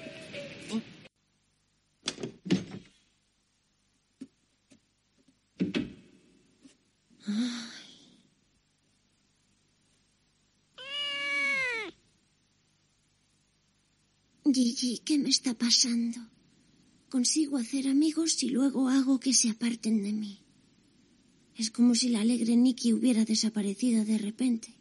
Gigi, 14.53 14.99
¿qué 14.99 15.17
me 15.17 15.29
está 15.29 15.55
pasando? 15.55 16.19
Consigo 17.09 17.57
hacer 17.57 17.87
amigos 17.87 18.43
y 18.43 18.49
luego 18.49 18.87
hago 18.87 19.19
que 19.19 19.33
se 19.33 19.49
aparten 19.49 20.03
de 20.03 20.13
mí. 20.13 20.43
Es 21.57 21.71
como 21.71 21.95
si 21.95 22.09
la 22.09 22.21
alegre 22.21 22.55
Nikki 22.55 22.93
hubiera 22.93 23.25
desaparecido 23.25 24.05
de 24.05 24.19
repente. 24.19 24.75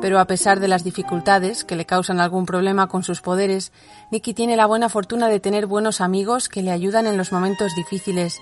Pero 0.00 0.20
a 0.20 0.26
pesar 0.28 0.60
de 0.60 0.68
las 0.68 0.84
dificultades 0.84 1.64
que 1.64 1.74
le 1.74 1.84
causan 1.84 2.20
algún 2.20 2.46
problema 2.46 2.86
con 2.86 3.02
sus 3.02 3.20
poderes, 3.20 3.72
Nikki 4.12 4.34
tiene 4.34 4.56
la 4.56 4.66
buena 4.66 4.88
fortuna 4.88 5.28
de 5.28 5.40
tener 5.40 5.66
buenos 5.66 6.00
amigos 6.00 6.48
que 6.48 6.62
le 6.62 6.70
ayudan 6.70 7.08
en 7.08 7.16
los 7.16 7.32
momentos 7.32 7.74
difíciles. 7.74 8.38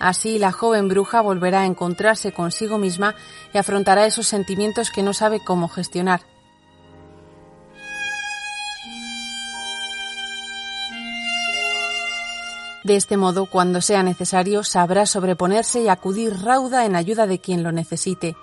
Así 0.00 0.38
la 0.38 0.52
joven 0.52 0.88
bruja 0.88 1.22
volverá 1.22 1.62
a 1.62 1.66
encontrarse 1.66 2.32
consigo 2.32 2.76
misma 2.76 3.14
y 3.54 3.58
afrontará 3.58 4.04
esos 4.04 4.26
sentimientos 4.26 4.90
que 4.90 5.02
no 5.02 5.14
sabe 5.14 5.40
cómo 5.42 5.68
gestionar. 5.68 6.35
De 12.86 12.94
este 12.94 13.16
modo, 13.16 13.46
cuando 13.46 13.80
sea 13.80 14.04
necesario, 14.04 14.62
sabrá 14.62 15.06
sobreponerse 15.06 15.80
y 15.82 15.88
acudir 15.88 16.32
rauda 16.44 16.86
en 16.86 16.94
ayuda 16.94 17.26
de 17.26 17.40
quien 17.40 17.64
lo 17.64 17.72
necesite. 17.72 18.36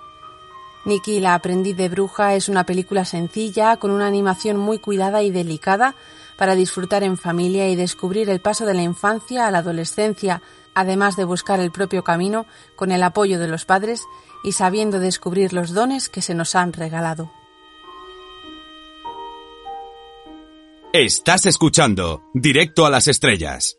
Nikki, 0.84 1.18
la 1.20 1.32
aprendiz 1.32 1.78
de 1.78 1.88
bruja, 1.88 2.34
es 2.34 2.50
una 2.50 2.66
película 2.66 3.06
sencilla, 3.06 3.78
con 3.78 3.90
una 3.90 4.06
animación 4.06 4.58
muy 4.58 4.80
cuidada 4.80 5.22
y 5.22 5.30
delicada, 5.30 5.94
para 6.36 6.54
disfrutar 6.56 7.04
en 7.04 7.16
familia 7.16 7.70
y 7.70 7.74
descubrir 7.74 8.28
el 8.28 8.42
paso 8.42 8.66
de 8.66 8.74
la 8.74 8.82
infancia 8.82 9.46
a 9.46 9.50
la 9.50 9.60
adolescencia, 9.60 10.42
además 10.74 11.16
de 11.16 11.24
buscar 11.24 11.58
el 11.58 11.70
propio 11.70 12.04
camino 12.04 12.44
con 12.76 12.92
el 12.92 13.02
apoyo 13.02 13.38
de 13.38 13.48
los 13.48 13.64
padres 13.64 14.02
y 14.42 14.52
sabiendo 14.52 15.00
descubrir 15.00 15.54
los 15.54 15.72
dones 15.72 16.10
que 16.10 16.20
se 16.20 16.34
nos 16.34 16.54
han 16.54 16.74
regalado. 16.74 17.32
Estás 20.92 21.46
escuchando 21.46 22.20
Directo 22.34 22.84
a 22.84 22.90
las 22.90 23.08
Estrellas. 23.08 23.78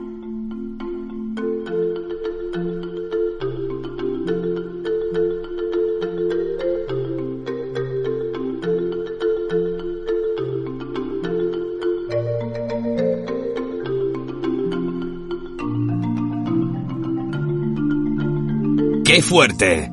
¡Qué 19.13 19.21
fuerte! 19.21 19.91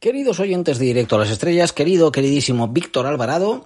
Queridos 0.00 0.40
oyentes 0.40 0.80
de 0.80 0.86
Directo 0.86 1.14
a 1.14 1.20
las 1.20 1.30
Estrellas, 1.30 1.72
querido, 1.72 2.10
queridísimo 2.10 2.66
Víctor 2.66 3.06
Alvarado, 3.06 3.64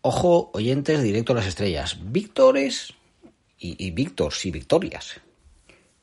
ojo, 0.00 0.50
oyentes 0.52 0.98
de 0.98 1.04
Directo 1.04 1.32
a 1.32 1.36
las 1.36 1.46
Estrellas, 1.46 1.96
Víctores 2.10 2.92
y, 3.56 3.86
y 3.86 3.92
Víctors 3.92 4.44
y 4.44 4.50
Victorias 4.50 5.20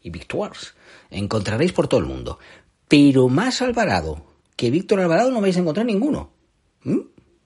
y 0.01 0.09
Victoires, 0.09 0.73
encontraréis 1.09 1.73
por 1.73 1.89
todo 1.89 1.99
el 1.99 2.05
mundo. 2.05 2.39
Pero 2.87 3.27
más 3.27 3.61
Alvarado 3.61 4.31
que 4.55 4.71
Víctor 4.71 4.99
Alvarado 4.99 5.31
no 5.31 5.41
vais 5.41 5.57
a 5.57 5.59
encontrar 5.59 5.85
ninguno. 5.85 6.31
¿Mm? 6.83 6.99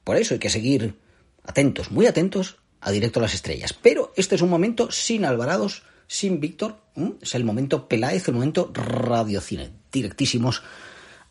Por 0.04 0.18
eso 0.18 0.34
hay 0.34 0.40
que 0.40 0.50
seguir 0.50 0.96
atentos, 1.44 1.92
muy 1.92 2.06
atentos 2.06 2.58
a 2.80 2.92
Directo 2.92 3.20
a 3.20 3.24
las 3.24 3.34
Estrellas. 3.34 3.74
Pero 3.74 4.14
este 4.16 4.36
es 4.36 4.42
un 4.42 4.50
momento 4.50 4.92
sin 4.92 5.26
Alvarados, 5.26 5.84
sin 6.08 6.40
Víctor. 6.40 6.78
¿Mm? 6.96 7.12
Es 7.22 7.36
el 7.36 7.44
momento 7.44 7.88
Peláez, 7.88 8.28
el 8.28 8.36
momento 8.36 8.72
radiocine. 8.74 9.72
Directísimos 9.92 10.64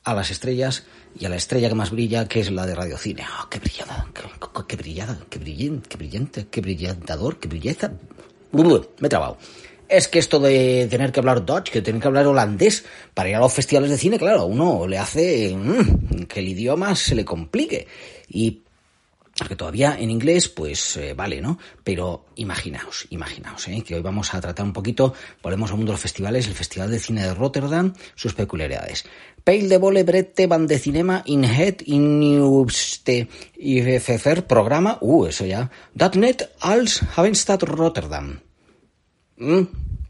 a 0.06 0.14
las 0.14 0.30
estrellas 0.30 0.86
y 1.18 1.24
a 1.24 1.28
la 1.28 1.34
estrella 1.34 1.68
que 1.68 1.74
más 1.74 1.90
brilla, 1.90 2.28
que 2.28 2.38
es 2.38 2.52
la 2.52 2.64
de 2.64 2.76
radiocine. 2.76 3.24
¡Oh, 3.42 3.48
qué 3.48 3.58
brillada! 3.58 4.06
¡Qué, 4.14 4.22
qué 4.68 4.76
brillada! 4.76 5.18
¡Qué 5.28 5.38
brillante! 5.40 5.88
¡Qué 5.88 5.96
brillante! 5.96 6.46
¡Qué 6.48 6.60
brillantador! 6.60 7.40
¡Qué 7.40 7.48
brilleza! 7.48 7.92
Me 8.52 9.06
he 9.06 9.08
trabado. 9.08 9.38
Es 9.88 10.08
que 10.08 10.18
esto 10.18 10.40
de 10.40 10.86
tener 10.90 11.12
que 11.12 11.20
hablar 11.20 11.44
Dutch, 11.44 11.70
que 11.70 11.82
tener 11.82 12.00
que 12.00 12.08
hablar 12.08 12.26
holandés 12.26 12.84
para 13.14 13.28
ir 13.28 13.36
a 13.36 13.40
los 13.40 13.52
festivales 13.52 13.90
de 13.90 13.98
cine, 13.98 14.18
claro, 14.18 14.40
a 14.40 14.44
uno 14.44 14.86
le 14.86 14.98
hace 14.98 15.54
mmm, 15.54 16.24
que 16.24 16.40
el 16.40 16.48
idioma 16.48 16.94
se 16.96 17.14
le 17.14 17.24
complique. 17.24 17.86
Y 18.28 18.62
porque 19.38 19.54
todavía 19.54 19.96
en 19.98 20.10
inglés, 20.10 20.48
pues 20.48 20.96
eh, 20.96 21.12
vale, 21.14 21.40
¿no? 21.40 21.58
Pero 21.84 22.26
imaginaos, 22.36 23.06
imaginaos, 23.10 23.68
¿eh? 23.68 23.82
que 23.86 23.94
hoy 23.94 24.00
vamos 24.00 24.32
a 24.32 24.40
tratar 24.40 24.64
un 24.64 24.72
poquito, 24.72 25.12
volvemos 25.42 25.70
al 25.70 25.76
mundo 25.76 25.92
de 25.92 25.94
los 25.94 26.00
festivales, 26.00 26.46
el 26.46 26.54
Festival 26.54 26.90
de 26.90 26.98
Cine 26.98 27.22
de 27.22 27.34
Rotterdam, 27.34 27.92
sus 28.14 28.32
peculiaridades. 28.32 29.04
Peil 29.44 29.68
de 29.68 30.46
van 30.48 30.66
de 30.66 30.78
Cinema 30.78 31.22
in 31.26 31.44
Het 31.44 31.82
in 31.82 32.18
Nieuwste 32.18 33.28
IFFR 33.56 34.42
programa, 34.42 34.98
uh, 35.00 35.28
eso 35.28 35.44
ya, 35.44 35.70
net 36.14 36.50
als 36.58 37.00
Havenstad 37.14 37.62
Rotterdam. 37.62 38.45
Mm, 39.38 39.62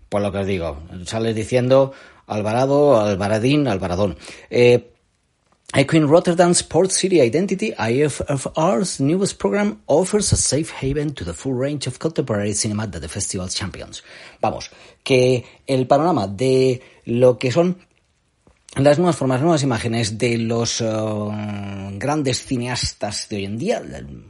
pues 0.09 0.23
lo 0.23 0.33
que 0.33 0.39
os 0.39 0.47
digo, 0.47 0.83
sales 1.05 1.35
diciendo 1.35 1.93
Alvarado, 2.27 3.01
Alvaradín, 3.01 3.69
Alvaradón. 3.69 4.17
Eh, 4.51 4.93
Queen 5.73 6.09
Rotterdam 6.09 6.53
Sports 6.53 6.95
City 6.95 7.21
Identity, 7.21 7.75
IFFR's 7.77 9.01
newest 9.01 9.39
program, 9.39 9.83
offers 9.87 10.33
a 10.33 10.37
safe 10.37 10.71
haven 10.71 11.13
to 11.13 11.25
the 11.25 11.35
full 11.35 11.55
range 11.55 11.87
of 11.87 11.99
contemporary 11.99 12.55
cinema 12.55 12.87
that 12.87 13.01
the 13.01 13.09
festival 13.09 13.49
champions. 13.49 14.03
Vamos, 14.41 14.71
que 15.03 15.45
el 15.67 15.87
panorama 15.87 16.29
de 16.29 16.81
lo 17.05 17.37
que 17.37 17.51
son 17.51 17.79
las 18.77 18.99
nuevas 18.99 19.17
formas, 19.17 19.41
nuevas 19.41 19.63
imágenes 19.63 20.19
de 20.19 20.39
los 20.39 20.81
uh, 20.81 21.31
grandes 21.99 22.45
cineastas 22.45 23.29
de 23.29 23.37
hoy 23.37 23.45
en 23.45 23.59
día, 23.59 23.83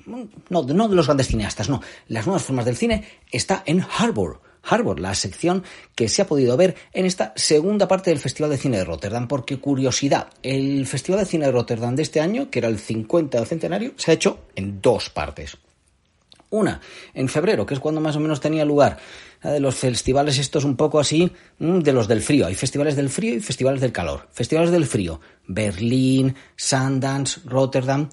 no, 0.06 0.28
no 0.48 0.88
de 0.88 0.94
los 0.94 1.06
grandes 1.06 1.28
cineastas, 1.28 1.68
no, 1.68 1.82
las 2.08 2.26
nuevas 2.26 2.44
formas 2.44 2.64
del 2.64 2.76
cine 2.76 3.04
está 3.30 3.62
en 3.66 3.84
Harbour, 3.98 4.40
Harbour, 4.68 5.00
la 5.00 5.14
sección 5.14 5.62
que 5.94 6.08
se 6.08 6.22
ha 6.22 6.26
podido 6.26 6.56
ver 6.56 6.76
en 6.92 7.06
esta 7.06 7.32
segunda 7.36 7.88
parte 7.88 8.10
del 8.10 8.18
Festival 8.18 8.50
de 8.50 8.58
Cine 8.58 8.78
de 8.78 8.84
Rotterdam, 8.84 9.28
porque 9.28 9.58
curiosidad, 9.58 10.28
el 10.42 10.86
Festival 10.86 11.20
de 11.20 11.26
Cine 11.26 11.46
de 11.46 11.52
Rotterdam 11.52 11.94
de 11.94 12.02
este 12.02 12.20
año, 12.20 12.50
que 12.50 12.58
era 12.58 12.68
el 12.68 12.78
50 12.78 13.44
centenario, 13.46 13.92
se 13.96 14.10
ha 14.10 14.14
hecho 14.14 14.40
en 14.54 14.80
dos 14.80 15.10
partes. 15.10 15.56
Una, 16.50 16.80
en 17.12 17.28
febrero, 17.28 17.66
que 17.66 17.74
es 17.74 17.80
cuando 17.80 18.00
más 18.00 18.14
o 18.16 18.20
menos 18.20 18.40
tenía 18.40 18.64
lugar 18.64 18.98
de 19.42 19.58
los 19.58 19.74
festivales 19.74 20.38
estos 20.38 20.64
un 20.64 20.76
poco 20.76 21.00
así, 21.00 21.30
de 21.58 21.92
los 21.92 22.06
del 22.06 22.22
frío. 22.22 22.46
Hay 22.46 22.54
festivales 22.54 22.94
del 22.94 23.10
frío 23.10 23.34
y 23.34 23.40
festivales 23.40 23.80
del 23.80 23.92
calor. 23.92 24.28
Festivales 24.32 24.70
del 24.70 24.86
frío, 24.86 25.20
Berlín, 25.46 26.34
Sundance, 26.54 27.40
Rotterdam. 27.44 28.08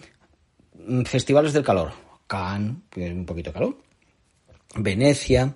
Festivales 1.06 1.54
del 1.54 1.64
calor, 1.64 1.94
Cannes, 2.28 2.78
que 2.90 3.08
es 3.08 3.14
un 3.14 3.26
poquito 3.26 3.54
calor. 3.54 3.78
Venecia, 4.76 5.56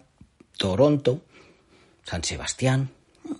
Toronto, 0.57 1.21
San 2.03 2.23
Sebastián. 2.23 2.89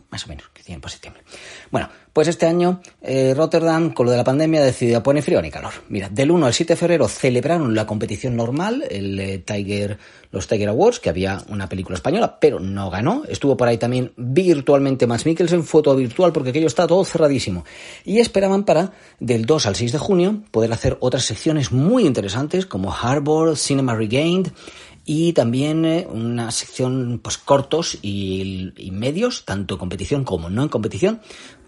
más 0.10 0.26
o 0.26 0.30
menos, 0.30 0.50
que 0.54 0.64
tienen 0.64 0.82
por 0.82 0.92
septiembre. 0.92 1.24
Bueno, 1.72 1.90
pues 2.18 2.30
este 2.30 2.48
año 2.48 2.82
eh, 3.00 3.36
Rotterdam, 3.36 3.94
con 3.94 4.08
lo 4.08 4.12
de 4.12 4.18
la 4.18 4.24
pandemia, 4.24 4.64
decidió 4.64 5.04
poner 5.04 5.22
frío 5.22 5.40
ni 5.40 5.52
calor. 5.52 5.74
Mira, 5.90 6.10
del 6.10 6.32
1 6.32 6.48
al 6.48 6.54
7 6.54 6.74
de 6.74 6.78
febrero 6.78 7.08
celebraron 7.08 7.76
la 7.76 7.86
competición 7.86 8.36
normal, 8.36 8.84
el 8.90 9.20
eh, 9.20 9.38
Tiger, 9.38 10.00
los 10.32 10.48
Tiger 10.48 10.70
Awards, 10.70 11.00
que 11.00 11.10
había 11.10 11.44
una 11.50 11.70
película 11.70 11.96
española, 11.96 12.40
pero 12.40 12.60
no 12.60 12.90
ganó. 12.90 13.24
Estuvo 13.30 13.56
por 13.56 13.68
ahí 13.68 13.78
también 13.78 14.14
virtualmente 14.18 15.06
Max 15.06 15.28
Mikkelsen, 15.28 15.64
foto 15.64 15.96
virtual, 15.96 16.34
porque 16.34 16.50
aquello 16.50 16.66
está 16.66 16.88
todo 16.88 17.06
cerradísimo. 17.06 17.66
Y 18.04 18.20
esperaban 18.20 18.64
para, 18.64 18.94
del 19.20 19.46
2 19.46 19.68
al 19.68 19.76
6 19.76 19.92
de 19.92 20.00
junio, 20.00 20.42
poder 20.50 20.74
hacer 20.74 20.98
otras 21.02 21.24
secciones 21.24 21.72
muy 21.72 22.08
interesantes, 22.08 22.66
como 22.66 22.92
Harbor, 22.92 23.56
Cinema 23.56 23.94
Regained, 23.94 24.48
y 25.10 25.32
también 25.32 25.86
eh, 25.86 26.06
una 26.12 26.52
sección 26.52 27.22
pues 27.24 27.38
cortos 27.38 27.98
y, 28.02 28.74
y, 28.76 28.92
medios, 28.92 29.46
tanto 29.46 29.76
en 29.76 29.80
competición 29.80 30.24
como 30.26 30.50
no 30.50 30.64
en 30.64 30.70
competición, 30.70 31.22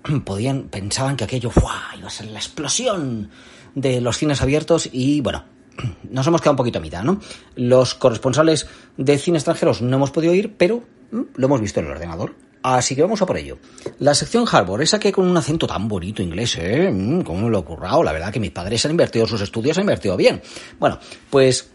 podían 0.26 0.64
pensaban 0.64 1.16
que 1.16 1.24
aquello 1.24 1.50
iba 1.56 2.08
a 2.08 2.10
ser 2.12 2.28
la 2.28 2.40
explosión 2.40 3.32
de 3.76 4.02
los 4.02 4.18
cines 4.18 4.42
abiertos 4.42 4.90
y 4.92 5.22
bueno, 5.22 5.46
nos 6.12 6.28
hemos 6.28 6.42
quedado 6.42 6.52
un 6.52 6.58
poquito 6.58 6.80
a 6.80 6.82
mitad, 6.82 7.02
¿no? 7.02 7.22
Los 7.56 7.96
corresponsales 7.96 8.68
de 8.98 9.18
cine 9.18 9.38
extranjeros 9.38 9.82
no 9.82 9.96
hemos 9.96 10.12
podido 10.12 10.34
ir, 10.34 10.56
pero 10.58 10.84
lo 11.12 11.46
hemos 11.46 11.62
visto 11.62 11.80
en 11.80 11.86
el 11.86 11.94
ordenador. 11.94 12.36
Así 12.62 12.94
que 12.94 13.02
vamos 13.02 13.22
a 13.22 13.26
por 13.26 13.38
ello. 13.38 13.58
La 14.00 14.14
sección 14.14 14.46
Harbor, 14.52 14.82
esa 14.82 15.00
que 15.00 15.14
con 15.14 15.26
un 15.26 15.38
acento 15.38 15.66
tan 15.66 15.88
bonito 15.88 16.22
inglés, 16.22 16.58
¿eh? 16.60 16.92
¿Cómo 17.24 17.44
me 17.44 17.50
lo 17.50 17.60
he 17.60 17.64
currado? 17.64 18.04
La 18.04 18.12
verdad 18.12 18.34
que 18.34 18.42
mis 18.42 18.52
padres 18.52 18.84
han 18.84 18.92
invertido 18.92 19.26
sus 19.26 19.40
estudios, 19.40 19.78
han 19.78 19.84
invertido 19.84 20.18
bien. 20.18 20.42
Bueno, 20.78 21.00
pues 21.30 21.70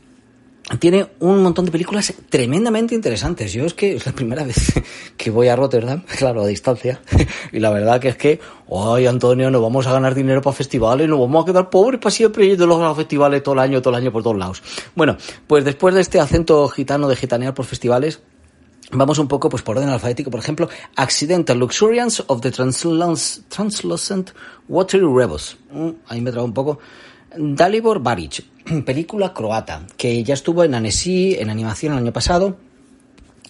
tiene 0.78 1.08
un 1.20 1.42
montón 1.42 1.66
de 1.66 1.70
películas 1.70 2.14
tremendamente 2.30 2.94
interesantes. 2.94 3.52
Yo 3.52 3.66
es 3.66 3.74
que 3.74 3.96
es 3.96 4.06
la 4.06 4.12
primera 4.12 4.44
vez 4.44 4.72
que 5.16 5.30
voy 5.30 5.48
a 5.48 5.56
Rotterdam, 5.56 6.02
claro, 6.18 6.42
a 6.42 6.46
distancia, 6.46 7.00
y 7.52 7.58
la 7.58 7.70
verdad 7.70 8.00
que 8.00 8.08
es 8.08 8.16
que, 8.16 8.40
ay 8.70 9.06
Antonio, 9.06 9.50
no 9.50 9.60
vamos 9.60 9.86
a 9.86 9.92
ganar 9.92 10.14
dinero 10.14 10.40
para 10.40 10.56
festivales, 10.56 11.08
nos 11.08 11.20
vamos 11.20 11.42
a 11.42 11.46
quedar 11.46 11.70
pobres 11.70 12.00
para 12.00 12.10
siempre 12.10 12.48
yendo 12.48 12.64
a 12.64 12.88
los 12.88 12.96
festivales 12.96 13.42
todo 13.42 13.54
el 13.54 13.60
año, 13.60 13.82
todo 13.82 13.94
el 13.94 14.02
año 14.02 14.12
por 14.12 14.22
todos 14.22 14.38
lados. 14.38 14.62
Bueno, 14.94 15.16
pues 15.46 15.64
después 15.64 15.94
de 15.94 16.00
este 16.00 16.18
acento 16.18 16.68
gitano 16.68 17.08
de 17.08 17.16
gitanear 17.16 17.54
por 17.54 17.66
festivales, 17.66 18.20
Vamos 18.92 19.18
un 19.18 19.26
poco 19.26 19.48
pues 19.48 19.62
por 19.62 19.76
orden 19.76 19.88
alfabético, 19.88 20.30
por 20.30 20.40
ejemplo, 20.40 20.68
Accidental 20.94 21.58
Luxuriance 21.58 22.22
of 22.26 22.42
the 22.42 22.50
Translucent 22.52 24.30
Watery 24.68 25.06
Rebels. 25.06 25.56
Mm, 25.72 25.90
ahí 26.06 26.20
me 26.20 26.30
trago 26.30 26.46
un 26.46 26.52
poco. 26.52 26.78
Dalibor 27.36 28.00
Baric, 28.00 28.44
película 28.84 29.32
croata, 29.32 29.86
que 29.96 30.22
ya 30.22 30.34
estuvo 30.34 30.64
en 30.64 30.74
Annecy 30.74 31.36
en 31.38 31.50
animación 31.50 31.92
el 31.92 32.00
año 32.00 32.12
pasado, 32.12 32.56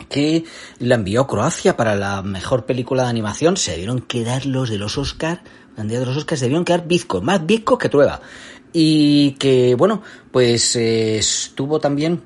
que 0.09 0.45
la 0.78 0.97
envió 0.97 1.26
Croacia 1.26 1.76
para 1.76 1.95
la 1.95 2.22
mejor 2.22 2.66
película 2.66 3.05
de 3.05 3.11
animación. 3.11 3.57
Se 3.57 3.72
debieron 3.72 4.01
quedar 4.01 4.47
los 4.47 4.70
de 4.70 4.78
los 4.78 4.99
Oscar, 4.99 5.43
la 5.76 5.85
de 5.85 6.05
los 6.05 6.16
Oscars 6.16 6.41
se 6.41 6.47
debieron 6.47 6.64
quedar 6.64 6.87
bizcos, 6.87 7.22
más 7.22 7.45
bizcos 7.47 7.78
que 7.78 7.89
trueba. 7.89 8.20
Y 8.72 9.32
que, 9.32 9.74
bueno, 9.76 10.03
pues 10.32 10.76
eh, 10.76 11.18
estuvo 11.18 11.78
también 11.78 12.22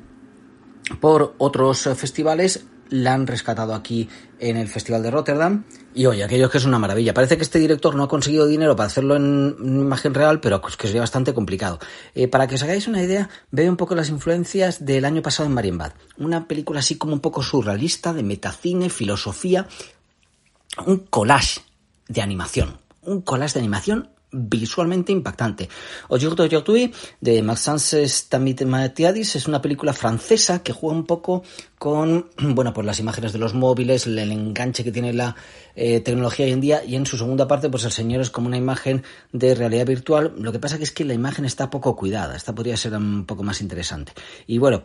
por 1.00 1.34
otros 1.38 1.82
festivales 1.96 2.64
la 2.90 3.14
han 3.14 3.26
rescatado 3.26 3.74
aquí 3.74 4.08
en 4.38 4.56
el 4.56 4.68
Festival 4.68 5.02
de 5.02 5.10
Rotterdam. 5.10 5.64
Y 5.94 6.06
oye, 6.06 6.22
aquello 6.22 6.50
que 6.50 6.58
es 6.58 6.64
una 6.64 6.78
maravilla. 6.78 7.14
Parece 7.14 7.36
que 7.36 7.42
este 7.42 7.58
director 7.58 7.94
no 7.94 8.04
ha 8.04 8.08
conseguido 8.08 8.46
dinero 8.46 8.76
para 8.76 8.86
hacerlo 8.86 9.16
en 9.16 9.56
imagen 9.60 10.14
real, 10.14 10.40
pero 10.40 10.62
es 10.68 10.76
que 10.76 10.86
sería 10.86 11.00
bastante 11.00 11.34
complicado. 11.34 11.78
Eh, 12.14 12.28
para 12.28 12.46
que 12.46 12.54
os 12.54 12.62
hagáis 12.62 12.86
una 12.86 13.02
idea, 13.02 13.28
veo 13.50 13.70
un 13.70 13.76
poco 13.76 13.94
las 13.94 14.08
influencias 14.08 14.84
del 14.84 15.04
año 15.04 15.22
pasado 15.22 15.48
en 15.48 15.54
Marienbad. 15.54 15.92
Una 16.16 16.46
película 16.46 16.80
así 16.80 16.96
como 16.96 17.14
un 17.14 17.20
poco 17.20 17.42
surrealista, 17.42 18.12
de 18.12 18.22
metacine, 18.22 18.90
filosofía. 18.90 19.66
Un 20.86 20.98
collage 20.98 21.60
de 22.08 22.22
animación. 22.22 22.78
Un 23.02 23.22
collage 23.22 23.54
de 23.54 23.60
animación 23.60 24.10
visualmente 24.30 25.12
impactante. 25.12 25.68
Aujourd'hui 26.08 26.92
de 27.20 27.42
Maxence 27.42 28.08
Stamatiadis 28.08 29.36
es 29.36 29.48
una 29.48 29.62
película 29.62 29.92
francesa 29.92 30.62
que 30.62 30.72
juega 30.72 30.96
un 30.96 31.04
poco 31.04 31.42
con 31.78 32.26
bueno 32.38 32.72
pues 32.72 32.86
las 32.86 33.00
imágenes 33.00 33.32
de 33.32 33.38
los 33.38 33.54
móviles, 33.54 34.06
el, 34.06 34.18
enganche 34.18 34.84
que 34.84 34.92
tiene 34.92 35.12
la 35.12 35.36
eh, 35.74 36.00
tecnología 36.00 36.46
hoy 36.46 36.52
en 36.52 36.60
día 36.60 36.84
y 36.84 36.96
en 36.96 37.06
su 37.06 37.16
segunda 37.16 37.46
parte 37.48 37.70
pues 37.70 37.84
el 37.84 37.92
señor 37.92 38.20
es 38.20 38.30
como 38.30 38.48
una 38.48 38.56
imagen 38.56 39.02
de 39.32 39.54
realidad 39.54 39.86
virtual. 39.86 40.34
Lo 40.38 40.52
que 40.52 40.58
pasa 40.58 40.78
que 40.78 40.84
es 40.84 40.92
que 40.92 41.04
la 41.04 41.14
imagen 41.14 41.44
está 41.44 41.70
poco 41.70 41.96
cuidada, 41.96 42.36
esta 42.36 42.54
podría 42.54 42.76
ser 42.76 42.94
un 42.94 43.24
poco 43.24 43.42
más 43.42 43.60
interesante. 43.60 44.12
Y 44.46 44.58
bueno, 44.58 44.84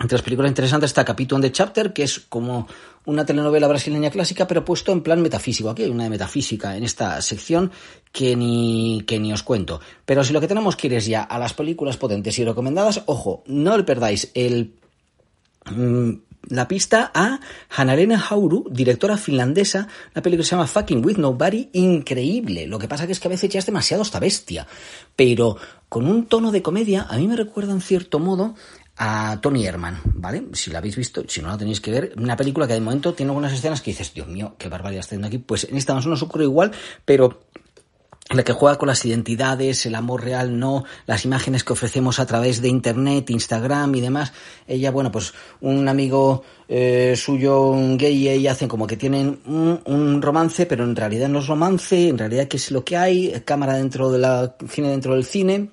entre 0.00 0.16
las 0.16 0.22
películas 0.22 0.50
interesantes 0.50 0.90
está 0.90 1.04
Capítulo 1.04 1.42
de 1.42 1.52
Chapter, 1.52 1.92
que 1.92 2.04
es 2.04 2.20
como 2.20 2.66
una 3.04 3.26
telenovela 3.26 3.68
brasileña 3.68 4.10
clásica, 4.10 4.46
pero 4.46 4.64
puesto 4.64 4.92
en 4.92 5.02
plan 5.02 5.20
metafísico. 5.20 5.68
Aquí 5.68 5.82
hay 5.82 5.90
una 5.90 6.04
de 6.04 6.10
metafísica 6.10 6.74
en 6.74 6.84
esta 6.84 7.20
sección 7.20 7.70
que 8.10 8.34
ni, 8.34 9.04
que 9.06 9.18
ni 9.18 9.32
os 9.32 9.42
cuento. 9.42 9.80
Pero 10.06 10.24
si 10.24 10.32
lo 10.32 10.40
que 10.40 10.48
tenemos 10.48 10.74
que 10.74 10.86
ir 10.86 10.94
es 10.94 11.06
ya 11.06 11.22
a 11.22 11.38
las 11.38 11.52
películas 11.52 11.98
potentes 11.98 12.38
y 12.38 12.44
recomendadas, 12.44 13.02
ojo, 13.06 13.44
no 13.46 13.76
le 13.76 13.84
perdáis 13.84 14.30
el, 14.34 14.74
mm, 15.70 16.12
la 16.48 16.66
pista 16.66 17.10
a 17.14 17.40
Hanalena 17.68 18.18
Hauru, 18.18 18.66
directora 18.70 19.18
finlandesa, 19.18 19.86
una 20.14 20.22
película 20.22 20.42
que 20.42 20.48
se 20.48 20.56
llama 20.56 20.66
Fucking 20.66 21.04
With 21.04 21.18
Nobody, 21.18 21.68
increíble. 21.74 22.66
Lo 22.66 22.78
que 22.78 22.88
pasa 22.88 23.04
es 23.04 23.20
que 23.20 23.28
a 23.28 23.30
veces 23.30 23.50
ya 23.50 23.58
es 23.58 23.66
demasiado 23.66 24.02
esta 24.02 24.18
bestia, 24.18 24.66
pero 25.14 25.56
con 25.90 26.06
un 26.06 26.26
tono 26.26 26.52
de 26.52 26.62
comedia, 26.62 27.06
a 27.10 27.18
mí 27.18 27.28
me 27.28 27.36
recuerda 27.36 27.72
en 27.72 27.80
cierto 27.80 28.18
modo 28.18 28.54
a 29.02 29.40
Tony 29.40 29.64
Herman, 29.64 29.98
¿vale? 30.04 30.44
Si 30.52 30.70
la 30.70 30.78
habéis 30.78 30.94
visto, 30.94 31.24
si 31.26 31.40
no 31.40 31.48
la 31.48 31.56
tenéis 31.56 31.80
que 31.80 31.90
ver, 31.90 32.12
una 32.18 32.36
película 32.36 32.66
que 32.66 32.74
de 32.74 32.82
momento 32.82 33.14
tiene 33.14 33.30
algunas 33.30 33.50
escenas 33.50 33.80
que 33.80 33.92
dices, 33.92 34.12
Dios 34.12 34.28
mío, 34.28 34.56
qué 34.58 34.68
barbaridad 34.68 35.00
está 35.00 35.14
haciendo 35.14 35.26
aquí. 35.26 35.38
Pues 35.38 35.64
en 35.64 35.78
esta 35.78 35.94
menos 35.94 36.20
ocurre 36.20 36.44
igual, 36.44 36.70
pero 37.06 37.40
la 38.28 38.42
que 38.42 38.52
juega 38.52 38.76
con 38.76 38.88
las 38.88 39.02
identidades, 39.06 39.86
el 39.86 39.94
amor 39.94 40.22
real 40.22 40.58
no, 40.58 40.84
las 41.06 41.24
imágenes 41.24 41.64
que 41.64 41.72
ofrecemos 41.72 42.20
a 42.20 42.26
través 42.26 42.60
de 42.60 42.68
internet, 42.68 43.30
Instagram 43.30 43.94
y 43.94 44.02
demás. 44.02 44.34
Ella, 44.68 44.90
bueno, 44.90 45.10
pues 45.10 45.32
un 45.62 45.88
amigo 45.88 46.42
eh, 46.68 47.14
suyo, 47.16 47.70
un 47.70 47.96
gay 47.96 48.14
y 48.14 48.28
ella 48.28 48.52
hacen 48.52 48.68
como 48.68 48.86
que 48.86 48.98
tienen 48.98 49.40
un, 49.46 49.80
un, 49.86 50.20
romance, 50.20 50.66
pero 50.66 50.84
en 50.84 50.94
realidad 50.94 51.30
no 51.30 51.38
es 51.38 51.46
romance, 51.46 52.08
en 52.08 52.18
realidad 52.18 52.48
qué 52.48 52.58
es 52.58 52.70
lo 52.70 52.84
que 52.84 52.98
hay, 52.98 53.42
cámara 53.46 53.78
dentro 53.78 54.12
de 54.12 54.18
la 54.18 54.56
cine 54.68 54.90
dentro 54.90 55.14
del 55.14 55.24
cine 55.24 55.70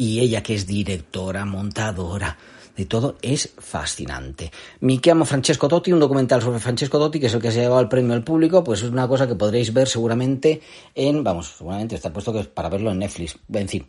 y 0.00 0.20
ella 0.20 0.42
que 0.42 0.54
es 0.54 0.66
directora, 0.66 1.44
montadora, 1.44 2.38
de 2.74 2.86
todo, 2.86 3.18
es 3.20 3.52
fascinante. 3.58 4.50
Mi 4.80 4.98
que 4.98 5.10
amo 5.10 5.26
Francesco 5.26 5.68
Totti, 5.68 5.92
un 5.92 6.00
documental 6.00 6.40
sobre 6.40 6.58
Francesco 6.58 6.98
Totti, 6.98 7.20
que 7.20 7.26
es 7.26 7.34
el 7.34 7.42
que 7.42 7.52
se 7.52 7.60
ha 7.60 7.64
llevado 7.64 7.82
el 7.82 7.88
premio 7.88 8.14
al 8.14 8.24
público, 8.24 8.64
pues 8.64 8.80
es 8.80 8.88
una 8.88 9.06
cosa 9.06 9.28
que 9.28 9.34
podréis 9.34 9.74
ver 9.74 9.86
seguramente 9.88 10.62
en, 10.94 11.22
vamos, 11.22 11.54
seguramente 11.58 11.96
está 11.96 12.10
puesto 12.10 12.32
que 12.32 12.40
es 12.40 12.46
para 12.46 12.70
verlo 12.70 12.90
en 12.90 13.00
Netflix, 13.00 13.38
en 13.52 13.68
fin. 13.68 13.86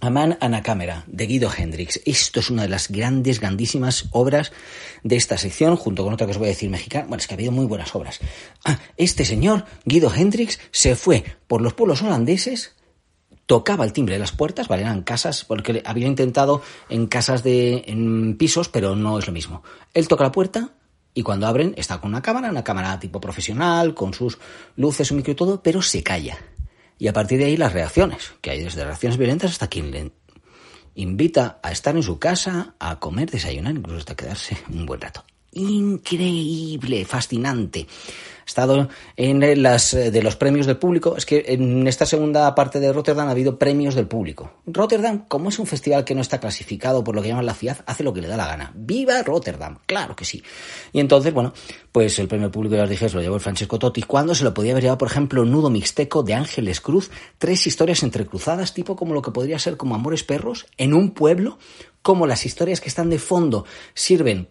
A 0.00 0.10
Man 0.10 0.38
and 0.40 1.04
de 1.08 1.26
Guido 1.26 1.50
Hendrix. 1.56 2.00
Esto 2.04 2.38
es 2.38 2.50
una 2.50 2.62
de 2.62 2.68
las 2.68 2.90
grandes, 2.90 3.40
grandísimas 3.40 4.06
obras 4.12 4.52
de 5.02 5.16
esta 5.16 5.36
sección, 5.36 5.74
junto 5.74 6.04
con 6.04 6.12
otra 6.12 6.26
que 6.26 6.32
os 6.32 6.38
voy 6.38 6.46
a 6.46 6.50
decir 6.50 6.70
mexicana. 6.70 7.06
Bueno, 7.08 7.20
es 7.20 7.26
que 7.26 7.34
ha 7.34 7.36
habido 7.36 7.52
muy 7.52 7.66
buenas 7.66 7.92
obras. 7.94 8.20
Ah, 8.64 8.78
este 8.96 9.24
señor, 9.24 9.64
Guido 9.84 10.12
Hendrix, 10.14 10.60
se 10.70 10.94
fue 10.94 11.24
por 11.48 11.60
los 11.60 11.74
pueblos 11.74 12.02
holandeses 12.02 12.74
tocaba 13.46 13.84
el 13.84 13.92
timbre 13.92 14.14
de 14.14 14.20
las 14.20 14.32
puertas, 14.32 14.68
¿vale? 14.68 14.82
Eran 14.82 15.02
casas, 15.02 15.44
porque 15.44 15.82
había 15.84 16.06
intentado 16.06 16.62
en 16.88 17.06
casas 17.06 17.42
de, 17.42 17.84
en 17.86 18.36
pisos, 18.36 18.68
pero 18.68 18.96
no 18.96 19.18
es 19.18 19.26
lo 19.26 19.32
mismo. 19.32 19.62
Él 19.92 20.08
toca 20.08 20.24
la 20.24 20.32
puerta 20.32 20.70
y 21.12 21.22
cuando 21.22 21.46
abren 21.46 21.74
está 21.76 22.00
con 22.00 22.10
una 22.10 22.22
cámara, 22.22 22.50
una 22.50 22.64
cámara 22.64 22.98
tipo 22.98 23.20
profesional, 23.20 23.94
con 23.94 24.14
sus 24.14 24.38
luces, 24.76 25.08
su 25.08 25.14
micro 25.14 25.32
y 25.32 25.36
todo, 25.36 25.62
pero 25.62 25.82
se 25.82 26.02
calla. 26.02 26.38
Y 26.98 27.08
a 27.08 27.12
partir 27.12 27.38
de 27.38 27.46
ahí 27.46 27.56
las 27.56 27.72
reacciones, 27.72 28.32
que 28.40 28.50
hay 28.50 28.62
desde 28.62 28.84
reacciones 28.84 29.18
violentas 29.18 29.50
hasta 29.52 29.68
quien 29.68 29.90
le 29.90 30.12
invita 30.94 31.58
a 31.62 31.72
estar 31.72 31.96
en 31.96 32.02
su 32.02 32.18
casa, 32.18 32.74
a 32.78 32.98
comer, 33.00 33.30
desayunar, 33.30 33.74
incluso 33.74 33.98
hasta 33.98 34.14
quedarse 34.14 34.56
un 34.70 34.86
buen 34.86 35.00
rato. 35.00 35.24
Increíble, 35.52 37.04
fascinante 37.04 37.86
estado 38.46 38.88
en 39.16 39.62
las 39.62 39.94
eh, 39.94 40.10
de 40.10 40.22
los 40.22 40.36
premios 40.36 40.66
del 40.66 40.76
público. 40.76 41.16
Es 41.16 41.26
que 41.26 41.44
en 41.48 41.86
esta 41.86 42.06
segunda 42.06 42.54
parte 42.54 42.80
de 42.80 42.92
Rotterdam 42.92 43.28
ha 43.28 43.32
habido 43.32 43.58
premios 43.58 43.94
del 43.94 44.06
público. 44.06 44.52
Rotterdam, 44.66 45.24
como 45.28 45.48
es 45.48 45.58
un 45.58 45.66
festival 45.66 46.04
que 46.04 46.14
no 46.14 46.20
está 46.20 46.40
clasificado 46.40 47.02
por 47.04 47.14
lo 47.14 47.22
que 47.22 47.28
llaman 47.28 47.46
la 47.46 47.54
ciudad, 47.54 47.78
hace 47.86 48.04
lo 48.04 48.12
que 48.12 48.20
le 48.20 48.28
da 48.28 48.36
la 48.36 48.46
gana. 48.46 48.72
¡Viva 48.74 49.22
Rotterdam! 49.22 49.78
Claro 49.86 50.16
que 50.16 50.24
sí. 50.24 50.42
Y 50.92 51.00
entonces, 51.00 51.32
bueno, 51.32 51.52
pues 51.92 52.18
el 52.18 52.28
premio 52.28 52.50
público, 52.50 52.76
ya 52.76 52.84
os 52.84 52.90
dije, 52.90 53.08
lo 53.10 53.20
llevó 53.20 53.36
el 53.36 53.40
Francesco 53.40 53.78
Totti. 53.78 54.02
cuando 54.02 54.34
se 54.34 54.44
lo 54.44 54.54
podía 54.54 54.72
haber 54.72 54.82
llevado, 54.82 54.98
por 54.98 55.08
ejemplo, 55.08 55.44
Nudo 55.44 55.70
Mixteco 55.70 56.22
de 56.22 56.34
Ángeles 56.34 56.80
Cruz? 56.80 57.10
Tres 57.38 57.66
historias 57.66 58.02
entrecruzadas, 58.02 58.74
tipo 58.74 58.96
como 58.96 59.14
lo 59.14 59.22
que 59.22 59.30
podría 59.30 59.58
ser 59.58 59.76
como 59.76 59.94
Amores 59.94 60.24
Perros, 60.24 60.66
en 60.76 60.94
un 60.94 61.10
pueblo, 61.10 61.58
como 62.02 62.26
las 62.26 62.44
historias 62.44 62.80
que 62.80 62.88
están 62.88 63.10
de 63.10 63.18
fondo 63.18 63.64
sirven 63.94 64.48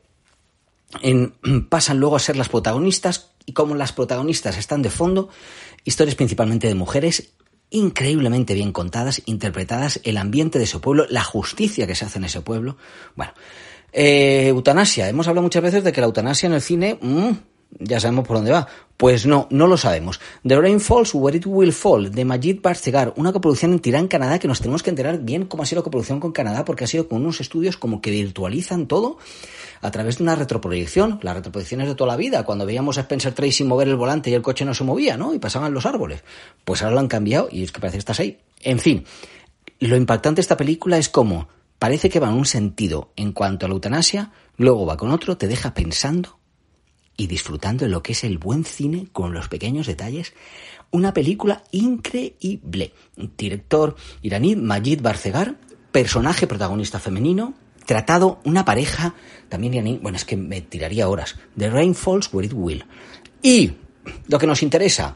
en, 1.02 1.34
pasan 1.70 2.00
luego 2.00 2.16
a 2.16 2.20
ser 2.20 2.36
las 2.36 2.50
protagonistas 2.50 3.33
y 3.46 3.54
como 3.54 3.76
las 3.76 3.94
protagonistas 3.94 4.58
están 4.58 4.82
de 4.82 4.90
fondo, 4.90 5.30
historias 5.84 6.16
principalmente 6.16 6.68
de 6.68 6.76
mujeres 6.76 7.34
increíblemente 7.70 8.54
bien 8.54 8.72
contadas, 8.72 9.22
interpretadas, 9.26 10.00
el 10.04 10.18
ambiente 10.18 10.60
de 10.60 10.66
ese 10.66 10.80
pueblo, 10.80 11.08
la 11.10 11.24
justicia 11.24 11.88
que 11.88 11.96
se 11.96 12.06
hace 12.06 12.20
en 12.20 12.26
ese 12.26 12.42
pueblo. 12.42 12.78
Bueno, 13.16 13.34
eh, 13.92 14.48
eutanasia. 14.50 15.10
Hemos 15.10 15.28
hablado 15.28 15.44
muchas 15.44 15.64
veces 15.64 15.84
de 15.84 15.92
que 15.92 16.00
la 16.00 16.06
eutanasia 16.08 16.48
en 16.48 16.54
el 16.54 16.62
cine, 16.62 17.00
mm, 17.02 17.32
ya 17.80 18.00
sabemos 18.00 18.28
por 18.28 18.38
dónde 18.38 18.52
va. 18.52 18.68
Pues 18.98 19.26
no, 19.26 19.48
no 19.50 19.68
lo 19.68 19.76
sabemos. 19.76 20.20
The 20.48 20.60
Rain 20.60 20.80
Falls 20.80 21.14
Where 21.14 21.38
It 21.38 21.46
Will 21.46 21.74
Fall, 21.74 22.12
de 22.12 22.26
Majid 22.26 22.62
Barcegar, 22.62 23.14
una 23.18 23.34
coproducción 23.34 23.74
en 23.74 23.80
Tirán, 23.80 24.08
Canadá, 24.08 24.40
que 24.40 24.48
nos 24.48 24.60
tenemos 24.60 24.84
que 24.84 24.90
enterar 24.90 25.20
bien 25.20 25.46
cómo 25.46 25.64
ha 25.64 25.66
sido 25.66 25.82
la 25.82 25.84
coproducción 25.84 26.20
con 26.20 26.32
Canadá, 26.32 26.64
porque 26.64 26.84
ha 26.84 26.88
sido 26.88 27.08
con 27.08 27.22
unos 27.22 27.42
estudios 27.42 27.78
como 27.78 28.02
que 28.02 28.12
virtualizan 28.12 28.88
todo 28.88 29.18
a 29.82 29.92
través 29.92 30.18
de 30.18 30.24
una 30.24 30.36
retroproyección. 30.36 31.20
Las 31.22 31.36
retroproyecciones 31.36 31.88
de 31.88 31.96
toda 31.96 32.12
la 32.12 32.18
vida, 32.18 32.44
cuando 32.44 32.66
veíamos 32.66 32.98
a 32.98 33.02
Spencer 33.02 33.34
Tracy 33.34 33.64
mover 33.64 33.88
el 33.88 33.96
volante 33.96 34.30
y 34.30 34.34
el 34.34 34.42
coche 34.42 34.64
no 34.64 34.74
se 34.74 34.84
movía, 34.84 35.18
¿no? 35.18 35.34
Y 35.34 35.40
pasaban 35.40 35.74
los 35.74 35.86
árboles. 35.86 36.24
Pues 36.64 36.82
ahora 36.82 36.94
lo 36.94 37.00
han 37.02 37.08
cambiado 37.08 37.50
y 37.52 37.64
es 37.64 37.72
que 37.72 37.82
parece 37.82 37.98
que 37.98 38.00
estás 38.00 38.20
ahí. 38.20 38.40
En 38.62 38.80
fin, 38.80 39.04
lo 39.80 39.98
impactante 39.98 40.38
de 40.38 40.42
esta 40.42 40.58
película 40.58 40.98
es 40.98 41.10
como 41.10 41.50
parece 41.80 42.10
que 42.10 42.22
va 42.22 42.30
en 42.30 42.36
un 42.36 42.46
sentido 42.46 43.12
en 43.18 43.34
cuanto 43.34 43.66
a 43.66 43.70
la 43.70 43.76
eutanasia, 43.76 44.32
luego 44.56 44.86
va 44.86 44.96
con 44.96 45.12
otro, 45.12 45.36
te 45.36 45.50
deja 45.50 45.74
pensando 45.74 46.38
y 47.18 47.28
disfrutando 47.28 47.86
de 47.86 47.92
lo 47.92 48.04
que 48.04 48.14
es 48.14 48.24
el 48.24 48.38
buen 48.38 48.66
cine 48.66 49.08
con 49.12 49.34
los 49.34 49.48
pequeños 49.48 49.88
detalles. 49.88 50.34
Una 50.92 51.14
película 51.14 51.64
increíble. 51.72 52.94
Director 53.38 53.96
iraní 54.22 54.56
Majid 54.56 55.02
Barcegar, 55.02 55.56
personaje 55.92 56.48
protagonista 56.48 57.00
femenino, 57.00 57.54
tratado 57.86 58.40
una 58.44 58.66
pareja 58.66 59.14
también 59.50 59.76
iraní, 59.76 60.00
bueno, 60.02 60.18
es 60.18 60.26
que 60.26 60.36
me 60.36 60.62
tiraría 60.62 61.08
horas. 61.08 61.36
The 61.58 61.70
Rain 61.70 61.94
Falls 61.94 62.34
Where 62.34 62.48
It 62.48 62.54
Will. 62.56 62.86
Y 63.42 63.74
lo 64.28 64.40
que 64.40 64.48
nos 64.48 64.64
interesa, 64.64 65.16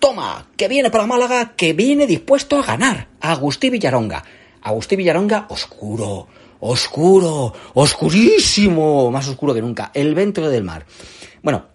toma, 0.00 0.48
que 0.56 0.68
viene 0.68 0.90
para 0.90 1.06
Málaga, 1.06 1.54
que 1.54 1.72
viene 1.72 2.06
dispuesto 2.06 2.58
a 2.58 2.62
ganar. 2.62 3.08
Agustí 3.20 3.70
Villaronga. 3.70 4.24
Agustí 4.62 4.96
Villaronga, 4.96 5.46
oscuro, 5.48 6.28
oscuro, 6.64 7.52
oscurísimo, 7.74 9.10
más 9.10 9.28
oscuro 9.28 9.52
que 9.52 9.60
nunca, 9.60 9.90
el 9.94 10.14
ventre 10.14 10.48
del 10.48 10.62
mar. 10.62 10.86
Bueno, 11.42 11.66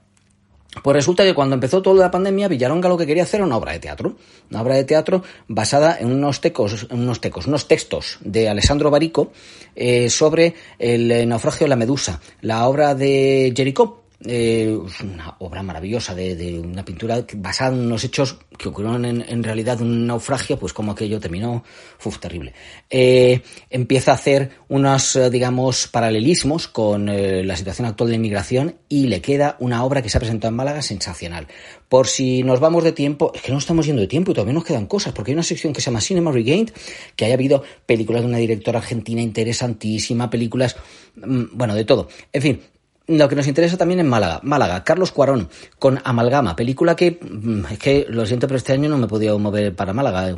pues 0.81 0.95
resulta 0.95 1.23
que 1.23 1.33
cuando 1.33 1.55
empezó 1.55 1.81
toda 1.81 2.05
la 2.05 2.11
pandemia, 2.11 2.47
Villaronga 2.47 2.87
lo 2.87 2.97
que 2.97 3.05
quería 3.05 3.23
hacer 3.23 3.39
era 3.39 3.45
una 3.45 3.57
obra 3.57 3.73
de 3.73 3.79
teatro. 3.79 4.15
Una 4.49 4.61
obra 4.61 4.75
de 4.75 4.85
teatro 4.85 5.23
basada 5.47 5.97
en 5.99 6.11
unos 6.11 6.39
tecos, 6.39 6.87
unos 6.89 7.19
tecos, 7.19 7.47
unos 7.47 7.67
textos 7.67 8.17
de 8.21 8.47
Alessandro 8.47 8.89
Barico 8.89 9.31
eh, 9.75 10.09
sobre 10.09 10.55
el 10.79 11.27
naufragio 11.27 11.65
de 11.65 11.69
la 11.69 11.75
Medusa, 11.75 12.21
la 12.41 12.67
obra 12.67 12.95
de 12.95 13.53
Jericó, 13.55 14.06
eh, 14.25 14.75
una 15.03 15.35
obra 15.39 15.61
maravillosa 15.61 16.15
de, 16.15 16.59
una 16.59 16.83
pintura 16.83 17.23
basada 17.35 17.75
en 17.75 17.81
unos 17.81 18.03
hechos 18.03 18.39
que 18.57 18.69
ocurrieron 18.69 19.05
en, 19.05 19.43
realidad 19.43 19.79
un 19.81 20.07
naufragio, 20.07 20.57
pues 20.57 20.73
como 20.73 20.91
aquello 20.91 21.19
terminó, 21.19 21.63
fue 21.99 22.11
terrible. 22.13 22.53
Eh, 22.89 23.41
empieza 23.69 24.11
a 24.11 24.15
hacer 24.15 24.51
unos, 24.69 25.15
eh, 25.15 25.29
digamos, 25.29 25.87
paralelismos 25.87 26.67
con 26.67 27.05
la 27.07 27.55
situación 27.55 27.87
actual 27.87 28.09
de 28.09 28.15
inmigración 28.15 28.75
y 28.89 29.07
le 29.07 29.21
queda 29.21 29.55
una 29.59 29.83
obra 29.83 30.01
que 30.01 30.09
se 30.09 30.17
ha 30.17 30.21
presentado 30.21 30.49
en 30.49 30.55
Málaga 30.55 30.81
sensacional. 30.81 31.47
Por 31.87 32.07
si 32.07 32.41
nos 32.41 32.59
vamos 32.59 32.83
de 32.83 32.93
tiempo, 32.93 33.31
es 33.35 33.41
que 33.41 33.51
no 33.51 33.59
estamos 33.59 33.85
yendo 33.85 34.01
de 34.01 34.07
tiempo 34.07 34.31
y 34.31 34.33
todavía 34.33 34.53
nos 34.53 34.65
quedan 34.65 34.87
cosas, 34.87 35.13
porque 35.13 35.31
hay 35.31 35.35
una 35.35 35.43
sección 35.43 35.73
que 35.73 35.81
se 35.81 35.85
llama 35.85 36.01
Cinema 36.01 36.31
Regained, 36.31 36.71
que 37.15 37.25
haya 37.25 37.35
habido 37.35 37.63
películas 37.85 38.23
de 38.23 38.27
una 38.27 38.39
directora 38.39 38.79
argentina 38.79 39.21
interesantísima, 39.21 40.29
películas, 40.29 40.75
mm, 41.15 41.43
bueno, 41.53 41.75
de 41.75 41.85
todo. 41.85 42.09
En 42.33 42.41
fin, 42.41 42.61
lo 43.07 43.29
que 43.29 43.35
nos 43.35 43.47
interesa 43.47 43.77
también 43.77 43.99
en 44.01 44.07
Málaga. 44.07 44.39
Málaga, 44.43 44.83
Carlos 44.83 45.11
Cuarón, 45.11 45.49
con 45.79 45.99
Amalgama, 46.03 46.55
película 46.55 46.95
que, 46.95 47.19
mm, 47.21 47.65
es 47.71 47.79
que 47.79 48.05
lo 48.09 48.25
siento, 48.25 48.47
pero 48.47 48.57
este 48.57 48.73
año 48.73 48.89
no 48.89 48.97
me 48.97 49.05
he 49.05 49.09
podido 49.09 49.39
mover 49.39 49.75
para 49.75 49.93
Málaga. 49.93 50.29
Eh, 50.29 50.35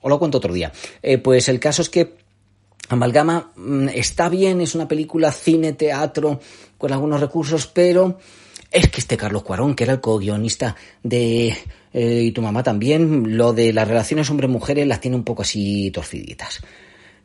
o 0.00 0.08
lo 0.08 0.18
cuento 0.18 0.38
otro 0.38 0.52
día. 0.52 0.72
Eh, 1.02 1.18
pues 1.18 1.48
el 1.48 1.60
caso 1.60 1.82
es 1.82 1.90
que 1.90 2.14
Amalgama 2.88 3.52
mm, 3.56 3.88
está 3.88 4.28
bien, 4.28 4.60
es 4.60 4.74
una 4.74 4.88
película 4.88 5.32
cine, 5.32 5.72
teatro, 5.72 6.40
con 6.78 6.92
algunos 6.92 7.20
recursos, 7.20 7.66
pero 7.66 8.18
es 8.70 8.88
que 8.88 9.00
este 9.00 9.16
Carlos 9.16 9.42
Cuarón, 9.42 9.74
que 9.74 9.84
era 9.84 9.92
el 9.92 10.00
co-guionista 10.00 10.76
de 11.02 11.56
eh, 11.92 12.22
Y 12.22 12.32
tu 12.32 12.40
mamá 12.40 12.62
también, 12.62 13.36
lo 13.36 13.52
de 13.52 13.72
las 13.72 13.86
relaciones 13.86 14.30
hombre-mujeres 14.30 14.86
las 14.86 15.00
tiene 15.00 15.16
un 15.16 15.24
poco 15.24 15.42
así 15.42 15.90
torciditas. 15.90 16.60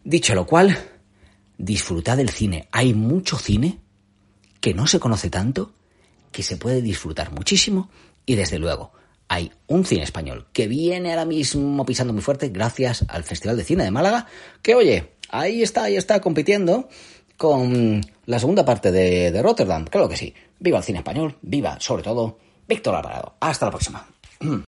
Dicho 0.03 0.35
lo 0.35 0.45
cual, 0.45 0.77
disfrutad 1.57 2.17
del 2.17 2.29
cine. 2.29 2.67
Hay 2.71 2.93
mucho 2.93 3.37
cine 3.37 3.79
que 4.59 4.73
no 4.73 4.87
se 4.87 4.99
conoce 4.99 5.29
tanto, 5.29 5.71
que 6.31 6.43
se 6.43 6.57
puede 6.57 6.81
disfrutar 6.81 7.31
muchísimo 7.31 7.89
y 8.25 8.35
desde 8.35 8.59
luego 8.59 8.91
hay 9.27 9.51
un 9.67 9.85
cine 9.85 10.03
español 10.03 10.47
que 10.53 10.67
viene 10.67 11.09
ahora 11.09 11.25
mismo 11.25 11.85
pisando 11.85 12.13
muy 12.13 12.21
fuerte 12.21 12.49
gracias 12.49 13.05
al 13.09 13.23
Festival 13.23 13.57
de 13.57 13.63
Cine 13.63 13.83
de 13.83 13.91
Málaga, 13.91 14.27
que 14.61 14.75
oye, 14.75 15.13
ahí 15.29 15.61
está, 15.63 15.83
ahí 15.83 15.95
está 15.95 16.21
compitiendo 16.21 16.87
con 17.37 18.01
la 18.25 18.39
segunda 18.39 18.65
parte 18.65 18.91
de, 18.91 19.31
de 19.31 19.41
Rotterdam, 19.41 19.85
claro 19.85 20.09
que 20.09 20.17
sí. 20.17 20.33
Viva 20.59 20.79
el 20.79 20.83
cine 20.83 20.99
español, 20.99 21.37
viva 21.41 21.79
sobre 21.79 22.03
todo 22.03 22.39
Víctor 22.67 22.95
Alvarado. 22.95 23.35
Hasta 23.39 23.65
la 23.65 23.71
próxima. 23.71 24.07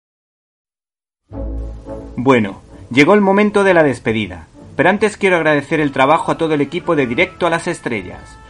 Bueno, 2.22 2.60
llegó 2.90 3.14
el 3.14 3.22
momento 3.22 3.64
de 3.64 3.72
la 3.72 3.82
despedida, 3.82 4.46
pero 4.76 4.90
antes 4.90 5.16
quiero 5.16 5.36
agradecer 5.36 5.80
el 5.80 5.90
trabajo 5.90 6.30
a 6.30 6.36
todo 6.36 6.52
el 6.52 6.60
equipo 6.60 6.94
de 6.94 7.06
Directo 7.06 7.46
a 7.46 7.50
las 7.50 7.66
Estrellas. 7.66 8.36